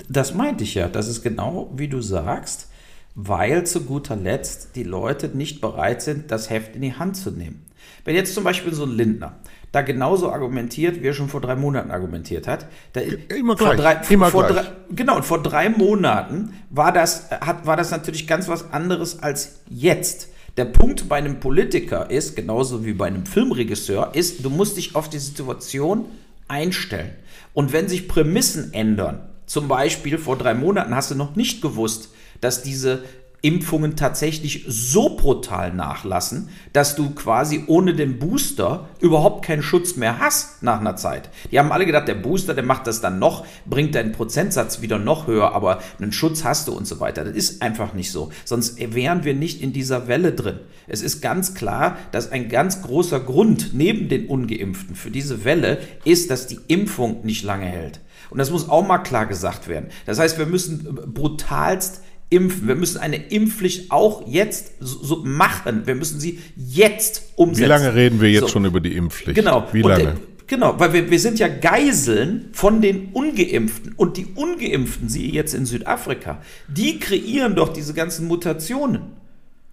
Das 0.09 0.35
meinte 0.35 0.65
ich 0.65 0.75
ja. 0.75 0.89
Das 0.89 1.09
ist 1.09 1.23
genau 1.23 1.71
wie 1.77 1.89
du 1.89 2.01
sagst, 2.01 2.71
weil 3.15 3.67
zu 3.67 3.85
guter 3.85 4.17
Letzt 4.17 4.77
die 4.77 4.83
Leute 4.83 5.29
nicht 5.29 5.61
bereit 5.61 6.03
sind, 6.03 6.31
das 6.31 6.49
Heft 6.49 6.75
in 6.75 6.83
die 6.83 6.95
Hand 6.95 7.17
zu 7.17 7.31
nehmen. 7.31 7.67
Wenn 8.05 8.17
jetzt 8.17 8.35
zum 8.35 8.45
Beispiel 8.45 8.73
so 8.73 8.85
ein 8.85 8.93
Lindner, 8.93 9.39
da 9.73 9.83
genauso 9.83 10.33
argumentiert, 10.33 11.01
wie 11.01 11.07
er 11.07 11.15
schon 11.15 11.29
vor 11.29 11.41
drei 11.41 11.55
Monaten 11.55 11.91
argumentiert 11.91 12.49
hat. 12.49 12.67
Da, 12.93 13.01
immer 13.01 13.57
vor 13.57 13.75
gleich. 13.75 14.01
Drei, 14.01 14.15
immer 14.15 14.31
vor 14.31 14.47
gleich. 14.47 14.67
Drei, 14.67 14.73
genau, 14.91 15.17
und 15.17 15.25
vor 15.25 15.43
drei 15.43 15.69
Monaten 15.69 16.55
war 16.71 16.93
das, 16.93 17.31
hat, 17.31 17.67
war 17.67 17.77
das 17.77 17.91
natürlich 17.91 18.27
ganz 18.27 18.49
was 18.49 18.73
anderes 18.73 19.23
als 19.23 19.61
jetzt. 19.69 20.29
Der 20.57 20.65
Punkt 20.65 21.09
bei 21.09 21.17
einem 21.17 21.39
Politiker 21.39 22.11
ist, 22.11 22.35
genauso 22.35 22.85
wie 22.85 22.93
bei 22.93 23.07
einem 23.07 23.27
Filmregisseur, 23.27 24.11
ist, 24.15 24.45
du 24.45 24.51
musst 24.51 24.77
dich 24.77 24.97
auf 24.97 25.09
die 25.09 25.19
Situation 25.19 26.07
einstellen. 26.49 27.13
Und 27.55 27.73
wenn 27.73 27.89
sich 27.89 28.09
Prämissen 28.09 28.75
ändern, 28.75 29.29
zum 29.47 29.69
Beispiel 29.69 30.19
vor 30.19 30.37
drei 30.37 30.55
Monaten 30.55 30.95
hast 30.95 31.11
du 31.11 31.15
noch 31.15 31.37
nicht 31.37 31.63
gewusst, 31.63 32.11
dass 32.41 32.63
diese 32.63 33.05
Impfungen 33.43 33.97
tatsächlich 33.97 34.65
so 34.69 35.17
brutal 35.17 35.73
nachlassen, 35.73 36.51
dass 36.73 36.95
du 36.95 37.11
quasi 37.11 37.65
ohne 37.67 37.95
den 37.95 38.19
Booster 38.19 38.89
überhaupt 39.01 39.45
keinen 39.45 39.63
Schutz 39.63 39.97
mehr 39.97 40.19
hast 40.19 40.63
nach 40.63 40.81
einer 40.81 40.97
Zeit. 40.97 41.31
Die 41.51 41.59
haben 41.59 41.73
alle 41.73 41.87
gedacht, 41.87 42.07
der 42.07 42.15
Booster, 42.15 42.55
der 42.55 42.65
macht 42.65 42.87
das 42.87 43.01
dann 43.01 43.19
noch, 43.19 43.47
bringt 43.65 43.95
deinen 43.95 44.13
Prozentsatz 44.13 44.83
wieder 44.83 44.99
noch 44.99 45.27
höher, 45.27 45.55
aber 45.55 45.81
einen 45.99 46.13
Schutz 46.13 46.45
hast 46.45 46.69
du 46.69 46.73
und 46.73 46.87
so 46.87 47.01
weiter. 47.01 47.25
Das 47.25 47.35
ist 47.35 47.63
einfach 47.63 47.95
nicht 47.95 48.13
so. 48.13 48.31
Sonst 48.45 48.79
wären 48.79 49.25
wir 49.25 49.35
nicht 49.35 49.63
in 49.63 49.73
dieser 49.73 50.07
Welle 50.07 50.33
drin. 50.33 50.61
Es 50.87 51.01
ist 51.01 51.23
ganz 51.23 51.55
klar, 51.55 51.97
dass 52.13 52.33
ein 52.33 52.49
ganz 52.49 52.83
großer 52.83 53.21
Grund 53.21 53.71
neben 53.73 54.09
den 54.09 54.27
Ungeimpften 54.27 54.97
für 54.97 55.11
diese 55.11 55.45
Welle 55.45 55.79
ist, 56.05 56.31
dass 56.31 56.47
die 56.47 56.61
Impfung 56.69 57.25
nicht 57.25 57.45
lange 57.45 57.67
hält. 57.67 58.01
Und 58.29 58.39
das 58.39 58.51
muss 58.51 58.69
auch 58.69 58.87
mal 58.87 58.99
klar 58.99 59.27
gesagt 59.27 59.69
werden. 59.69 59.91
Das 60.07 60.19
heißt, 60.19 60.39
wir 60.39 60.47
müssen 60.47 60.85
brutalst 61.13 62.03
impfen. 62.31 62.69
Wir 62.69 62.77
müssen 62.77 62.99
eine 62.99 63.17
Impfpflicht 63.17 63.91
auch 63.91 64.27
jetzt 64.27 64.73
so 64.81 65.17
machen. 65.25 65.87
Wir 65.87 65.95
müssen 65.95 66.21
sie 66.21 66.39
jetzt 66.57 67.33
umsetzen. 67.37 67.65
Wie 67.65 67.69
lange 67.69 67.95
reden 67.95 68.21
wir 68.21 68.31
jetzt 68.31 68.43
so. 68.43 68.49
schon 68.49 68.65
über 68.65 68.81
die 68.81 68.97
Impfpflicht? 68.97 69.35
Genau. 69.35 69.67
Wie 69.73 69.83
lange? 69.83 70.05
Der, 70.05 70.17
genau, 70.47 70.79
weil 70.79 70.93
wir, 70.93 71.11
wir 71.11 71.21
sind 71.21 71.39
ja 71.39 71.49
Geiseln 71.49 72.49
von 72.53 72.81
den 72.81 73.09
Ungeimpften. 73.13 73.93
Und 73.97 74.17
die 74.17 74.27
Ungeimpften, 74.35 75.09
sie 75.09 75.31
jetzt 75.31 75.55
in 75.55 75.67
Südafrika, 75.67 76.41
die 76.69 76.99
kreieren 76.99 77.57
doch 77.57 77.73
diese 77.73 77.93
ganzen 77.93 78.27
Mutationen. 78.29 79.21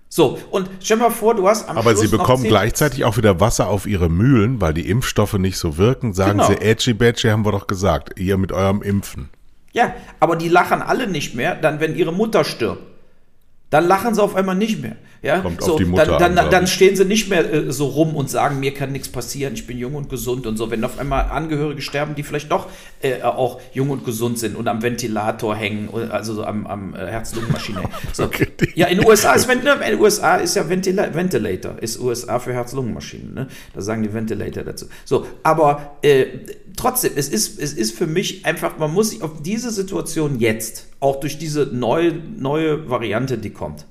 So, 0.10 0.40
und 0.52 0.70
stell 0.80 0.98
mal 0.98 1.10
vor, 1.10 1.36
du 1.36 1.48
hast 1.48 1.68
am 1.70 1.78
Aber 1.78 1.92
Schluss 1.92 2.02
sie 2.02 2.08
bekommen 2.08 2.46
gleichzeitig 2.46 3.04
auch 3.04 3.18
wieder 3.18 3.42
Wasser 3.42 3.68
auf 3.68 3.86
ihre 3.86 4.10
Mühlen, 4.10 4.62
weil 4.62 4.74
die 4.74 4.90
Impfstoffe 4.90 5.34
nicht 5.34 5.58
so 5.58 5.78
wirken. 5.78 6.14
Sagen 6.14 6.40
genau. 6.40 6.48
sie, 6.48 6.62
Edgy 6.62 6.94
Badgy 6.94 7.28
haben 7.28 7.46
wir 7.46 7.52
doch 7.52 7.68
gesagt, 7.68 8.18
ihr 8.18 8.38
mit 8.38 8.54
eurem 8.54 8.82
Impfen. 8.82 9.30
Ja, 9.78 9.94
aber 10.20 10.38
die 10.38 10.50
lachen 10.50 10.82
alle 10.82 11.06
nicht 11.06 11.36
mehr, 11.36 11.54
dann 11.54 11.80
wenn 11.80 11.96
ihre 11.96 12.12
Mutter 12.12 12.44
stirbt. 12.44 12.82
Dann 13.70 13.86
lachen 13.86 14.16
sie 14.16 14.24
auf 14.24 14.36
einmal 14.36 14.56
nicht 14.56 14.82
mehr. 14.82 14.96
Ja? 15.22 15.40
Kommt 15.40 15.62
so, 15.62 15.74
auf 15.74 15.78
die 15.78 15.86
Mutter 15.86 16.06
dann, 16.06 16.36
dann, 16.36 16.46
an, 16.46 16.52
dann 16.52 16.68
stehen 16.68 16.96
sie 16.96 17.06
nicht 17.06 17.30
mehr 17.30 17.52
äh, 17.52 17.72
so 17.72 17.88
rum 17.88 18.16
und 18.16 18.30
sagen, 18.30 18.60
mir 18.60 18.74
kann 18.74 18.92
nichts 18.92 19.10
passieren, 19.10 19.54
ich 19.54 19.68
bin 19.68 19.78
jung 19.78 19.96
und 19.96 20.10
gesund 20.10 20.48
und 20.48 20.58
so. 20.58 20.72
Wenn 20.72 20.84
auf 20.84 21.00
einmal 21.00 21.26
Angehörige 21.26 21.82
sterben, 21.82 22.16
die 22.16 22.24
vielleicht 22.24 22.52
doch 22.52 22.68
äh, 23.02 23.22
auch 23.22 23.60
jung 23.74 23.90
und 23.90 24.06
gesund 24.06 24.40
sind 24.40 24.56
und 24.56 24.68
am 24.68 24.82
Ventilator 24.82 25.56
hängen, 25.56 25.90
also 26.12 26.34
so 26.34 26.44
am, 26.44 26.68
am 26.68 26.96
äh, 26.96 27.08
Herz-Lungen-Maschine. 27.08 27.84
So. 28.14 28.24
okay. 28.24 28.48
Ja, 28.76 28.88
in 28.88 29.00
den 29.00 29.08
USA 29.08 29.34
ist, 29.34 29.50
in 29.50 29.62
den 29.62 30.00
USA 30.00 30.38
ist 30.38 30.56
ja 30.56 30.68
Ventila 30.68 31.14
Ventilator, 31.14 31.76
ist 31.82 32.00
USA 32.00 32.40
für 32.40 32.54
Herz-Lungen-Maschinen. 32.54 33.34
Ne? 33.34 33.48
Da 33.74 33.82
sagen 33.82 34.04
die 34.04 34.14
Ventilator 34.14 34.64
dazu. 34.64 34.86
So, 35.06 35.28
aber 35.44 35.98
äh, 36.02 36.26
trotzdem, 36.76 37.12
es 37.16 37.28
ist, 37.28 37.60
es 37.60 37.74
ist 37.74 37.98
für 37.98 38.08
mich 38.08 38.46
einfach, 38.46 38.78
man 38.78 38.94
muss 38.94 39.10
sich 39.10 39.22
auf 39.22 39.42
diese 39.42 39.72
Situation 39.72 40.40
jetzt, 40.40 40.88
auch 41.00 41.20
durch 41.20 41.38
diese 41.38 41.66
neue, 41.66 42.14
neue 42.14 42.90
Variante, 42.90 43.38
die 43.38 43.50
kommt, 43.50 43.86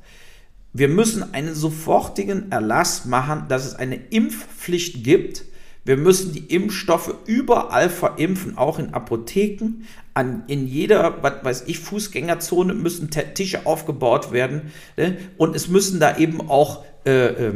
wir 0.79 0.89
müssen 0.89 1.33
einen 1.33 1.55
sofortigen 1.55 2.53
Erlass 2.53 3.07
machen, 3.07 3.45
dass 3.49 3.65
es 3.65 3.75
eine 3.75 3.97
Impfpflicht 3.97 5.03
gibt. 5.03 5.45
Wir 5.87 5.97
müssen 5.97 6.35
die 6.35 6.55
Impfstoffe 6.55 7.15
überall 7.27 7.89
verimpfen, 7.89 8.59
auch 8.59 8.79
in 8.79 8.93
Apotheken. 8.93 9.85
An, 10.13 10.43
in 10.49 10.67
jeder, 10.67 11.23
was 11.23 11.45
weiß 11.45 11.65
ich, 11.67 11.79
Fußgängerzone 11.79 12.75
müssen 12.75 13.09
Tische 13.11 13.65
aufgebaut 13.65 14.33
werden. 14.33 14.73
Ne? 14.99 15.17
Und 15.39 15.57
es 15.57 15.69
müssen 15.69 15.99
da 15.99 16.19
eben 16.19 16.43
auch 16.51 16.85
äh, 17.07 17.27
äh, 17.27 17.53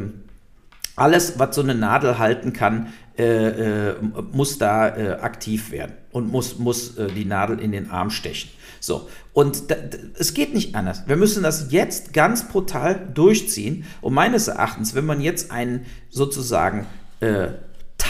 alles, 1.01 1.39
was 1.39 1.55
so 1.55 1.63
eine 1.63 1.75
Nadel 1.75 2.19
halten 2.19 2.53
kann, 2.53 2.93
äh, 3.19 3.91
äh, 3.91 3.95
muss 4.33 4.59
da 4.59 4.89
äh, 4.89 5.13
aktiv 5.21 5.71
werden 5.71 5.95
und 6.13 6.31
muss, 6.31 6.59
muss 6.59 6.97
äh, 6.99 7.09
die 7.09 7.25
Nadel 7.25 7.59
in 7.59 7.73
den 7.73 7.91
Arm 7.91 8.11
stechen. 8.11 8.51
So, 8.81 9.09
und 9.33 9.71
da, 9.71 9.77
es 10.19 10.35
geht 10.35 10.55
nicht 10.55 10.75
anders. 10.75 11.05
Wir 11.07 11.17
müssen 11.17 11.43
das 11.43 11.71
jetzt 11.71 12.13
ganz 12.13 12.49
brutal 12.49 13.09
durchziehen. 13.15 13.85
Und 14.01 14.15
meines 14.15 14.49
Erachtens, 14.49 14.95
wenn 14.95 15.07
man 15.07 15.21
jetzt 15.21 15.51
einen 15.51 15.87
sozusagen 16.11 16.87
äh, 17.21 17.49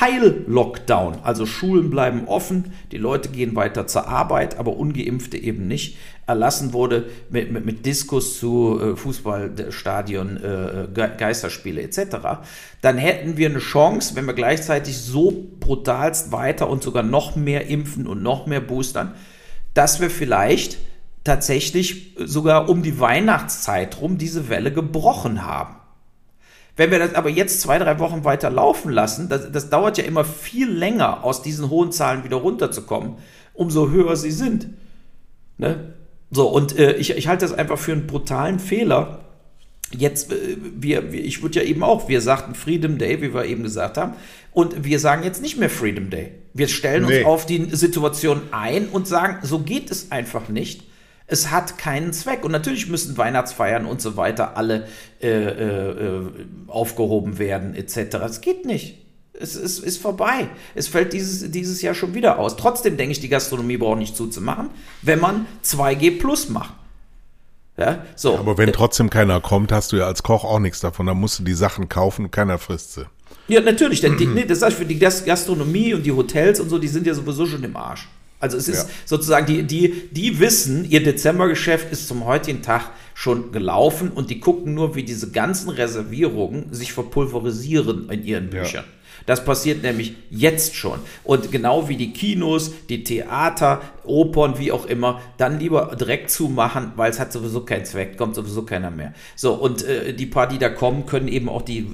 Teil-Lockdown, 0.01 1.19
also 1.25 1.45
Schulen 1.45 1.91
bleiben 1.91 2.27
offen, 2.27 2.73
die 2.91 2.97
Leute 2.97 3.29
gehen 3.29 3.55
weiter 3.55 3.87
zur 3.87 4.09
Arbeit, 4.09 4.59
aber 4.59 4.79
ungeimpfte 4.79 5.37
eben 5.37 5.69
nicht, 5.69 5.99
erlassen 6.27 6.73
wurde 6.73 7.11
mit, 7.29 7.53
mit, 7.53 7.67
mit 7.67 7.85
Diskus 7.85 8.39
zu 8.39 8.81
äh, 8.81 8.97
Fußballstadion, 8.97 10.39
äh, 10.43 10.89
Geisterspiele 10.95 11.83
etc., 11.83 12.17
dann 12.81 12.97
hätten 12.97 13.37
wir 13.37 13.51
eine 13.51 13.59
Chance, 13.59 14.17
wenn 14.17 14.25
wir 14.25 14.33
gleichzeitig 14.33 14.97
so 14.97 15.51
brutalst 15.61 16.33
weiter 16.33 16.71
und 16.71 16.83
sogar 16.83 17.03
noch 17.03 17.37
mehr 17.37 17.67
impfen 17.67 18.07
und 18.07 18.23
noch 18.23 18.47
mehr 18.47 18.63
boostern, 18.63 19.13
dass 19.75 20.01
wir 20.01 20.09
vielleicht 20.09 20.79
tatsächlich 21.25 22.17
sogar 22.17 22.71
um 22.71 22.83
die 22.83 22.99
Weihnachtszeit 23.01 24.01
rum 24.01 24.17
diese 24.17 24.49
Welle 24.49 24.73
gebrochen 24.73 25.45
haben. 25.45 25.80
Wenn 26.77 26.91
wir 26.91 26.99
das 26.99 27.15
aber 27.15 27.29
jetzt 27.29 27.61
zwei, 27.61 27.79
drei 27.79 27.99
Wochen 27.99 28.25
weiter 28.25 28.51
laufen 28.51 28.91
lassen, 28.91 29.29
das, 29.29 29.51
das 29.53 29.71
dauert 29.71 29.99
ja 29.99 30.05
immer 30.05 30.25
viel 30.25 30.71
länger, 30.71 31.25
aus 31.25 31.43
diesen 31.43 31.69
hohen 31.69 31.93
Zahlen 31.93 32.25
wieder 32.25 32.37
runterzukommen, 32.37 33.15
umso 33.55 33.91
höher 33.91 34.17
sie 34.17 34.31
sind. 34.31 34.69
Ne? 35.59 35.95
So, 36.31 36.49
und 36.49 36.79
äh, 36.79 36.95
ich, 36.95 37.11
ich 37.11 37.29
halte 37.29 37.45
das 37.45 37.53
einfach 37.53 37.79
für 37.79 37.93
einen 37.93 38.07
brutalen 38.07 38.59
Fehler. 38.59 39.21
Jetzt, 39.97 40.33
äh, 40.33 40.57
wir, 40.77 41.13
wir, 41.13 41.25
ich 41.25 41.43
würde 41.43 41.61
ja 41.61 41.67
eben 41.67 41.83
auch, 41.83 42.09
wir 42.09 42.21
sagten 42.21 42.55
Freedom 42.55 42.99
Day, 42.99 43.21
wie 43.21 43.35
wir 43.35 43.45
eben 43.45 43.63
gesagt 43.63 43.99
haben, 43.99 44.15
und 44.53 44.85
wir 44.85 44.99
sagen 44.99 45.23
jetzt 45.23 45.43
nicht 45.43 45.59
mehr 45.59 45.71
Freedom 45.71 46.09
Day. 46.11 46.33
Wir 46.55 46.69
stellen 46.69 47.07
nee. 47.07 47.19
uns 47.19 47.27
auf 47.27 47.47
die 47.47 47.69
Situation 47.73 48.43
ein 48.53 48.89
und 48.89 49.07
sagen, 49.07 49.39
so 49.47 49.61
geht 49.61 49.91
es 49.91 50.11
einfach 50.11 50.49
nicht. 50.49 50.83
Es 51.31 51.51
hat 51.51 51.79
keinen 51.79 52.13
Zweck. 52.13 52.45
Und 52.45 52.53
natürlich 52.53 52.89
müssen 52.89 53.17
Weihnachtsfeiern 53.17 53.87
und 53.87 54.03
so 54.03 54.17
weiter 54.17 54.57
alle 54.57 54.87
äh, 55.23 55.29
äh, 55.29 55.91
äh 55.91 56.31
aufgehoben 56.67 57.39
werden, 57.39 57.75
etc. 57.75 58.17
Es 58.27 58.41
geht 58.41 58.67
nicht. 58.67 58.99
Es 59.33 59.57
ist, 59.57 59.79
ist 59.79 60.03
vorbei. 60.03 60.49
Es 60.75 60.89
fällt 60.89 61.13
dieses, 61.13 61.51
dieses 61.51 61.81
Jahr 61.81 61.95
schon 61.95 62.15
wieder 62.15 62.39
aus. 62.39 62.57
Trotzdem 62.57 62.97
denke 62.97 63.13
ich, 63.13 63.21
die 63.21 63.29
Gastronomie 63.29 63.79
braucht 63.79 63.99
nicht 63.99 64.17
zuzumachen, 64.17 64.71
wenn 65.03 65.21
man 65.21 65.47
2G 65.65 66.19
Plus 66.19 66.49
macht. 66.51 66.75
Ja, 67.79 68.05
so. 68.15 68.37
Aber 68.37 68.59
wenn 68.59 68.73
trotzdem 68.73 69.09
keiner 69.09 69.41
kommt, 69.41 69.73
hast 69.73 69.93
du 69.93 69.97
ja 69.97 70.07
als 70.07 70.23
Koch 70.23 70.45
auch 70.45 70.59
nichts 70.59 70.81
davon. 70.81 71.07
Da 71.07 71.15
musst 71.15 71.39
du 71.39 71.45
die 71.45 71.55
Sachen 71.55 71.89
kaufen 71.89 72.27
und 72.27 72.31
keiner 72.31 72.59
frisst 72.59 72.93
sie. 72.95 73.07
Ja, 73.49 73.61
natürlich. 73.61 74.01
Denn 74.01 74.19
die, 74.19 74.27
nee, 74.35 74.45
das 74.45 74.61
heißt, 74.61 74.77
für 74.77 74.85
die 74.85 74.99
Gastronomie 74.99 75.95
und 75.95 76.05
die 76.05 76.13
Hotels 76.13 76.61
und 76.61 76.69
so, 76.69 76.79
die 76.79 76.89
sind 76.89 77.07
ja 77.07 77.15
sowieso 77.15 77.47
schon 77.47 77.65
im 77.65 77.77
Arsch. 77.77 78.07
Also 78.41 78.57
es 78.57 78.69
ist 78.69 78.89
ja. 78.89 78.95
sozusagen, 79.05 79.47
die, 79.47 79.63
die, 79.63 80.09
die 80.11 80.41
wissen, 80.41 80.91
ihr 80.91 81.03
Dezembergeschäft 81.03 81.93
ist 81.93 82.09
zum 82.09 82.25
heutigen 82.25 82.63
Tag 82.63 82.91
schon 83.15 83.53
gelaufen 83.53 84.11
und 84.11 84.31
die 84.31 84.41
gucken 84.41 84.73
nur, 84.73 84.95
wie 84.95 85.03
diese 85.05 85.31
ganzen 85.31 85.69
Reservierungen 85.69 86.73
sich 86.73 86.95
verpulverisieren 86.95 88.09
in 88.09 88.25
ihren 88.25 88.49
Büchern. 88.49 88.85
Ja. 88.87 89.00
Das 89.27 89.45
passiert 89.45 89.83
nämlich 89.83 90.15
jetzt 90.31 90.75
schon. 90.75 90.99
Und 91.25 91.53
genau 91.53 91.89
wie 91.89 91.97
die 91.97 92.13
Kinos, 92.13 92.73
die 92.89 93.05
Theater, 93.05 93.81
Opern, 94.05 94.59
wie 94.59 94.73
auch 94.73 94.87
immer, 94.87 95.21
dann 95.37 95.59
lieber 95.59 95.95
direkt 95.99 96.31
zumachen, 96.31 96.93
weil 96.97 97.11
es 97.11 97.21
hat 97.21 97.33
sowieso 97.33 97.61
keinen 97.61 97.85
Zweck, 97.85 98.17
kommt 98.17 98.35
sowieso 98.35 98.63
keiner 98.63 98.91
mehr. 98.91 99.13
So, 99.37 99.55
und 99.55 99.85
äh, 99.85 100.13
die 100.13 100.27
paar, 100.27 100.49
die 100.49 100.59
da 100.59 100.69
kommen, 100.69 101.07
können 101.07 101.29
eben 101.29 101.49
auch 101.49 101.63
die, 101.63 101.87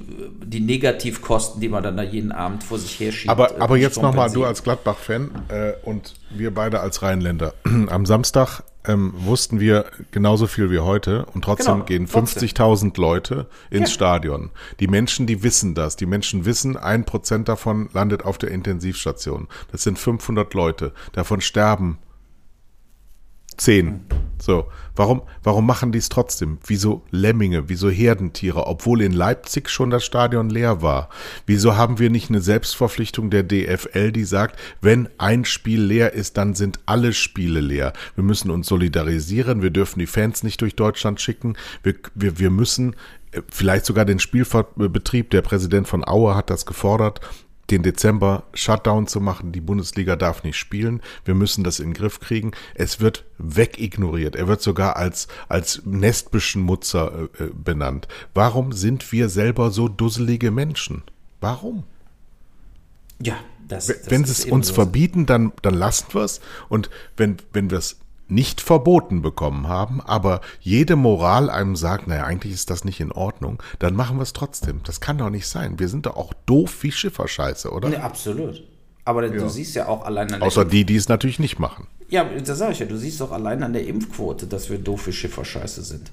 die 0.43 0.59
Negativkosten, 0.59 1.61
die 1.61 1.69
man 1.69 1.83
dann 1.83 1.97
da 1.97 2.03
jeden 2.03 2.31
Abend 2.31 2.63
vor 2.63 2.79
sich 2.79 2.99
her 2.99 3.11
schiebt. 3.11 3.29
Aber, 3.29 3.57
äh, 3.57 3.59
aber 3.59 3.77
jetzt 3.77 4.01
nochmal, 4.01 4.31
du 4.31 4.45
als 4.45 4.63
Gladbach-Fan 4.63 5.31
äh, 5.49 5.73
und 5.83 6.15
wir 6.29 6.53
beide 6.53 6.79
als 6.79 7.01
Rheinländer. 7.01 7.53
Am 7.89 8.05
Samstag 8.05 8.63
ähm, 8.87 9.13
wussten 9.17 9.59
wir 9.59 9.85
genauso 10.11 10.47
viel 10.47 10.71
wie 10.71 10.79
heute 10.79 11.25
und 11.33 11.43
trotzdem 11.43 11.85
genau, 11.85 11.85
gehen 11.85 12.07
50.000 12.07 12.99
Leute 12.99 13.47
ins 13.69 13.89
ja. 13.89 13.95
Stadion. 13.95 14.51
Die 14.79 14.87
Menschen, 14.87 15.27
die 15.27 15.43
wissen 15.43 15.75
das. 15.75 15.95
Die 15.95 16.05
Menschen 16.05 16.45
wissen, 16.45 16.77
ein 16.77 17.05
Prozent 17.05 17.49
davon 17.49 17.89
landet 17.93 18.23
auf 18.25 18.37
der 18.37 18.51
Intensivstation. 18.51 19.47
Das 19.71 19.83
sind 19.83 19.99
500 19.99 20.53
Leute. 20.53 20.93
Davon 21.11 21.41
sterben 21.41 21.99
Zehn. 23.57 24.01
So, 24.39 24.67
warum, 24.95 25.23
warum 25.41 25.65
machen 25.65 25.91
die 25.91 25.97
es 25.97 26.09
trotzdem? 26.09 26.59
Wieso 26.67 27.03
Lemminge, 27.09 27.69
wieso 27.69 27.89
Herdentiere, 27.89 28.67
obwohl 28.67 29.01
in 29.01 29.11
Leipzig 29.11 29.67
schon 29.69 29.89
das 29.89 30.05
Stadion 30.05 30.51
leer 30.51 30.83
war? 30.83 31.09
Wieso 31.47 31.75
haben 31.75 31.97
wir 31.97 32.11
nicht 32.11 32.29
eine 32.29 32.39
Selbstverpflichtung 32.39 33.31
der 33.31 33.41
DFL, 33.41 34.11
die 34.11 34.25
sagt, 34.25 34.59
wenn 34.79 35.09
ein 35.17 35.43
Spiel 35.43 35.81
leer 35.81 36.13
ist, 36.13 36.37
dann 36.37 36.53
sind 36.53 36.79
alle 36.85 37.13
Spiele 37.13 37.59
leer? 37.59 37.93
Wir 38.13 38.23
müssen 38.23 38.51
uns 38.51 38.67
solidarisieren, 38.67 39.63
wir 39.63 39.71
dürfen 39.71 39.99
die 39.99 40.07
Fans 40.07 40.43
nicht 40.43 40.61
durch 40.61 40.75
Deutschland 40.75 41.19
schicken, 41.19 41.55
wir, 41.81 41.95
wir, 42.13 42.37
wir 42.37 42.51
müssen 42.51 42.95
äh, 43.31 43.41
vielleicht 43.49 43.85
sogar 43.85 44.05
den 44.05 44.19
Spielbetrieb, 44.19 45.31
der 45.31 45.41
Präsident 45.41 45.87
von 45.87 46.07
Aue 46.07 46.35
hat 46.35 46.51
das 46.51 46.67
gefordert, 46.67 47.21
den 47.69 47.83
Dezember 47.83 48.43
Shutdown 48.53 49.07
zu 49.07 49.19
machen. 49.19 49.51
Die 49.51 49.61
Bundesliga 49.61 50.15
darf 50.15 50.43
nicht 50.43 50.57
spielen. 50.57 51.01
Wir 51.25 51.35
müssen 51.35 51.63
das 51.63 51.79
in 51.79 51.89
den 51.89 51.93
Griff 51.93 52.19
kriegen. 52.19 52.51
Es 52.75 52.99
wird 52.99 53.25
wegignoriert. 53.37 54.35
Er 54.35 54.47
wird 54.47 54.61
sogar 54.61 54.95
als, 54.95 55.27
als 55.49 55.81
Nestbeschmutzer 55.85 57.29
äh, 57.39 57.43
äh 57.43 57.49
benannt. 57.53 58.07
Warum 58.33 58.71
sind 58.71 59.11
wir 59.11 59.29
selber 59.29 59.71
so 59.71 59.87
dusselige 59.87 60.51
Menschen? 60.51 61.03
Warum? 61.41 61.83
Ja, 63.21 63.35
das, 63.67 63.87
das 63.87 64.09
Wenn 64.09 64.23
sie 64.23 64.31
es 64.31 64.45
uns 64.45 64.69
so 64.69 64.73
verbieten, 64.75 65.25
dann, 65.25 65.51
dann 65.61 65.73
lassen 65.73 66.07
wir 66.13 66.21
es. 66.21 66.39
Und 66.69 66.89
wenn, 67.17 67.37
wenn 67.51 67.69
wir 67.69 67.79
es 67.79 67.97
nicht 68.29 68.61
verboten 68.61 69.21
bekommen 69.21 69.67
haben, 69.67 70.01
aber 70.01 70.41
jede 70.59 70.95
Moral 70.95 71.49
einem 71.49 71.75
sagt, 71.75 72.07
naja, 72.07 72.23
eigentlich 72.23 72.53
ist 72.53 72.69
das 72.69 72.83
nicht 72.83 72.99
in 72.99 73.11
Ordnung, 73.11 73.61
dann 73.79 73.95
machen 73.95 74.17
wir 74.17 74.23
es 74.23 74.33
trotzdem. 74.33 74.81
Das 74.83 74.99
kann 74.99 75.17
doch 75.17 75.29
nicht 75.29 75.47
sein. 75.47 75.79
Wir 75.79 75.87
sind 75.87 76.05
doch 76.05 76.17
auch 76.17 76.33
doof 76.45 76.83
wie 76.83 76.91
Schifferscheiße, 76.91 77.71
oder? 77.71 77.89
Ja, 77.89 77.99
absolut. 78.01 78.63
Aber 79.05 79.25
ja. 79.25 79.31
du 79.31 79.49
siehst 79.49 79.75
ja 79.75 79.87
auch 79.87 80.05
allein 80.05 80.33
an 80.33 80.39
der 80.39 80.47
Außer 80.47 80.65
die, 80.65 80.83
die 80.83 80.97
es 80.97 81.07
natürlich 81.07 81.39
nicht 81.39 81.59
machen. 81.59 81.87
Ja, 82.09 82.25
das 82.25 82.57
sage 82.57 82.73
ich 82.73 82.79
ja. 82.79 82.85
Du 82.85 82.97
siehst 82.97 83.21
doch 83.21 83.31
allein 83.31 83.63
an 83.63 83.71
der 83.71 83.87
Impfquote, 83.87 84.47
dass 84.47 84.69
wir 84.69 84.77
doof 84.77 85.07
wie 85.07 85.13
Schifferscheiße 85.13 85.81
sind. 85.81 86.11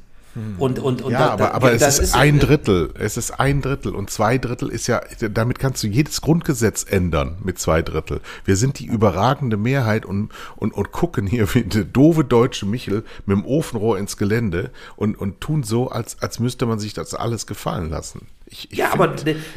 Und, 0.58 0.78
und, 0.78 1.02
und 1.02 1.12
ja, 1.12 1.18
da, 1.18 1.32
aber, 1.32 1.54
aber 1.54 1.72
es 1.72 1.82
ist, 1.82 1.98
ist 2.00 2.14
ein 2.14 2.40
Drittel. 2.40 2.92
Es 2.98 3.16
ist 3.16 3.38
ein 3.38 3.62
Drittel. 3.62 3.94
Und 3.94 4.10
zwei 4.10 4.38
Drittel 4.38 4.68
ist 4.68 4.86
ja, 4.88 5.00
damit 5.30 5.58
kannst 5.58 5.82
du 5.82 5.86
jedes 5.86 6.20
Grundgesetz 6.20 6.84
ändern 6.88 7.36
mit 7.44 7.58
zwei 7.58 7.82
Drittel. 7.82 8.20
Wir 8.44 8.56
sind 8.56 8.78
die 8.80 8.86
überragende 8.86 9.56
Mehrheit 9.56 10.04
und, 10.04 10.30
und, 10.56 10.74
und 10.74 10.92
gucken 10.92 11.26
hier 11.26 11.52
wie 11.54 11.62
eine 11.62 11.84
doofe 11.84 12.24
deutsche 12.24 12.66
Michel 12.66 13.04
mit 13.26 13.36
dem 13.36 13.44
Ofenrohr 13.44 13.98
ins 13.98 14.16
Gelände 14.16 14.70
und, 14.96 15.18
und 15.18 15.40
tun 15.40 15.62
so, 15.62 15.88
als, 15.88 16.20
als 16.20 16.40
müsste 16.40 16.66
man 16.66 16.78
sich 16.78 16.94
das 16.94 17.14
alles 17.14 17.46
gefallen 17.46 17.90
lassen. 17.90 18.26
Ich, 18.46 18.70
ich 18.70 18.78
ja, 18.78 18.92
aber 18.92 19.08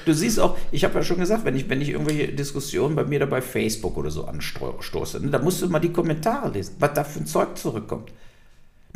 du 0.06 0.14
siehst 0.14 0.40
auch, 0.40 0.58
ich 0.72 0.84
habe 0.84 0.96
ja 0.96 1.04
schon 1.04 1.18
gesagt, 1.18 1.44
wenn 1.44 1.56
ich, 1.56 1.70
wenn 1.70 1.82
ich 1.82 1.90
irgendwelche 1.90 2.30
Diskussionen 2.30 2.96
bei 2.96 3.04
mir 3.04 3.20
da 3.20 3.26
bei 3.26 3.42
Facebook 3.42 3.98
oder 3.98 4.12
so 4.12 4.26
anstoße, 4.26 5.20
ne, 5.20 5.30
da 5.30 5.40
musst 5.40 5.62
du 5.62 5.68
mal 5.68 5.80
die 5.80 5.92
Kommentare 5.92 6.50
lesen, 6.52 6.76
was 6.80 6.94
da 6.94 7.04
für 7.04 7.20
ein 7.20 7.26
Zeug 7.26 7.58
zurückkommt. 7.58 8.12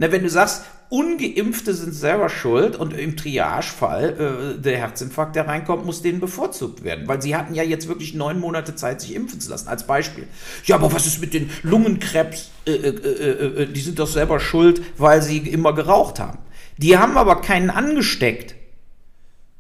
Na, 0.02 0.12
wenn 0.12 0.24
du 0.24 0.30
sagst, 0.32 0.64
Ungeimpfte 0.89 1.76
sind 1.76 1.93
selber 1.93 2.28
schuld 2.28 2.76
und 2.76 2.91
im 2.91 3.16
Triagefall 3.16 4.56
äh, 4.58 4.60
der 4.60 4.78
Herzinfarkt, 4.80 5.36
der 5.36 5.47
reinkommt, 5.47 5.86
muss 5.86 6.02
denen 6.02 6.20
bevorzugt 6.20 6.84
werden, 6.84 7.08
weil 7.08 7.22
sie 7.22 7.36
hatten 7.36 7.54
ja 7.54 7.62
jetzt 7.62 7.88
wirklich 7.88 8.16
neun 8.16 8.39
Monate 8.39 8.74
Zeit, 8.74 8.99
sich 8.99 9.14
impfen 9.14 9.39
zu 9.39 9.52
lassen, 9.52 9.68
als 9.68 9.86
Beispiel. 9.86 10.28
Ja, 10.66 10.78
aber 10.78 10.91
was 10.91 11.06
ist 11.06 11.22
mit 11.22 11.36
den 11.36 11.52
Lungenkrebs? 11.62 12.49
Äh, 12.66 12.72
äh, 12.72 12.88
äh, 12.88 13.62
äh 13.62 13.66
die 13.68 13.80
sind 13.80 13.99
doch 13.99 14.08
selber 14.08 14.39
schuld, 14.39 14.82
weil 14.97 15.22
sie 15.22 15.38
immer 15.38 15.76
geraucht 15.76 16.20
haben. 16.20 16.39
Die 16.78 16.97
haben 16.97 17.16
aber 17.16 17.39
keinen 17.41 17.70
angesteckt. 17.70 18.56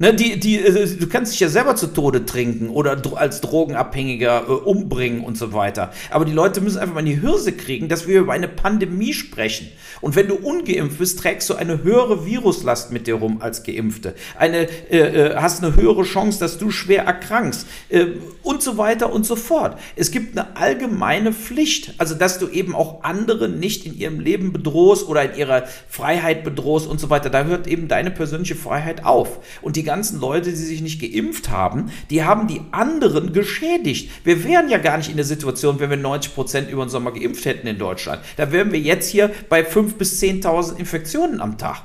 Ne, 0.01 0.15
die, 0.15 0.39
die, 0.39 0.57
äh, 0.57 0.97
du 0.97 1.07
kannst 1.07 1.33
dich 1.33 1.41
ja 1.41 1.47
selber 1.47 1.75
zu 1.75 1.85
Tode 1.85 2.25
trinken 2.25 2.71
oder 2.71 2.99
als 3.17 3.39
Drogenabhängiger 3.41 4.45
äh, 4.47 4.51
umbringen 4.51 5.23
und 5.23 5.37
so 5.37 5.53
weiter. 5.53 5.93
Aber 6.09 6.25
die 6.25 6.31
Leute 6.31 6.59
müssen 6.59 6.79
einfach 6.79 6.95
mal 6.95 7.01
in 7.01 7.05
die 7.05 7.21
Hirse 7.21 7.51
kriegen, 7.51 7.87
dass 7.87 8.07
wir 8.07 8.21
über 8.21 8.33
eine 8.33 8.47
Pandemie 8.47 9.13
sprechen. 9.13 9.69
Und 10.01 10.15
wenn 10.15 10.27
du 10.27 10.33
ungeimpft 10.33 10.97
bist, 10.97 11.19
trägst 11.19 11.47
du 11.51 11.53
eine 11.53 11.83
höhere 11.83 12.25
Viruslast 12.25 12.91
mit 12.91 13.05
dir 13.05 13.13
rum 13.13 13.43
als 13.43 13.61
Geimpfte. 13.61 14.15
Eine, 14.39 14.67
äh, 14.89 14.97
äh, 14.97 15.35
hast 15.35 15.63
eine 15.63 15.75
höhere 15.75 16.01
Chance, 16.01 16.39
dass 16.39 16.57
du 16.57 16.71
schwer 16.71 17.03
erkrankst. 17.03 17.67
Äh, 17.89 18.07
und 18.41 18.63
so 18.63 18.79
weiter 18.79 19.13
und 19.13 19.23
so 19.23 19.35
fort. 19.35 19.77
Es 19.95 20.09
gibt 20.09 20.35
eine 20.35 20.55
allgemeine 20.55 21.31
Pflicht, 21.31 21.93
also 21.99 22.15
dass 22.15 22.39
du 22.39 22.47
eben 22.47 22.73
auch 22.73 23.03
andere 23.03 23.49
nicht 23.49 23.85
in 23.85 23.95
ihrem 23.95 24.19
Leben 24.19 24.51
bedrohst 24.51 25.07
oder 25.07 25.31
in 25.31 25.37
ihrer 25.37 25.65
Freiheit 25.87 26.43
bedrohst 26.43 26.87
und 26.87 26.99
so 26.99 27.11
weiter. 27.11 27.29
Da 27.29 27.43
hört 27.43 27.67
eben 27.67 27.87
deine 27.87 28.09
persönliche 28.09 28.55
Freiheit 28.55 29.05
auf. 29.05 29.39
Und 29.61 29.75
die 29.75 29.90
ganzen 29.91 30.21
Leute, 30.21 30.51
die 30.51 30.55
sich 30.55 30.81
nicht 30.81 31.01
geimpft 31.01 31.49
haben, 31.49 31.91
die 32.09 32.23
haben 32.23 32.47
die 32.47 32.61
anderen 32.71 33.33
geschädigt. 33.33 34.09
Wir 34.23 34.45
wären 34.45 34.69
ja 34.69 34.77
gar 34.77 34.97
nicht 34.97 35.09
in 35.09 35.17
der 35.17 35.25
Situation, 35.25 35.81
wenn 35.81 35.89
wir 35.89 35.97
90 35.97 36.33
Prozent 36.33 36.69
über 36.69 36.85
den 36.85 36.89
Sommer 36.89 37.11
geimpft 37.11 37.43
hätten 37.43 37.67
in 37.67 37.77
Deutschland. 37.77 38.21
Da 38.37 38.53
wären 38.53 38.71
wir 38.71 38.79
jetzt 38.79 39.09
hier 39.09 39.31
bei 39.49 39.67
5.000 39.67 39.97
bis 39.97 40.21
10.000 40.21 40.77
Infektionen 40.77 41.41
am 41.41 41.57
Tag. 41.57 41.83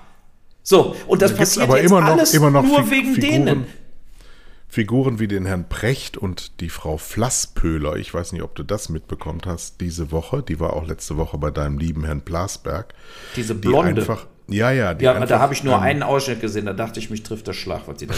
So, 0.62 0.94
und 1.08 1.20
das 1.20 1.32
da 1.32 1.38
passiert 1.38 1.64
aber 1.64 1.78
jetzt 1.80 1.90
immer 1.90 2.00
noch, 2.00 2.10
alles 2.10 2.32
immer 2.32 2.52
noch 2.52 2.62
nur 2.62 2.84
Fig 2.84 2.90
wegen 2.92 3.14
Figuren, 3.14 3.46
denen. 3.46 3.66
Figuren 4.68 5.18
wie 5.18 5.26
den 5.26 5.44
Herrn 5.44 5.68
Precht 5.68 6.16
und 6.16 6.60
die 6.60 6.68
Frau 6.68 6.98
Flasspöhler, 6.98 7.96
ich 7.96 8.14
weiß 8.14 8.30
nicht, 8.32 8.42
ob 8.42 8.54
du 8.54 8.62
das 8.62 8.88
mitbekommen 8.88 9.40
hast, 9.46 9.80
diese 9.80 10.12
Woche, 10.12 10.44
die 10.44 10.60
war 10.60 10.74
auch 10.74 10.86
letzte 10.86 11.16
Woche 11.16 11.38
bei 11.38 11.50
deinem 11.50 11.78
lieben 11.78 12.04
Herrn 12.04 12.20
Blasberg. 12.20 12.94
Diese 13.34 13.56
Blonde. 13.56 13.94
Die 13.94 14.00
einfach, 14.00 14.26
ja, 14.48 14.70
ja. 14.70 14.94
Die 14.94 15.04
ja, 15.04 15.12
einfach, 15.12 15.28
da 15.28 15.38
habe 15.40 15.54
ich 15.54 15.64
nur 15.64 15.74
ähm, 15.74 15.80
einen 15.80 16.02
Ausschnitt 16.02 16.40
gesehen, 16.40 16.66
da 16.66 16.72
dachte 16.72 17.00
ich, 17.00 17.10
mich 17.10 17.22
trifft 17.22 17.46
der 17.46 17.52
Schlag, 17.52 17.82
was 17.86 17.98
die 17.98 18.06
da 18.06 18.14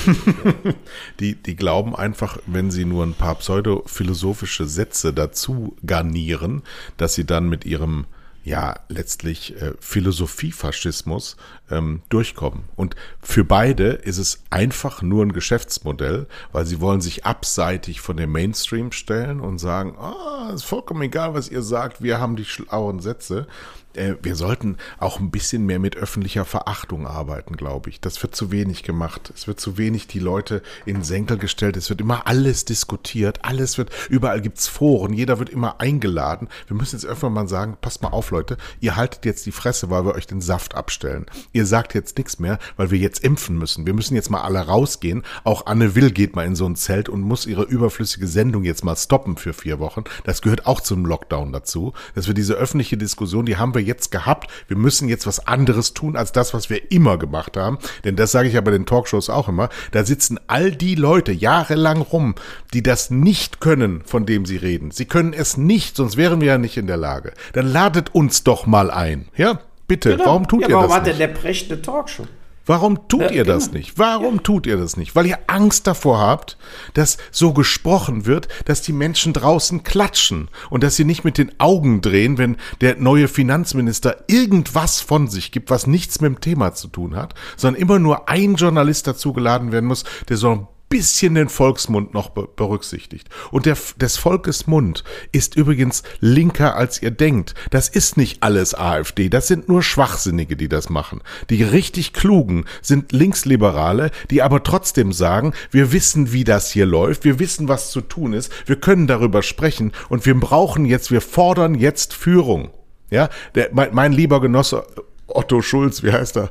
die, 1.21 1.35
die 1.35 1.57
glauben 1.57 1.97
einfach, 1.97 2.39
wenn 2.47 2.71
sie 2.71 2.85
nur 2.85 3.05
ein 3.05 3.15
paar 3.15 3.37
pseudophilosophische 3.37 4.67
Sätze 4.67 5.13
dazu 5.13 5.77
garnieren, 5.85 6.63
dass 6.97 7.15
sie 7.15 7.25
dann 7.25 7.49
mit 7.49 7.65
ihrem 7.65 8.07
ja 8.49 8.77
letztlich 8.89 9.61
äh, 9.61 9.75
Philosophiefaschismus 9.79 11.37
ähm, 11.71 12.03
durchkommen. 12.09 12.65
Und 12.77 12.97
für 13.21 13.45
beide 13.45 13.91
ist 13.91 14.19
es 14.19 14.43
einfach 14.51 15.03
nur 15.03 15.25
ein 15.25 15.33
Geschäftsmodell, 15.33 16.27
weil 16.53 16.65
sie 16.65 16.81
wollen 16.81 17.01
sich 17.01 17.27
abseitig 17.27 18.01
von 18.01 18.17
dem 18.17 18.33
Mainstream 18.33 18.91
stellen 18.93 19.41
und 19.41 19.59
sagen, 19.59 19.97
ah, 19.99 20.49
oh, 20.49 20.55
ist 20.55 20.65
vollkommen 20.65 21.03
egal, 21.03 21.35
was 21.35 21.51
ihr 21.51 21.63
sagt, 21.63 22.03
wir 22.03 22.21
haben 22.21 22.37
die 22.37 22.47
schlauen 22.47 23.01
Sätze. 23.01 23.47
Äh, 23.95 24.15
wir 24.23 24.37
sollten 24.37 24.77
auch 24.99 25.21
ein 25.21 25.31
bisschen 25.31 25.67
mehr 25.67 25.79
mit 25.79 25.97
öffentlicher 25.97 26.45
Verachtung 26.45 27.07
arbeiten, 27.07 27.57
glaube 27.57 27.91
ich. 27.91 28.01
Das 28.01 28.23
wird 28.23 28.35
zu 28.35 28.51
wenig 28.51 28.83
gemacht. 28.83 29.33
Es 29.35 29.47
wird 29.47 29.61
zu 29.61 29.77
wenig 29.77 30.07
die 30.07 30.19
Leute 30.19 30.63
in 30.87 31.03
Senkel 31.03 31.39
gestellt. 31.39 31.77
Es 31.77 31.91
wird 31.91 32.01
immer 32.01 32.27
alles 32.27 32.65
diskutiert. 32.65 33.45
Alles 33.45 33.79
wird, 33.79 33.91
überall 34.09 34.41
gibt's 34.41 34.69
Foren. 34.69 35.13
Jeder 35.13 35.39
wird 35.39 35.51
immer 35.51 35.81
eingeladen. 35.81 36.49
Wir 36.67 36.77
müssen 36.77 36.97
jetzt 36.97 37.05
irgendwann 37.05 37.33
mal 37.33 37.49
sagen, 37.49 37.77
passt 37.81 38.03
mal 38.03 38.11
auf, 38.11 38.31
Leute. 38.31 38.57
Ihr 38.81 38.97
haltet 38.97 39.25
jetzt 39.25 39.47
die 39.47 39.53
Fresse, 39.53 39.91
weil 39.91 40.05
wir 40.05 40.15
euch 40.15 40.27
den 40.27 40.41
Saft 40.41 40.75
abstellen. 40.75 41.27
Ihr 41.53 41.67
sagt 41.67 41.95
jetzt 41.95 42.17
nichts 42.19 42.39
mehr, 42.39 42.59
weil 42.77 42.91
wir 42.91 42.99
jetzt 42.99 43.25
impfen 43.25 43.59
müssen. 43.59 43.87
Wir 43.87 43.95
müssen 43.95 44.15
jetzt 44.15 44.31
mal 44.31 44.43
alle 44.43 44.61
rausgehen. 44.61 45.25
Auch 45.45 45.67
Anne 45.67 45.95
Will 45.95 46.11
geht 46.11 46.37
mal 46.37 46.47
in 46.47 46.57
so 46.57 46.67
ein 46.67 46.77
Zelt 46.77 47.09
und 47.09 47.23
muss 47.23 47.47
ihre 47.47 47.65
überflüssige 47.65 48.27
Sendung 48.27 48.65
jetzt 48.65 48.85
mal 48.85 48.97
stoppen 48.97 49.37
für 49.37 49.53
vier 49.53 49.79
Wochen. 49.79 50.05
Das 50.25 50.43
gehört 50.43 50.67
auch 50.67 50.81
zum 50.81 51.05
Lockdown 51.05 51.53
dazu. 51.53 51.93
Dass 52.15 52.27
wir 52.27 52.35
diese 52.35 52.55
öffentliche 52.55 52.97
Diskussion, 52.97 53.47
die 53.47 53.57
haben 53.57 53.75
wir 53.75 53.88
jetzt 53.89 54.13
gehabt. 54.13 54.49
Wir 54.69 54.77
müssen 54.77 55.09
jetzt 55.09 55.27
was 55.27 55.49
anderes 55.49 55.95
tun 55.95 56.17
als 56.17 56.31
das, 56.31 56.55
was 56.55 56.71
wir 56.71 56.93
immer 56.93 57.19
gemacht 57.19 57.57
haben. 57.57 57.79
Denn 58.05 58.15
das 58.15 58.31
sage 58.31 58.47
ich 58.47 58.55
ja 58.55 58.61
bei 58.61 58.71
den 58.71 58.87
Talkshows 58.87 59.31
auch 59.31 59.49
immer. 59.49 59.69
Da 59.91 60.05
sitzen 60.05 60.39
all 60.47 60.71
die 60.71 60.95
Leute 60.95 61.33
jahrelang 61.33 62.01
rum, 62.03 62.37
die 62.73 62.85
das 62.85 63.11
nicht 63.11 63.61
können, 63.61 64.03
von 64.05 64.27
dem 64.27 64.47
sie 64.47 64.57
reden. 64.57 64.93
Sie 64.93 65.07
können 65.07 65.33
es 65.33 65.57
nicht, 65.57 65.97
sonst 65.97 66.17
wären 66.17 66.41
wir 66.41 66.49
ja 66.49 66.59
nicht 66.59 66.77
in 66.77 66.87
der 66.87 66.97
Lage. 66.97 67.33
Dann 67.53 67.67
ladet 67.67 68.15
uns 68.15 68.45
doch 68.45 68.67
mal 68.67 68.91
ein. 68.93 69.27
Ja, 69.37 69.61
bitte. 69.89 70.11
Genau. 70.11 70.27
Warum 70.27 70.47
tut 70.47 70.63
ja, 70.63 70.69
ihr 70.69 70.75
warum 70.75 70.85
das? 70.85 70.91
Warum 70.91 71.07
hat 71.07 71.13
denn 71.13 71.19
der 71.19 71.29
Precht 71.29 71.73
eine 71.73 71.83
Talkshow? 71.83 72.27
Warum 72.69 73.09
tut 73.09 73.23
ja, 73.23 73.31
ihr 73.31 73.45
das 73.45 73.67
genau. 73.67 73.79
nicht? 73.79 73.99
Warum 73.99 74.37
ja. 74.37 74.41
tut 74.43 74.67
ihr 74.67 74.77
das 74.77 74.99
nicht? 74.99 75.17
Weil 75.17 75.27
ihr 75.27 75.39
Angst 75.47 75.87
davor 75.87 76.19
habt, 76.19 76.59
dass 76.93 77.17
so 77.31 77.55
gesprochen 77.55 78.27
wird, 78.27 78.49
dass 78.67 78.83
die 78.83 78.93
Menschen 78.93 79.33
draußen 79.33 79.83
klatschen 79.83 80.49
und 80.69 80.83
dass 80.83 80.95
sie 80.95 81.05
nicht 81.05 81.25
mit 81.25 81.39
den 81.39 81.59
Augen 81.59 82.03
drehen, 82.03 82.37
wenn 82.37 82.59
der 82.83 82.97
neue 82.97 83.27
Finanzminister 83.27 84.25
irgendwas 84.27 85.01
von 85.01 85.29
sich 85.29 85.51
gibt, 85.51 85.71
was 85.71 85.87
nichts 85.87 86.21
mit 86.21 86.29
dem 86.29 86.41
Thema 86.41 86.75
zu 86.75 86.89
tun 86.89 87.17
hat, 87.17 87.35
sondern 87.57 87.81
immer 87.81 87.99
nur 87.99 88.29
ein 88.29 88.57
Journalist 88.57 89.07
dazu 89.07 89.33
geladen 89.33 89.73
werden 89.73 89.87
muss, 89.87 90.05
der 90.29 90.37
so 90.37 90.51
ein 90.51 90.69
bisschen 90.89 91.35
den 91.35 91.49
Volksmund 91.49 92.15
noch 92.15 92.31
berücksichtigt. 92.31 93.29
Und 93.51 93.67
der, 93.67 93.77
des 93.97 94.17
Volkes 94.17 94.67
Mund 94.67 95.05
ist 95.33 95.57
übrigens 95.57 96.03
linker 96.21 96.77
als 96.77 97.03
ihr 97.03 97.11
denkt. 97.11 97.55
Das 97.71 97.89
ist 97.89 98.17
nicht 98.17 98.43
alles 98.43 98.75
AfD. 98.75 99.29
Das 99.29 99.47
sind 99.49 99.69
nur 99.69 99.83
Schwachsinnige, 99.83 100.57
die 100.57 100.69
das 100.69 100.89
machen. 100.89 101.21
Die 101.51 101.63
richtig 101.63 102.13
klugen 102.13 102.65
sind 102.83 103.13
Linksliberale, 103.13 104.11
die 104.31 104.43
aber 104.43 104.63
trotzdem 104.63 105.13
sagen, 105.13 105.53
wir 105.71 105.93
wissen, 105.93 106.33
wie 106.33 106.45
das 106.45 106.71
hier 106.71 106.87
läuft. 106.87 107.25
Wir 107.25 107.39
wissen, 107.39 107.69
was 107.69 107.91
zu 107.91 108.01
tun 108.01 108.33
ist. 108.33 108.51
Wir 108.67 108.77
können 108.77 109.07
darüber 109.07 109.43
sprechen 109.43 109.93
und 110.09 110.27
wir 110.27 110.39
brauchen 110.39 110.85
jetzt, 110.85 111.11
wir 111.11 111.21
fordern 111.21 111.75
jetzt 111.75 112.15
Führung. 112.15 112.71
Ja, 113.11 113.31
der, 113.55 113.71
mein, 113.73 113.95
mein 113.95 114.13
lieber 114.13 114.41
Genosse 114.41 114.85
Otto 115.29 115.61
Schulz, 115.61 116.03
wie 116.03 116.11
heißt 116.11 116.39
er? 116.39 116.51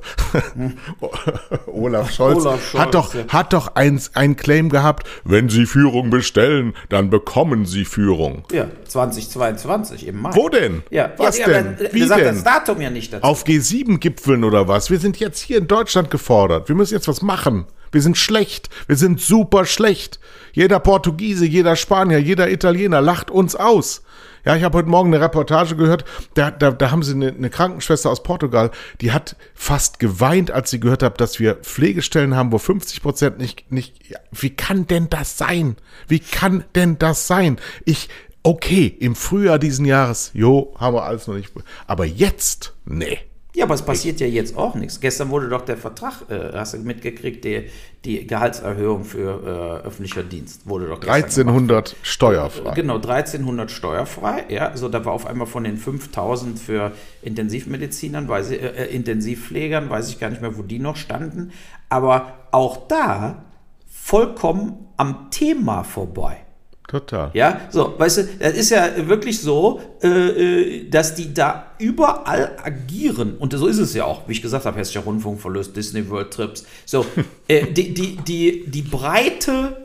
Olaf 1.66 2.12
Scholz, 2.12 2.46
Olaf 2.46 2.64
Scholz 2.64 2.84
hat 2.84 2.94
doch, 2.94 3.14
ja. 3.14 3.28
hat 3.30 3.54
doch 3.54 3.76
ein, 3.76 4.00
ein 4.14 4.36
Claim 4.36 4.70
gehabt, 4.70 5.08
wenn 5.24 5.50
Sie 5.50 5.66
Führung 5.66 6.10
bestellen, 6.12 6.74
dann 6.90 7.10
bekommen 7.10 7.66
Sie 7.66 7.86
Führung. 7.86 8.44
Ja, 8.52 8.68
2022 8.88 10.08
im 10.08 10.22
Mai. 10.22 10.32
Wo 10.34 10.50
denn? 10.50 10.84
Ja, 10.92 11.12
was 11.18 11.40
ja, 11.40 11.48
denn? 11.48 11.78
Ja, 11.80 11.94
Wie 11.94 12.04
sagt 12.04 12.22
denn? 12.22 12.36
das 12.36 12.44
Datum 12.44 12.80
ja 12.80 12.90
nicht 12.92 13.12
dazu. 13.14 13.24
Auf 13.24 13.46
G7-Gipfeln 13.46 14.44
oder 14.44 14.68
was? 14.68 14.92
Wir 14.92 15.00
sind 15.00 15.18
jetzt 15.18 15.40
hier 15.40 15.58
in 15.58 15.68
Deutschland 15.68 16.12
gefordert. 16.12 16.70
Wir 16.70 16.76
müssen 16.76 16.94
jetzt 16.94 17.08
was 17.08 17.22
machen. 17.22 17.66
Wir 17.92 18.02
sind 18.02 18.18
schlecht. 18.18 18.70
Wir 18.88 18.96
sind 18.96 19.20
super 19.20 19.66
schlecht. 19.66 20.20
Jeder 20.58 20.80
Portugiese, 20.80 21.45
jeder 21.45 21.76
Spanier, 21.76 22.18
jeder 22.18 22.49
Italiener 22.49 22.99
lacht 22.99 23.30
uns 23.30 23.55
aus. 23.55 24.01
Ja, 24.43 24.55
ich 24.55 24.64
habe 24.64 24.80
heute 24.80 24.89
Morgen 24.89 25.14
eine 25.14 25.24
Reportage 25.24 25.76
gehört, 25.76 26.03
da, 26.34 26.49
da, 26.49 26.72
da 26.72 26.89
haben 26.89 27.03
sie 27.03 27.14
eine, 27.14 27.28
eine 27.28 27.51
Krankenschwester 27.51 28.10
aus 28.10 28.24
Portugal, 28.24 28.72
die 28.99 29.12
hat 29.12 29.36
fast 29.53 29.99
geweint, 29.99 30.49
als 30.49 30.72
sie 30.72 30.80
gehört 30.80 31.03
hat, 31.03 31.22
dass 31.22 31.39
wir 31.39 31.58
Pflegestellen 31.58 32.36
haben, 32.36 32.51
wo 32.51 32.58
50 32.58 33.03
Prozent 33.03 33.38
nicht, 33.38 33.72
nicht, 33.72 34.10
ja, 34.10 34.18
wie 34.32 34.49
kann 34.49 34.88
denn 34.88 35.12
das 35.12 35.38
sein? 35.38 35.76
Wie 36.08 36.18
kann 36.18 36.64
denn 36.74 36.97
das 36.97 37.28
sein? 37.28 37.60
Ich, 37.86 38.10
okay, 38.41 38.88
im 38.88 39.14
Frühjahr 39.16 39.60
diesen 39.60 39.86
Jahres, 39.86 40.32
jo, 40.34 40.74
haben 40.80 40.95
wir 40.95 41.03
alles 41.03 41.28
noch 41.28 41.36
nicht, 41.36 41.53
aber 41.86 42.05
jetzt, 42.05 42.74
nee. 42.84 43.20
Ja, 43.58 43.66
aber 43.66 43.74
es 43.74 43.82
passiert 43.82 44.20
ja 44.20 44.28
jetzt 44.28 44.55
auch 44.55 44.76
nichts. 44.76 44.99
Gestern 44.99 45.32
wurde 45.32 45.49
doch 45.49 45.66
der 45.66 45.78
Vertrag, 45.78 46.30
äh, 46.30 46.51
hast 46.53 46.76
du 46.76 46.78
mitgekriegt, 46.78 47.43
die, 47.43 47.64
die 48.05 48.28
Gehaltserhöhung 48.28 49.03
für 49.03 49.82
äh, 49.84 49.88
öffentlicher 49.88 50.22
Dienst 50.22 50.70
wurde 50.70 50.86
doch 50.88 51.01
1300 51.01 51.95
steuerfrei. 52.03 52.76
Genau, 52.76 52.97
1300 52.97 53.72
steuerfrei. 53.72 54.45
Ja, 54.49 54.68
also 54.68 54.89
da 54.89 55.03
war 55.05 55.14
auf 55.14 55.26
einmal 55.26 55.47
von 55.47 55.64
den 55.64 55.78
5000 55.78 56.60
für 56.60 56.91
Intensivmedizinern, 57.24 58.30
weiß 58.30 58.51
ich, 58.51 58.62
äh, 58.62 58.86
Intensivpflegern, 58.93 59.89
weiß 59.89 60.10
ich 60.10 60.20
gar 60.20 60.30
nicht 60.30 60.43
mehr, 60.43 60.55
wo 60.55 60.62
die 60.62 60.78
noch 60.78 60.95
standen. 60.95 61.51
Aber 61.89 62.34
auch 62.51 62.88
da 62.88 63.45
vollkommen 63.88 64.86
am 64.97 65.32
Thema 65.32 65.84
vorbei. 65.84 66.45
Total. 66.88 67.32
Ja, 67.34 67.62
so, 67.70 67.96
weißt 67.98 68.18
du, 68.18 68.24
das 68.40 68.54
ist 68.54 68.70
ja 68.70 69.08
wirklich 69.10 69.42
so, 69.42 69.82
äh, 70.02 70.08
äh, 70.08 70.90
dass 70.90 71.16
die 71.16 71.34
da 71.34 71.72
überall 71.80 72.56
agieren. 72.64 73.36
Und 73.38 73.52
so 73.52 73.68
ist 73.68 73.78
es 73.78 73.94
ja 73.94 74.06
auch, 74.06 74.26
wie 74.30 74.32
ich 74.32 74.42
gesagt 74.42 74.66
habe, 74.66 74.80
Hessischer 74.80 75.02
Rundfunk 75.02 75.42
verlöst 75.42 75.76
Disney 75.76 76.10
World 76.10 76.32
Trips. 76.32 76.66
So, 76.86 77.06
äh, 77.50 77.66
die, 77.66 77.94
die, 77.94 78.16
die, 78.16 78.64
die 78.68 78.82
breite 78.84 79.76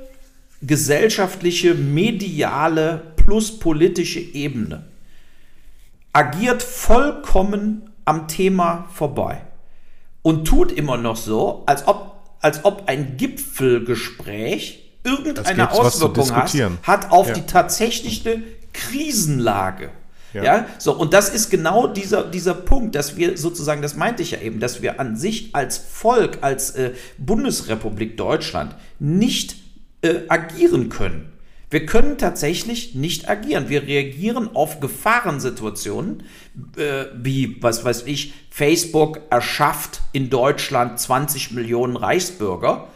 gesellschaftliche, 0.63 1.75
mediale 1.75 3.03
plus 3.17 3.59
politische 3.59 4.21
Ebene 4.21 4.85
agiert 6.13 6.63
vollkommen 6.63 7.91
am 8.05 8.29
Thema 8.29 8.87
vorbei 8.93 9.43
und 10.23 10.45
tut 10.47 10.71
immer 10.71 10.99
noch 10.99 11.17
so, 11.17 11.65
als 11.67 11.89
ob, 11.89 12.17
als 12.41 12.65
ob 12.65 12.85
ein 12.87 13.17
Gipfelgespräch 13.17 14.82
irgendeine 15.05 15.71
Auswirkung 15.71 16.31
hat, 16.35 16.55
hat 16.83 17.11
auf 17.11 17.29
ja. 17.29 17.35
die 17.35 17.43
tatsächliche 17.43 18.43
Krisenlage. 18.73 19.91
Ja. 20.33 20.43
ja. 20.45 20.67
so 20.79 20.95
und 20.95 21.13
das 21.13 21.29
ist 21.29 21.51
genau 21.51 21.87
dieser, 21.87 22.25
dieser 22.25 22.55
Punkt, 22.55 22.95
dass 22.95 23.17
wir 23.17 23.37
sozusagen, 23.37 23.83
das 23.83 23.97
meinte 23.97 24.23
ich 24.23 24.31
ja 24.31 24.41
eben, 24.41 24.61
dass 24.61 24.81
wir 24.81 24.99
an 24.99 25.17
sich 25.17 25.55
als 25.55 25.77
Volk, 25.77 26.39
als 26.41 26.71
äh, 26.71 26.93
Bundesrepublik 27.19 28.17
Deutschland 28.17 28.75
nicht 28.99 29.57
äh, 30.01 30.21
agieren 30.29 30.89
können. 30.89 31.33
Wir 31.69 31.87
können 31.87 32.19
tatsächlich 32.19 32.95
nicht 32.95 33.31
agieren. 33.31 33.71
Wir 33.71 33.85
reagieren 33.85 34.55
auf 34.55 34.81
Gefahrensituationen, 34.81 36.25
äh, 36.77 37.07
wie, 37.15 37.63
was 37.63 37.83
weiß 37.83 38.03
ich, 38.07 38.35
Facebook 38.51 39.21
erschafft 39.31 40.03
in 40.13 40.29
Deutschland 40.29 41.01
20 41.01 41.53
Millionen 41.53 41.97
Reichsbürger 41.97 42.89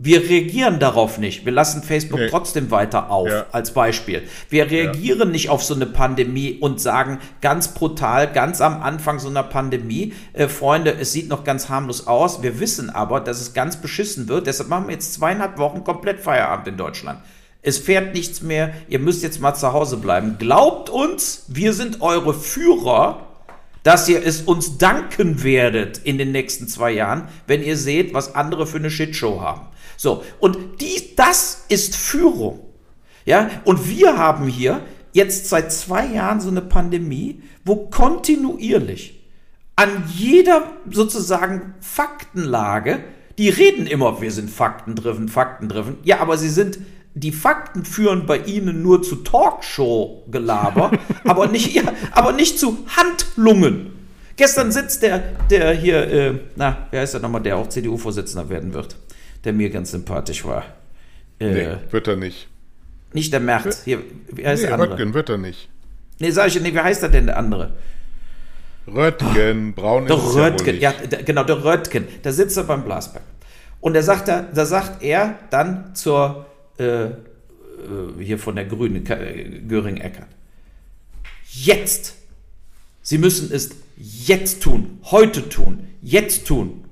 wir 0.00 0.20
reagieren 0.28 0.78
darauf 0.78 1.18
nicht. 1.18 1.44
Wir 1.44 1.50
lassen 1.50 1.82
Facebook 1.82 2.20
nee. 2.20 2.28
trotzdem 2.28 2.70
weiter 2.70 3.10
auf, 3.10 3.28
ja. 3.28 3.46
als 3.50 3.72
Beispiel. 3.74 4.22
Wir 4.48 4.70
reagieren 4.70 5.18
ja. 5.18 5.24
nicht 5.24 5.48
auf 5.48 5.64
so 5.64 5.74
eine 5.74 5.86
Pandemie 5.86 6.58
und 6.60 6.80
sagen 6.80 7.18
ganz 7.40 7.74
brutal, 7.74 8.32
ganz 8.32 8.60
am 8.60 8.80
Anfang 8.80 9.18
so 9.18 9.28
einer 9.28 9.42
Pandemie, 9.42 10.14
äh, 10.34 10.46
Freunde, 10.46 10.92
es 10.92 11.12
sieht 11.12 11.28
noch 11.28 11.42
ganz 11.42 11.68
harmlos 11.68 12.06
aus. 12.06 12.42
Wir 12.44 12.60
wissen 12.60 12.90
aber, 12.90 13.20
dass 13.20 13.40
es 13.40 13.54
ganz 13.54 13.78
beschissen 13.78 14.28
wird. 14.28 14.46
Deshalb 14.46 14.68
machen 14.68 14.86
wir 14.86 14.94
jetzt 14.94 15.14
zweieinhalb 15.14 15.58
Wochen 15.58 15.82
komplett 15.82 16.20
Feierabend 16.20 16.68
in 16.68 16.76
Deutschland. 16.76 17.18
Es 17.62 17.78
fährt 17.78 18.14
nichts 18.14 18.40
mehr. 18.40 18.72
Ihr 18.88 19.00
müsst 19.00 19.24
jetzt 19.24 19.40
mal 19.40 19.54
zu 19.54 19.72
Hause 19.72 19.96
bleiben. 19.96 20.36
Glaubt 20.38 20.90
uns, 20.90 21.44
wir 21.48 21.72
sind 21.72 22.00
eure 22.00 22.34
Führer 22.34 23.24
dass 23.84 24.06
ihr 24.06 24.22
es 24.22 24.42
uns 24.42 24.76
danken 24.76 25.42
werdet 25.44 25.98
in 25.98 26.18
den 26.18 26.30
nächsten 26.30 26.68
zwei 26.68 26.90
Jahren, 26.90 27.28
wenn 27.46 27.62
ihr 27.62 27.76
seht, 27.76 28.12
was 28.12 28.34
andere 28.34 28.66
für 28.66 28.76
eine 28.76 28.90
Shitshow 28.90 29.40
haben. 29.40 29.62
So, 29.98 30.22
und 30.38 30.80
die, 30.80 31.14
das 31.16 31.64
ist 31.68 31.96
Führung. 31.96 32.60
Ja, 33.26 33.50
und 33.64 33.90
wir 33.90 34.16
haben 34.16 34.46
hier 34.46 34.80
jetzt 35.12 35.48
seit 35.48 35.72
zwei 35.72 36.06
Jahren 36.06 36.40
so 36.40 36.48
eine 36.48 36.62
Pandemie, 36.62 37.42
wo 37.64 37.88
kontinuierlich 37.88 39.18
an 39.76 40.04
jeder 40.16 40.72
sozusagen 40.90 41.74
Faktenlage, 41.80 43.00
die 43.38 43.48
reden 43.48 43.86
immer, 43.86 44.20
wir 44.20 44.30
sind 44.32 44.50
faktendriven, 44.50 45.28
faktendriven. 45.28 45.98
Ja, 46.04 46.20
aber 46.20 46.38
sie 46.38 46.48
sind, 46.48 46.78
die 47.14 47.32
Fakten 47.32 47.84
führen 47.84 48.24
bei 48.26 48.38
ihnen 48.38 48.82
nur 48.82 49.02
zu 49.02 49.16
Talkshow-Gelaber, 49.16 50.92
aber, 51.24 51.48
nicht, 51.48 51.74
ja, 51.74 51.82
aber 52.12 52.32
nicht 52.32 52.58
zu 52.58 52.78
Handlungen. 52.96 53.92
Gestern 54.36 54.70
sitzt 54.72 55.02
der, 55.02 55.18
der 55.50 55.72
hier, 55.72 56.08
äh, 56.08 56.34
na, 56.56 56.86
wer 56.90 57.00
heißt 57.00 57.14
der 57.14 57.20
nochmal, 57.20 57.42
der 57.42 57.56
auch 57.56 57.68
CDU-Vorsitzender 57.68 58.48
werden 58.48 58.72
wird? 58.72 58.96
Der 59.44 59.52
mir 59.52 59.70
ganz 59.70 59.90
sympathisch 59.90 60.44
war. 60.44 60.64
Äh, 61.38 61.52
nee, 61.52 61.76
wird 61.90 62.08
er 62.08 62.16
nicht. 62.16 62.48
Nicht 63.12 63.32
der 63.32 63.40
Merz. 63.40 63.84
Hier, 63.84 64.00
wie 64.32 64.46
heißt 64.46 64.62
nee, 64.62 64.68
der 64.68 64.74
andere? 64.74 64.90
Röttgen 64.92 65.14
wird 65.14 65.28
er 65.28 65.38
nicht. 65.38 65.68
Nee, 66.18 66.30
sag 66.30 66.48
ich, 66.48 66.60
nee, 66.60 66.72
wie 66.72 66.80
heißt 66.80 67.02
er 67.02 67.08
denn, 67.08 67.26
der 67.26 67.38
andere? 67.38 67.72
Röttgen, 68.86 69.74
braun 69.74 70.06
der 70.06 70.16
ist 70.16 70.34
Röttgen, 70.34 70.80
ja, 70.80 70.94
ja, 71.10 71.22
genau, 71.22 71.44
der 71.44 71.62
Röttgen. 71.64 72.08
Da 72.22 72.32
sitzt 72.32 72.56
er 72.56 72.64
beim 72.64 72.84
Blasberg. 72.84 73.22
Und 73.80 73.94
da 73.94 74.02
sagt 74.02 74.28
er, 74.28 74.42
da 74.42 74.64
sagt 74.64 75.02
er 75.02 75.38
dann 75.50 75.94
zur, 75.94 76.46
äh, 76.78 77.04
äh 77.04 77.12
hier 78.20 78.38
von 78.38 78.56
der 78.56 78.64
Grünen, 78.64 79.04
Göring-Eckert, 79.04 80.28
jetzt 81.52 82.14
Sie 83.08 83.16
müssen 83.16 83.50
es 83.50 83.70
jetzt 83.96 84.62
tun, 84.62 85.00
heute 85.04 85.48
tun, 85.48 85.88
jetzt 86.02 86.46
tun. 86.46 86.84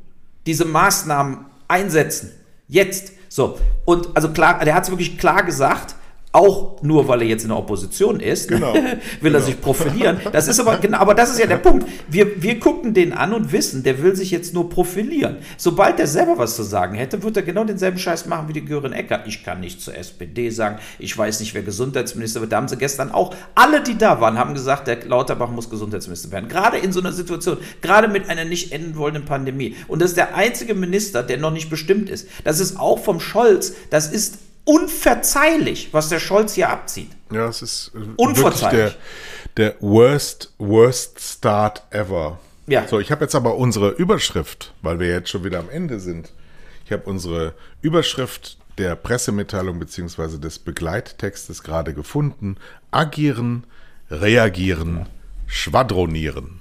Diese 0.46 0.64
Maßnahmen 0.64 1.44
einsetzen. 1.68 2.32
Jetzt. 2.68 3.12
So. 3.28 3.58
Und 3.84 4.16
also 4.16 4.30
klar, 4.30 4.64
der 4.64 4.74
hat 4.74 4.84
es 4.84 4.90
wirklich 4.90 5.18
klar 5.18 5.42
gesagt 5.42 5.95
auch 6.36 6.82
nur 6.82 7.08
weil 7.08 7.22
er 7.22 7.28
jetzt 7.28 7.44
in 7.44 7.48
der 7.48 7.56
Opposition 7.56 8.20
ist, 8.20 8.48
genau. 8.48 8.74
will 8.74 8.98
genau. 9.20 9.38
er 9.38 9.42
sich 9.42 9.58
profilieren. 9.58 10.20
Das 10.32 10.48
ist 10.48 10.60
aber 10.60 10.76
genau, 10.76 10.98
aber 10.98 11.14
das 11.14 11.30
ist 11.30 11.38
ja 11.38 11.46
der 11.46 11.56
Punkt. 11.56 11.88
Wir, 12.08 12.42
wir 12.42 12.60
gucken 12.60 12.92
den 12.92 13.14
an 13.14 13.32
und 13.32 13.52
wissen, 13.52 13.82
der 13.82 14.02
will 14.02 14.14
sich 14.14 14.30
jetzt 14.30 14.52
nur 14.52 14.68
profilieren. 14.68 15.38
Sobald 15.56 15.98
er 15.98 16.06
selber 16.06 16.36
was 16.36 16.54
zu 16.54 16.62
sagen 16.62 16.94
hätte, 16.94 17.22
wird 17.22 17.38
er 17.38 17.42
genau 17.42 17.64
denselben 17.64 17.98
Scheiß 17.98 18.26
machen 18.26 18.48
wie 18.48 18.52
die 18.52 18.64
Görin 18.64 18.92
Eckert. 18.92 19.26
Ich 19.26 19.44
kann 19.44 19.60
nicht 19.60 19.80
zur 19.80 19.96
SPD 19.96 20.50
sagen, 20.50 20.78
ich 20.98 21.16
weiß 21.16 21.40
nicht, 21.40 21.54
wer 21.54 21.62
Gesundheitsminister 21.62 22.40
wird. 22.40 22.52
Da 22.52 22.58
haben 22.58 22.68
sie 22.68 22.76
gestern 22.76 23.10
auch, 23.10 23.34
alle, 23.54 23.82
die 23.82 23.96
da 23.96 24.20
waren, 24.20 24.38
haben 24.38 24.52
gesagt, 24.52 24.88
der 24.88 25.06
Lauterbach 25.06 25.50
muss 25.50 25.70
Gesundheitsminister 25.70 26.30
werden. 26.32 26.48
Gerade 26.50 26.76
in 26.76 26.92
so 26.92 27.00
einer 27.00 27.12
Situation, 27.12 27.56
gerade 27.80 28.08
mit 28.08 28.28
einer 28.28 28.44
nicht 28.44 28.72
enden 28.72 28.96
wollenden 28.96 29.24
Pandemie. 29.24 29.74
Und 29.88 30.02
das 30.02 30.10
ist 30.10 30.18
der 30.18 30.34
einzige 30.34 30.74
Minister, 30.74 31.22
der 31.22 31.38
noch 31.38 31.50
nicht 31.50 31.70
bestimmt 31.70 32.10
ist. 32.10 32.28
Das 32.44 32.60
ist 32.60 32.78
auch 32.78 32.98
vom 32.98 33.20
Scholz, 33.20 33.74
das 33.88 34.12
ist 34.12 34.38
unverzeihlich, 34.66 35.88
was 35.92 36.10
der 36.10 36.20
Scholz 36.20 36.52
hier 36.54 36.68
abzieht. 36.68 37.10
Ja, 37.30 37.48
es 37.48 37.62
ist 37.62 37.92
äh, 37.94 37.98
unverzeihlich. 38.16 38.96
Der, 39.56 39.70
der 39.70 39.76
worst, 39.80 40.52
worst 40.58 41.18
start 41.20 41.82
ever. 41.90 42.38
Ja. 42.66 42.86
So, 42.86 43.00
ich 43.00 43.10
habe 43.10 43.24
jetzt 43.24 43.34
aber 43.34 43.56
unsere 43.56 43.90
Überschrift, 43.90 44.74
weil 44.82 44.98
wir 44.98 45.08
jetzt 45.08 45.30
schon 45.30 45.44
wieder 45.44 45.60
am 45.60 45.70
Ende 45.70 46.00
sind. 46.00 46.32
Ich 46.84 46.92
habe 46.92 47.04
unsere 47.04 47.54
Überschrift 47.80 48.58
der 48.76 48.96
Pressemitteilung 48.96 49.78
beziehungsweise 49.78 50.38
des 50.38 50.58
Begleittextes 50.58 51.62
gerade 51.62 51.94
gefunden. 51.94 52.56
Agieren, 52.90 53.64
reagieren, 54.10 55.06
schwadronieren. 55.46 56.60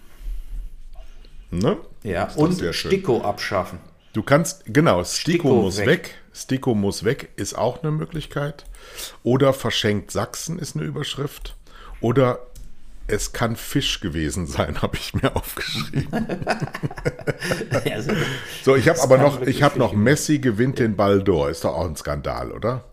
Ne? 1.50 1.78
Ja, 2.04 2.30
und 2.36 2.64
Stiko 2.72 3.22
abschaffen. 3.22 3.80
Du 4.16 4.24
kannst, 4.24 4.64
genau, 4.66 5.04
Stiko, 5.04 5.50
Stiko 5.50 5.62
muss 5.62 5.78
weg. 5.80 5.88
weg. 5.88 6.16
Stiko 6.34 6.74
muss 6.74 7.04
weg 7.04 7.34
ist 7.36 7.58
auch 7.58 7.84
eine 7.84 7.92
Möglichkeit. 7.92 8.64
Oder 9.24 9.52
verschenkt 9.52 10.10
Sachsen 10.10 10.58
ist 10.58 10.78
eine 10.78 10.86
Überschrift. 10.86 11.58
Oder 12.00 12.40
es 13.08 13.34
kann 13.34 13.58
Fisch 13.58 14.00
gewesen 14.00 14.48
sein, 14.48 14.82
habe 14.82 14.96
ich 14.96 15.16
mir 15.16 15.36
aufgeschrieben. 15.36 16.08
so, 18.64 18.78
ich 18.78 18.88
habe 18.88 19.02
aber 19.02 19.18
noch, 19.18 19.42
ich 19.42 19.62
habe 19.64 19.78
noch 19.78 19.92
Messi 19.92 20.40
gewinnt 20.40 20.80
den 20.80 20.96
Ball 20.96 21.20
d'Or. 21.20 21.50
Ist 21.50 21.66
doch 21.66 21.76
auch 21.76 21.86
ein 21.86 21.98
Skandal, 21.98 22.54
oder? 22.54 22.86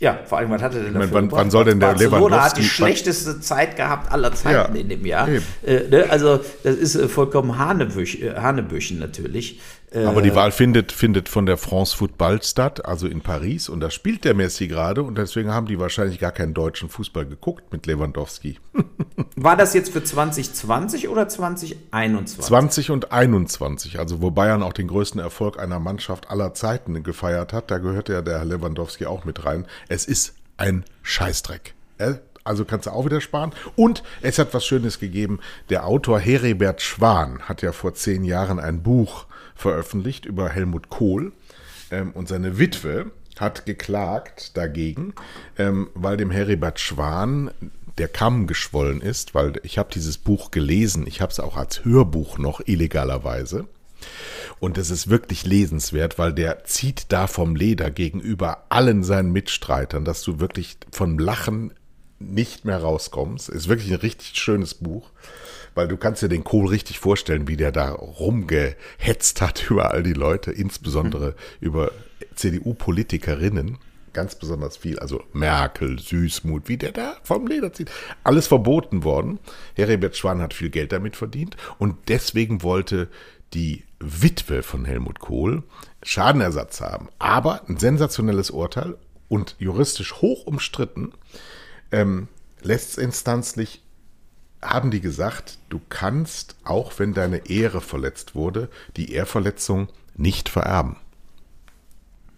Ja, 0.00 0.18
vor 0.24 0.38
allem, 0.38 0.48
was 0.50 0.62
hat 0.62 0.74
er 0.74 0.82
denn 0.82 0.94
dafür 0.94 1.12
wann, 1.12 1.30
wann 1.30 1.50
soll 1.50 1.66
denn 1.66 1.78
der 1.78 1.88
Barcelona 1.88 2.16
Lewandowski... 2.16 2.48
hat 2.48 2.56
die 2.56 2.64
schlechteste 2.64 3.38
Zeit 3.40 3.76
gehabt 3.76 4.10
aller 4.10 4.32
Zeiten 4.32 4.74
ja, 4.74 4.80
in 4.80 4.88
dem 4.88 5.04
Jahr. 5.04 5.28
Äh, 5.62 5.88
ne? 5.90 6.06
Also 6.08 6.40
das 6.62 6.76
ist 6.76 6.94
äh, 6.94 7.06
vollkommen 7.06 7.58
Hanebüch, 7.58 8.22
äh, 8.22 8.34
Hanebüchen 8.34 8.98
natürlich. 8.98 9.60
Aber 9.92 10.22
die 10.22 10.28
äh, 10.28 10.34
Wahl 10.34 10.52
findet, 10.52 10.92
findet 10.92 11.28
von 11.28 11.46
der 11.46 11.56
France 11.56 11.96
Football 11.96 12.42
statt, 12.42 12.84
also 12.84 13.08
in 13.08 13.22
Paris. 13.22 13.68
Und 13.68 13.80
da 13.80 13.90
spielt 13.90 14.24
der 14.24 14.34
Messi 14.34 14.68
gerade. 14.68 15.02
Und 15.02 15.18
deswegen 15.18 15.50
haben 15.50 15.66
die 15.66 15.80
wahrscheinlich 15.80 16.20
gar 16.20 16.30
keinen 16.30 16.54
deutschen 16.54 16.88
Fußball 16.88 17.26
geguckt 17.26 17.72
mit 17.72 17.86
Lewandowski. 17.86 18.58
War 19.36 19.56
das 19.56 19.74
jetzt 19.74 19.92
für 19.92 20.02
2020 20.04 21.08
oder 21.08 21.28
2021? 21.28 22.44
20 22.44 22.90
und 22.90 23.12
21. 23.12 23.98
Also 23.98 24.22
wo 24.22 24.30
Bayern 24.30 24.62
auch 24.62 24.72
den 24.72 24.86
größten 24.86 25.20
Erfolg 25.20 25.58
einer 25.58 25.80
Mannschaft 25.80 26.30
aller 26.30 26.54
Zeiten 26.54 27.02
gefeiert 27.02 27.52
hat. 27.52 27.70
Da 27.70 27.78
gehört 27.78 28.08
ja 28.08 28.22
der 28.22 28.44
Lewandowski 28.44 29.06
auch 29.06 29.24
mit 29.24 29.44
rein. 29.44 29.66
Es 29.88 30.04
ist 30.04 30.34
ein 30.56 30.84
Scheißdreck. 31.02 31.74
Also 32.44 32.64
kannst 32.64 32.86
du 32.86 32.90
auch 32.90 33.04
wieder 33.04 33.20
sparen. 33.20 33.52
Und 33.74 34.04
es 34.22 34.38
hat 34.38 34.54
was 34.54 34.64
Schönes 34.64 35.00
gegeben. 35.00 35.40
Der 35.68 35.86
Autor 35.86 36.20
Heribert 36.20 36.80
Schwan 36.80 37.40
hat 37.42 37.62
ja 37.62 37.72
vor 37.72 37.94
zehn 37.94 38.24
Jahren 38.24 38.60
ein 38.60 38.82
Buch 38.82 39.26
veröffentlicht 39.60 40.26
über 40.26 40.48
Helmut 40.48 40.88
Kohl 40.88 41.32
ähm, 41.90 42.12
und 42.12 42.28
seine 42.28 42.58
Witwe 42.58 43.10
hat 43.38 43.66
geklagt 43.66 44.56
dagegen, 44.56 45.14
ähm, 45.58 45.88
weil 45.94 46.16
dem 46.16 46.30
Heribert 46.30 46.80
Schwan 46.80 47.50
der 47.98 48.08
Kamm 48.08 48.46
geschwollen 48.46 49.00
ist, 49.00 49.34
weil 49.34 49.54
ich 49.62 49.78
habe 49.78 49.90
dieses 49.92 50.18
Buch 50.18 50.50
gelesen, 50.50 51.06
ich 51.06 51.20
habe 51.20 51.32
es 51.32 51.40
auch 51.40 51.56
als 51.56 51.84
Hörbuch 51.84 52.38
noch 52.38 52.60
illegalerweise. 52.64 53.66
Und 54.58 54.78
es 54.78 54.90
ist 54.90 55.08
wirklich 55.08 55.44
lesenswert, 55.44 56.18
weil 56.18 56.32
der 56.32 56.64
zieht 56.64 57.12
da 57.12 57.26
vom 57.26 57.56
Leder 57.56 57.90
gegenüber 57.90 58.64
allen 58.68 59.04
seinen 59.04 59.32
Mitstreitern, 59.32 60.04
dass 60.04 60.22
du 60.22 60.40
wirklich 60.40 60.78
vom 60.90 61.18
Lachen 61.18 61.72
nicht 62.18 62.64
mehr 62.64 62.78
rauskommst. 62.78 63.48
Ist 63.48 63.68
wirklich 63.68 63.90
ein 63.90 64.00
richtig 64.00 64.38
schönes 64.38 64.74
Buch 64.74 65.10
weil 65.80 65.88
du 65.88 65.96
kannst 65.96 66.20
dir 66.20 66.28
den 66.28 66.44
Kohl 66.44 66.68
richtig 66.68 66.98
vorstellen, 66.98 67.48
wie 67.48 67.56
der 67.56 67.72
da 67.72 67.92
rumgehetzt 67.92 69.40
hat 69.40 69.64
über 69.70 69.92
all 69.92 70.02
die 70.02 70.12
Leute, 70.12 70.52
insbesondere 70.52 71.28
mhm. 71.28 71.34
über 71.60 71.92
CDU-Politikerinnen. 72.34 73.78
Ganz 74.12 74.34
besonders 74.34 74.76
viel, 74.76 74.98
also 74.98 75.22
Merkel, 75.32 75.98
Süßmut, 75.98 76.68
wie 76.68 76.76
der 76.76 76.92
da 76.92 77.16
vom 77.22 77.46
Leder 77.46 77.72
zieht. 77.72 77.90
Alles 78.24 78.46
verboten 78.46 79.04
worden. 79.04 79.38
Heribert 79.74 80.18
Schwan 80.18 80.42
hat 80.42 80.52
viel 80.52 80.68
Geld 80.68 80.92
damit 80.92 81.16
verdient 81.16 81.56
und 81.78 81.96
deswegen 82.08 82.62
wollte 82.62 83.08
die 83.54 83.84
Witwe 84.00 84.62
von 84.62 84.84
Helmut 84.84 85.18
Kohl 85.18 85.62
Schadenersatz 86.02 86.82
haben. 86.82 87.08
Aber 87.18 87.66
ein 87.70 87.78
sensationelles 87.78 88.50
Urteil 88.50 88.98
und 89.28 89.56
juristisch 89.58 90.16
hoch 90.16 90.44
umstritten, 90.44 91.12
ähm, 91.90 92.28
letztinstanzlich 92.60 93.82
haben 94.62 94.90
die 94.90 95.00
gesagt, 95.00 95.58
du 95.68 95.80
kannst, 95.88 96.56
auch 96.64 96.98
wenn 96.98 97.14
deine 97.14 97.48
Ehre 97.48 97.80
verletzt 97.80 98.34
wurde, 98.34 98.68
die 98.96 99.12
Ehrverletzung 99.12 99.88
nicht 100.16 100.48
vererben. 100.48 100.96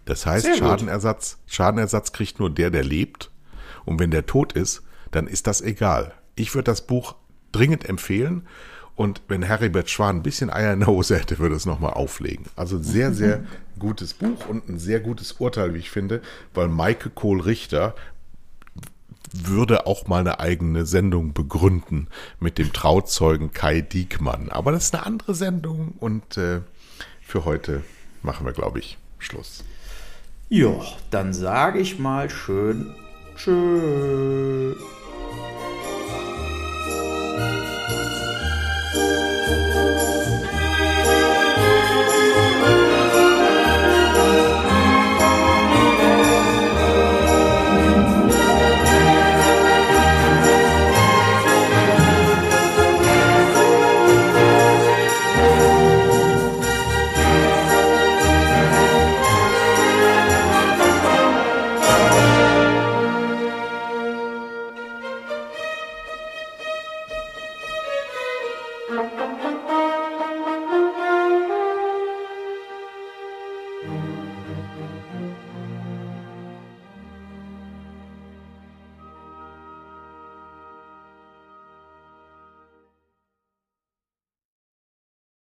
Das 0.05 0.25
heißt, 0.25 0.57
Schadenersatz, 0.57 1.37
Schadenersatz 1.47 2.11
kriegt 2.11 2.39
nur 2.39 2.49
der, 2.49 2.69
der 2.69 2.83
lebt. 2.83 3.29
Und 3.85 3.99
wenn 3.99 4.11
der 4.11 4.25
tot 4.25 4.53
ist, 4.53 4.81
dann 5.11 5.27
ist 5.27 5.47
das 5.47 5.61
egal. 5.61 6.13
Ich 6.35 6.55
würde 6.55 6.65
das 6.65 6.81
Buch 6.81 7.15
dringend 7.51 7.87
empfehlen. 7.87 8.47
Und 8.95 9.21
wenn 9.27 9.41
Heribert 9.41 9.89
Schwan 9.89 10.17
ein 10.17 10.23
bisschen 10.23 10.51
Eier 10.51 10.73
in 10.73 10.81
der 10.81 10.87
Hose 10.87 11.17
hätte, 11.17 11.39
würde 11.39 11.55
es 11.55 11.65
nochmal 11.65 11.93
auflegen. 11.93 12.45
Also 12.55 12.81
sehr, 12.81 13.13
sehr 13.13 13.43
gutes 13.79 14.13
Buch 14.13 14.47
und 14.47 14.69
ein 14.69 14.77
sehr 14.77 14.99
gutes 14.99 15.33
Urteil, 15.33 15.73
wie 15.73 15.79
ich 15.79 15.89
finde, 15.89 16.21
weil 16.53 16.67
Maike 16.67 17.09
Kohl-Richter 17.09 17.95
würde 19.31 19.85
auch 19.85 20.07
mal 20.07 20.19
eine 20.19 20.39
eigene 20.39 20.85
Sendung 20.85 21.33
begründen 21.33 22.07
mit 22.39 22.57
dem 22.57 22.73
Trauzeugen 22.73 23.51
Kai 23.51 23.81
Diekmann. 23.81 24.49
Aber 24.49 24.71
das 24.71 24.85
ist 24.85 24.95
eine 24.95 25.05
andere 25.05 25.35
Sendung 25.35 25.93
und 25.99 26.37
äh, 26.37 26.61
für 27.21 27.45
heute 27.45 27.83
machen 28.21 28.45
wir, 28.45 28.53
glaube 28.53 28.79
ich, 28.79 28.97
Schluss. 29.19 29.63
Ja, 30.49 30.73
dann 31.09 31.33
sage 31.33 31.79
ich 31.79 31.99
mal 31.99 32.29
schön 32.29 32.93
Tschüss. 33.35 34.77